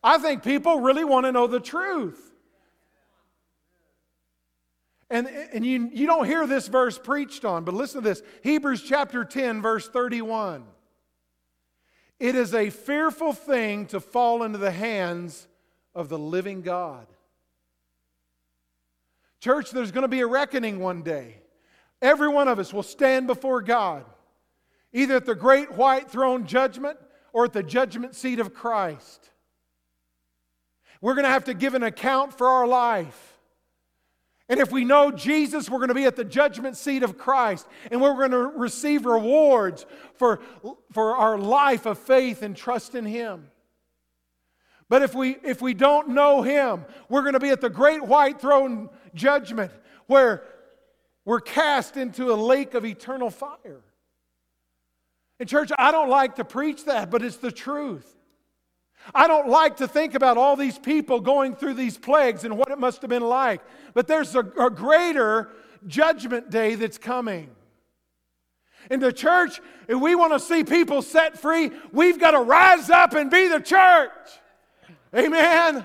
I 0.02 0.18
think 0.18 0.42
people 0.42 0.80
really 0.80 1.04
want 1.04 1.26
to 1.26 1.32
know 1.32 1.46
the 1.46 1.60
truth. 1.60 2.32
And, 5.10 5.26
and 5.26 5.64
you, 5.64 5.90
you 5.92 6.06
don't 6.06 6.26
hear 6.26 6.46
this 6.46 6.68
verse 6.68 6.98
preached 6.98 7.44
on, 7.44 7.64
but 7.64 7.74
listen 7.74 8.02
to 8.02 8.08
this 8.08 8.22
Hebrews 8.42 8.82
chapter 8.82 9.24
10, 9.24 9.62
verse 9.62 9.88
31. 9.88 10.64
It 12.20 12.34
is 12.34 12.52
a 12.52 12.70
fearful 12.70 13.32
thing 13.32 13.86
to 13.86 14.00
fall 14.00 14.42
into 14.42 14.58
the 14.58 14.70
hands 14.70 15.46
of 15.94 16.08
the 16.08 16.18
living 16.18 16.62
God. 16.62 17.06
Church, 19.40 19.70
there's 19.70 19.92
going 19.92 20.02
to 20.02 20.08
be 20.08 20.20
a 20.20 20.26
reckoning 20.26 20.80
one 20.80 21.02
day. 21.02 21.36
Every 22.02 22.28
one 22.28 22.48
of 22.48 22.58
us 22.58 22.72
will 22.72 22.82
stand 22.82 23.26
before 23.26 23.62
God, 23.62 24.04
either 24.92 25.16
at 25.16 25.26
the 25.26 25.34
great 25.34 25.72
white 25.72 26.10
throne 26.10 26.46
judgment 26.46 26.98
or 27.32 27.44
at 27.44 27.52
the 27.52 27.62
judgment 27.62 28.14
seat 28.14 28.40
of 28.40 28.52
Christ. 28.52 29.30
We're 31.00 31.14
going 31.14 31.24
to 31.24 31.30
have 31.30 31.44
to 31.44 31.54
give 31.54 31.74
an 31.74 31.84
account 31.84 32.36
for 32.36 32.48
our 32.48 32.66
life. 32.66 33.37
And 34.48 34.60
if 34.60 34.72
we 34.72 34.84
know 34.84 35.10
Jesus, 35.10 35.68
we're 35.68 35.78
going 35.78 35.88
to 35.88 35.94
be 35.94 36.06
at 36.06 36.16
the 36.16 36.24
judgment 36.24 36.76
seat 36.76 37.02
of 37.02 37.18
Christ 37.18 37.66
and 37.90 38.00
we're 38.00 38.14
going 38.14 38.30
to 38.30 38.58
receive 38.58 39.04
rewards 39.04 39.84
for, 40.14 40.40
for 40.92 41.16
our 41.16 41.36
life 41.36 41.84
of 41.84 41.98
faith 41.98 42.42
and 42.42 42.56
trust 42.56 42.94
in 42.94 43.04
Him. 43.04 43.50
But 44.88 45.02
if 45.02 45.14
we, 45.14 45.36
if 45.44 45.60
we 45.60 45.74
don't 45.74 46.10
know 46.10 46.40
Him, 46.40 46.86
we're 47.10 47.20
going 47.20 47.34
to 47.34 47.40
be 47.40 47.50
at 47.50 47.60
the 47.60 47.68
great 47.68 48.02
white 48.02 48.40
throne 48.40 48.88
judgment 49.14 49.70
where 50.06 50.44
we're 51.26 51.40
cast 51.40 51.98
into 51.98 52.32
a 52.32 52.36
lake 52.36 52.72
of 52.72 52.86
eternal 52.86 53.28
fire. 53.28 53.82
And, 55.38 55.48
church, 55.48 55.70
I 55.78 55.92
don't 55.92 56.08
like 56.08 56.36
to 56.36 56.44
preach 56.44 56.86
that, 56.86 57.10
but 57.10 57.22
it's 57.22 57.36
the 57.36 57.52
truth. 57.52 58.17
I 59.14 59.26
don't 59.26 59.48
like 59.48 59.78
to 59.78 59.88
think 59.88 60.14
about 60.14 60.36
all 60.36 60.56
these 60.56 60.78
people 60.78 61.20
going 61.20 61.56
through 61.56 61.74
these 61.74 61.96
plagues 61.96 62.44
and 62.44 62.56
what 62.56 62.70
it 62.70 62.78
must 62.78 63.00
have 63.02 63.10
been 63.10 63.22
like. 63.22 63.62
But 63.94 64.06
there's 64.06 64.34
a, 64.34 64.40
a 64.40 64.70
greater 64.70 65.50
judgment 65.86 66.50
day 66.50 66.74
that's 66.74 66.98
coming. 66.98 67.50
In 68.90 69.00
the 69.00 69.12
church, 69.12 69.60
if 69.86 69.98
we 70.00 70.14
want 70.14 70.32
to 70.32 70.40
see 70.40 70.64
people 70.64 71.02
set 71.02 71.38
free, 71.38 71.70
we've 71.92 72.18
got 72.18 72.32
to 72.32 72.40
rise 72.40 72.90
up 72.90 73.14
and 73.14 73.30
be 73.30 73.48
the 73.48 73.60
church. 73.60 74.12
Amen. 75.14 75.84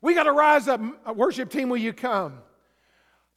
We 0.00 0.14
got 0.14 0.24
to 0.24 0.32
rise 0.32 0.68
up. 0.68 0.80
Worship 1.14 1.50
team, 1.50 1.68
will 1.68 1.78
you 1.78 1.92
come? 1.92 2.38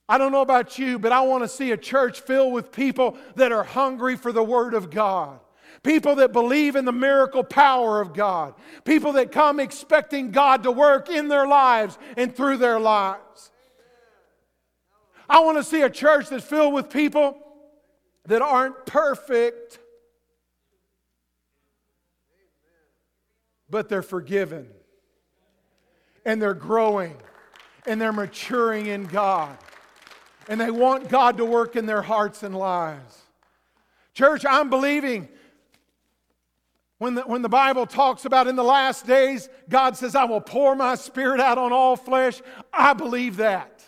I 0.07 0.17
don't 0.17 0.31
know 0.31 0.41
about 0.41 0.77
you, 0.77 0.99
but 0.99 1.11
I 1.11 1.21
want 1.21 1.43
to 1.43 1.47
see 1.47 1.71
a 1.71 1.77
church 1.77 2.19
filled 2.19 2.53
with 2.53 2.71
people 2.71 3.17
that 3.35 3.51
are 3.51 3.63
hungry 3.63 4.17
for 4.17 4.31
the 4.31 4.43
Word 4.43 4.73
of 4.73 4.89
God. 4.89 5.39
People 5.83 6.15
that 6.15 6.31
believe 6.31 6.75
in 6.75 6.85
the 6.85 6.91
miracle 6.91 7.43
power 7.43 8.01
of 8.01 8.13
God. 8.13 8.53
People 8.85 9.13
that 9.13 9.31
come 9.31 9.59
expecting 9.59 10.31
God 10.31 10.63
to 10.63 10.71
work 10.71 11.09
in 11.09 11.27
their 11.27 11.47
lives 11.47 11.97
and 12.17 12.35
through 12.35 12.57
their 12.57 12.79
lives. 12.79 13.51
I 15.27 15.39
want 15.39 15.57
to 15.57 15.63
see 15.63 15.81
a 15.81 15.89
church 15.89 16.29
that's 16.29 16.45
filled 16.45 16.73
with 16.73 16.89
people 16.89 17.37
that 18.25 18.41
aren't 18.41 18.85
perfect, 18.85 19.79
but 23.69 23.89
they're 23.89 24.03
forgiven 24.03 24.67
and 26.25 26.39
they're 26.39 26.53
growing 26.53 27.15
and 27.87 27.99
they're 27.99 28.13
maturing 28.13 28.85
in 28.85 29.05
God 29.05 29.57
and 30.47 30.59
they 30.59 30.69
want 30.69 31.09
God 31.09 31.37
to 31.37 31.45
work 31.45 31.75
in 31.75 31.85
their 31.85 32.01
hearts 32.01 32.43
and 32.43 32.55
lives. 32.55 33.21
Church, 34.13 34.45
I'm 34.45 34.69
believing 34.69 35.29
when 37.01 37.15
the, 37.15 37.23
when 37.23 37.41
the 37.41 37.49
Bible 37.49 37.87
talks 37.87 38.25
about 38.25 38.45
in 38.45 38.55
the 38.55 38.63
last 38.63 39.07
days, 39.07 39.49
God 39.67 39.97
says, 39.97 40.13
I 40.13 40.25
will 40.25 40.39
pour 40.39 40.75
my 40.75 40.93
spirit 40.93 41.41
out 41.41 41.57
on 41.57 41.73
all 41.73 41.95
flesh. 41.95 42.39
I 42.71 42.93
believe 42.93 43.37
that. 43.37 43.83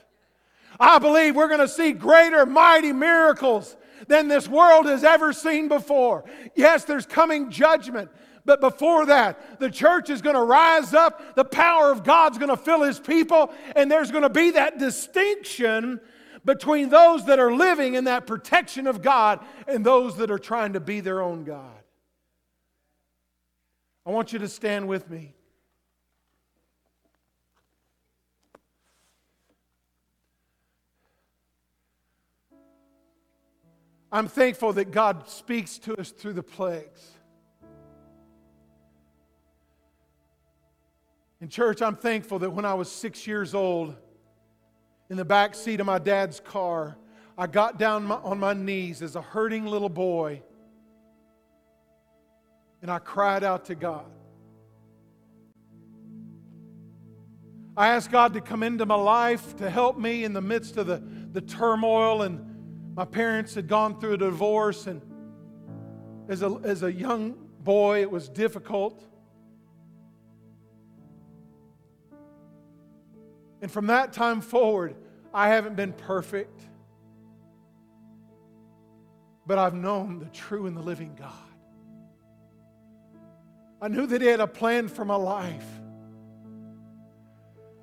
I 0.79 0.97
believe 0.97 1.35
we're 1.35 1.47
going 1.47 1.59
to 1.59 1.67
see 1.67 1.91
greater, 1.91 2.43
mighty 2.47 2.91
miracles 2.91 3.77
than 4.07 4.29
this 4.29 4.47
world 4.47 4.87
has 4.87 5.03
ever 5.03 5.31
seen 5.31 5.67
before. 5.67 6.25
Yes, 6.55 6.85
there's 6.85 7.05
coming 7.05 7.51
judgment. 7.51 8.09
But 8.45 8.59
before 8.59 9.05
that, 9.05 9.59
the 9.59 9.69
church 9.69 10.09
is 10.09 10.23
going 10.23 10.35
to 10.35 10.41
rise 10.41 10.95
up. 10.95 11.35
The 11.35 11.45
power 11.45 11.91
of 11.91 12.03
God's 12.03 12.39
going 12.39 12.49
to 12.49 12.57
fill 12.57 12.81
his 12.81 12.99
people. 12.99 13.53
And 13.75 13.91
there's 13.91 14.09
going 14.09 14.23
to 14.23 14.29
be 14.29 14.49
that 14.51 14.79
distinction 14.79 15.99
between 16.45 16.89
those 16.89 17.27
that 17.27 17.37
are 17.37 17.53
living 17.53 17.93
in 17.93 18.05
that 18.05 18.25
protection 18.25 18.87
of 18.87 19.03
God 19.03 19.45
and 19.67 19.85
those 19.85 20.17
that 20.17 20.31
are 20.31 20.39
trying 20.39 20.73
to 20.73 20.79
be 20.79 20.99
their 20.99 21.21
own 21.21 21.43
God. 21.43 21.82
I 24.05 24.11
want 24.11 24.33
you 24.33 24.39
to 24.39 24.47
stand 24.49 24.87
with 24.87 25.09
me. 25.09 25.33
I'm 34.11 34.27
thankful 34.27 34.73
that 34.73 34.91
God 34.91 35.27
speaks 35.27 35.79
to 35.79 35.95
us 35.99 36.11
through 36.11 36.33
the 36.33 36.43
plagues. 36.43 37.09
In 41.41 41.49
church, 41.49 41.81
I'm 41.81 41.95
thankful 41.95 42.39
that 42.39 42.49
when 42.51 42.63
I 42.63 42.73
was 42.73 42.91
six 42.91 43.25
years 43.25 43.55
old, 43.55 43.95
in 45.09 45.17
the 45.17 45.25
back 45.25 45.55
seat 45.55 45.79
of 45.79 45.85
my 45.85 45.97
dad's 45.97 46.39
car, 46.39 46.95
I 47.37 47.47
got 47.47 47.79
down 47.79 48.11
on 48.11 48.39
my 48.39 48.53
knees 48.53 49.01
as 49.01 49.15
a 49.15 49.21
hurting 49.21 49.65
little 49.65 49.89
boy 49.89 50.41
and 52.83 52.91
I 52.91 52.99
cried 52.99 53.45
out 53.45 53.65
to 53.65 53.75
God. 53.75 54.05
I 57.77 57.87
asked 57.87 58.11
God 58.11 58.33
to 58.33 58.41
come 58.41 58.61
into 58.61 58.85
my 58.85 58.95
life 58.95 59.55
to 59.57 59.69
help 59.69 59.97
me 59.97 60.25
in 60.25 60.33
the 60.33 60.41
midst 60.41 60.75
of 60.75 60.85
the, 60.85 61.01
the 61.31 61.39
turmoil 61.41 62.21
and 62.21 62.93
my 62.93 63.05
parents 63.05 63.55
had 63.55 63.67
gone 63.67 63.99
through 63.99 64.13
a 64.13 64.17
divorce, 64.17 64.85
and 64.85 65.01
as 66.27 66.43
a, 66.43 66.59
as 66.63 66.83
a 66.83 66.91
young 66.91 67.35
boy, 67.61 68.01
it 68.01 68.11
was 68.11 68.29
difficult. 68.29 69.03
And 73.61 73.71
from 73.71 73.87
that 73.87 74.13
time 74.13 74.41
forward, 74.41 74.95
I 75.33 75.47
haven't 75.47 75.75
been 75.75 75.93
perfect, 75.93 76.61
but 79.47 79.57
I've 79.57 79.73
known 79.73 80.19
the 80.19 80.25
true 80.25 80.67
and 80.67 80.77
the 80.77 80.81
living 80.81 81.15
God. 81.17 81.52
I 83.83 83.89
knew 83.89 84.07
that 84.07 84.21
He 84.21 84.27
had 84.29 84.39
a 84.39 84.47
plan 84.47 84.87
for 84.87 85.03
my 85.03 85.17
life. 85.17 85.67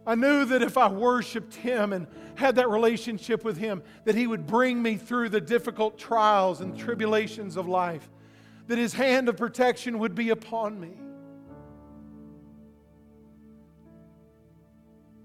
I 0.07 0.15
knew 0.15 0.47
that 0.47 0.63
if 0.63 0.79
I 0.79 0.89
worshiped 0.89 1.55
Him 1.55 1.93
and 1.93 2.07
had 2.37 2.57
that 2.57 2.71
relationship 2.71 3.45
with 3.45 3.59
Him, 3.59 3.83
that 4.05 4.15
He 4.15 4.27
would 4.27 4.47
bring 4.47 4.83
me 4.83 4.97
through 4.97 5.29
the 5.29 5.43
difficult 5.43 5.99
trials 5.99 6.63
and 6.63 6.75
tribulations 6.75 7.59
of 7.59 7.69
life, 7.69 8.09
that 8.69 8.79
His 8.79 8.95
hand 8.95 9.29
of 9.29 9.37
protection 9.37 9.99
would 9.99 10.15
be 10.15 10.31
upon 10.31 10.81
me. 10.81 10.93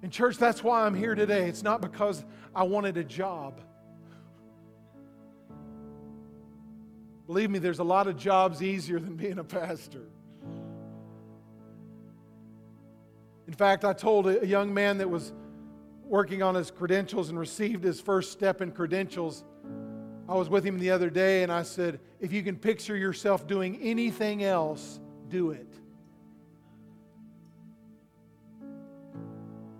In 0.03 0.09
church, 0.09 0.35
that's 0.35 0.61
why 0.61 0.85
I'm 0.85 0.93
here 0.93 1.15
today. 1.15 1.47
It's 1.47 1.63
not 1.63 1.79
because 1.79 2.25
I 2.53 2.63
wanted 2.63 2.97
a 2.97 3.03
job. 3.05 3.61
Believe 7.27 7.49
me, 7.49 7.59
there's 7.59 7.79
a 7.79 7.83
lot 7.85 8.07
of 8.07 8.17
jobs 8.17 8.61
easier 8.61 8.99
than 8.99 9.15
being 9.15 9.39
a 9.39 9.43
pastor. 9.45 10.09
In 13.47 13.53
fact, 13.53 13.85
I 13.85 13.93
told 13.93 14.27
a 14.27 14.45
young 14.45 14.73
man 14.73 14.97
that 14.97 15.09
was 15.09 15.33
working 16.03 16.41
on 16.41 16.55
his 16.55 16.71
credentials 16.71 17.29
and 17.29 17.39
received 17.39 17.83
his 17.83 17.99
first 17.99 18.31
step 18.31 18.61
in 18.61 18.71
credentials. 18.71 19.43
I 20.27 20.35
was 20.35 20.49
with 20.49 20.63
him 20.63 20.79
the 20.79 20.91
other 20.91 21.09
day 21.09 21.43
and 21.43 21.51
I 21.51 21.63
said, 21.63 21.99
if 22.19 22.31
you 22.31 22.41
can 22.41 22.55
picture 22.55 22.95
yourself 22.95 23.47
doing 23.47 23.79
anything 23.81 24.43
else, 24.43 24.99
do 25.29 25.51
it. 25.51 25.67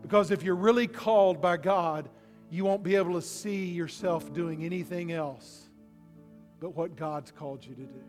Because 0.02 0.30
if 0.30 0.44
you're 0.44 0.56
really 0.56 0.88
called 0.88 1.42
by 1.42 1.58
God, 1.58 2.10
you 2.52 2.64
won't 2.64 2.84
be 2.84 2.96
able 2.96 3.14
to 3.16 3.22
see 3.22 3.66
yourself 3.66 4.32
doing 4.34 4.64
anything 4.64 5.12
else 5.12 5.64
but 6.60 6.76
what 6.76 6.96
God's 6.96 7.32
called 7.32 7.66
you 7.66 7.74
to 7.74 7.82
do. 7.82 8.04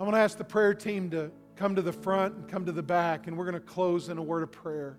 I'm 0.00 0.06
going 0.06 0.12
to 0.12 0.18
ask 0.18 0.38
the 0.38 0.44
prayer 0.44 0.74
team 0.74 1.10
to 1.10 1.30
come 1.58 1.74
to 1.74 1.82
the 1.82 1.92
front 1.92 2.36
and 2.36 2.48
come 2.48 2.64
to 2.64 2.72
the 2.72 2.82
back, 2.82 3.26
and 3.26 3.36
we're 3.36 3.44
going 3.44 3.54
to 3.54 3.60
close 3.60 4.08
in 4.08 4.16
a 4.16 4.22
word 4.22 4.44
of 4.44 4.52
prayer. 4.52 4.96